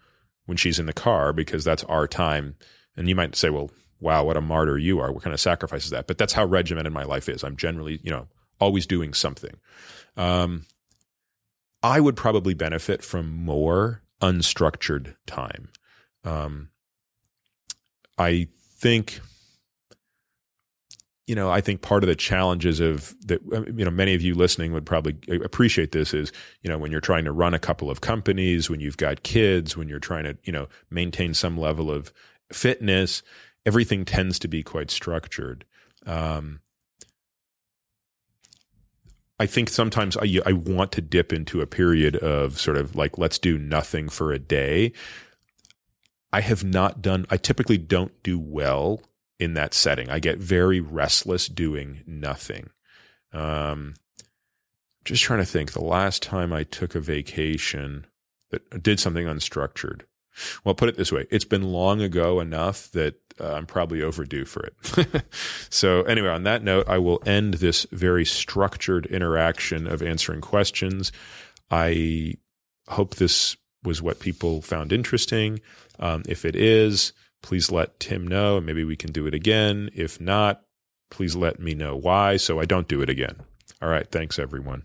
when 0.47 0.57
she's 0.57 0.79
in 0.79 0.87
the 0.87 0.93
car 0.93 1.33
because 1.33 1.65
that's 1.65 1.85
our 1.85 2.07
time. 2.07 2.57
And 2.97 3.09
you 3.09 3.15
might 3.15 3.37
say, 3.37 3.51
well, 3.51 3.71
wow, 4.01 4.25
what 4.25 4.37
a 4.37 4.41
martyr 4.41 4.77
you 4.79 4.99
are. 4.99 5.13
What 5.13 5.23
kind 5.23 5.35
of 5.35 5.41
sacrifice 5.41 5.85
is 5.85 5.91
that? 5.91 6.07
But 6.07 6.19
that's 6.19 6.33
how 6.33 6.45
regimented 6.45 6.93
my 6.93 7.05
life 7.05 7.29
is. 7.29 7.45
I'm 7.45 7.57
generally, 7.57 8.01
you 8.03 8.11
know, 8.11 8.29
always 8.61 8.87
doing 8.87 9.15
something. 9.15 9.55
Um, 10.17 10.67
I 11.83 12.01
would 12.01 12.17
probably 12.17 12.55
benefit 12.55 13.03
from 13.03 13.31
more 13.31 14.03
unstructured 14.21 15.17
time. 15.27 15.71
Um, 16.25 16.71
I 18.19 18.49
think, 18.79 19.21
you 21.27 21.35
know, 21.37 21.51
I 21.51 21.61
think 21.61 21.83
part 21.83 22.03
of 22.03 22.09
the 22.09 22.17
challenges 22.17 22.81
of 22.81 23.15
that, 23.27 23.41
you 23.77 23.85
know, 23.85 23.91
many 23.91 24.15
of 24.15 24.23
you 24.23 24.35
listening 24.35 24.73
would 24.73 24.85
probably 24.85 25.17
appreciate 25.43 25.93
this 25.93 26.13
is, 26.13 26.33
you 26.63 26.69
know, 26.69 26.79
when 26.79 26.91
you're 26.91 27.01
trying 27.01 27.25
to 27.25 27.33
run 27.33 27.55
a 27.55 27.61
couple 27.61 27.91
of 27.91 28.01
companies, 28.01 28.69
when 28.69 28.81
you've 28.81 28.97
got 28.97 29.23
kids, 29.23 29.77
when 29.77 29.89
you're 29.89 30.01
trying 30.01 30.25
to, 30.25 30.37
you 30.43 30.53
know, 30.53 30.69
maintain 30.91 31.33
some 31.33 31.57
level 31.57 31.91
of 31.91 32.13
fitness, 32.53 33.23
everything 33.65 34.05
tends 34.05 34.39
to 34.41 34.49
be 34.49 34.65
quite 34.65 34.91
structured. 34.91 35.65
Um, 36.07 36.61
I 39.39 39.47
think 39.47 39.71
sometimes 39.71 40.17
I, 40.17 40.41
I 40.45 40.53
want 40.53 40.93
to 40.93 41.01
dip 41.01 41.33
into 41.33 41.61
a 41.61 41.67
period 41.67 42.17
of 42.17 42.61
sort 42.61 42.77
of 42.77 42.97
like, 42.97 43.17
let's 43.17 43.39
do 43.39 43.59
nothing 43.59 44.09
for 44.09 44.33
a 44.33 44.39
day. 44.39 44.93
I 46.33 46.41
have 46.41 46.65
not 46.65 47.01
done, 47.01 47.27
I 47.31 47.37
typically 47.37 47.79
don't 47.79 48.13
do 48.25 48.41
well 48.41 49.03
in 49.43 49.55
that 49.55 49.75
setting. 49.75 50.09
I 50.09 50.21
get 50.21 50.39
very 50.39 50.81
restless 50.81 51.49
doing 51.49 52.03
nothing. 52.07 52.71
Um, 53.33 53.95
just 55.05 55.23
trying 55.23 55.41
to 55.41 55.45
think 55.45 55.73
the 55.73 55.83
last 55.83 56.23
time 56.23 56.53
I 56.53 56.63
took 56.63 56.95
a 56.95 57.01
vacation 57.01 58.07
that 58.51 58.83
did 58.83 59.01
something 59.01 59.27
unstructured. 59.27 60.03
Well, 60.65 60.75
put 60.75 60.89
it 60.89 60.97
this 60.97 61.13
way: 61.13 61.27
it's 61.31 61.45
been 61.45 61.73
long 61.73 62.01
ago 62.01 62.41
enough 62.41 62.91
that 62.93 63.17
uh, 63.41 63.53
I'm 63.53 63.67
probably 63.67 64.01
overdue 64.01 64.45
for 64.45 64.65
it. 64.65 65.25
so, 65.71 66.03
anyway, 66.03 66.29
on 66.29 66.45
that 66.45 66.63
note, 66.63 66.89
I 66.89 66.99
will 66.99 67.23
end 67.27 67.55
this 67.55 67.87
very 67.91 68.25
structured 68.25 69.07
interaction 69.07 69.87
of 69.87 70.03
answering 70.03 70.41
questions. 70.41 71.13
I 71.71 72.35
hope 72.89 73.17
this 73.17 73.57
was 73.83 74.01
what 74.01 74.21
people 74.21 74.63
found 74.63 74.93
interesting. 74.93 75.61
Um, 75.99 76.23
if 76.29 76.45
it 76.45 76.57
is, 76.57 77.13
please 77.43 77.71
let 77.71 78.01
Tim 78.01 78.27
know, 78.27 78.57
and 78.57 78.67
maybe 78.67 78.85
we 78.85 78.97
can 78.97 79.13
do 79.13 79.27
it 79.27 79.35
again. 79.35 79.91
If 79.95 80.21
not, 80.21 80.63
please 81.11 81.37
let 81.37 81.61
me 81.61 81.75
know 81.75 81.97
why 81.97 82.37
so 82.37 82.59
I 82.59 82.65
don't 82.65 82.89
do 82.89 83.03
it 83.03 83.11
again. 83.11 83.37
All 83.81 83.89
right. 83.89 84.09
Thanks, 84.11 84.39
everyone. 84.39 84.85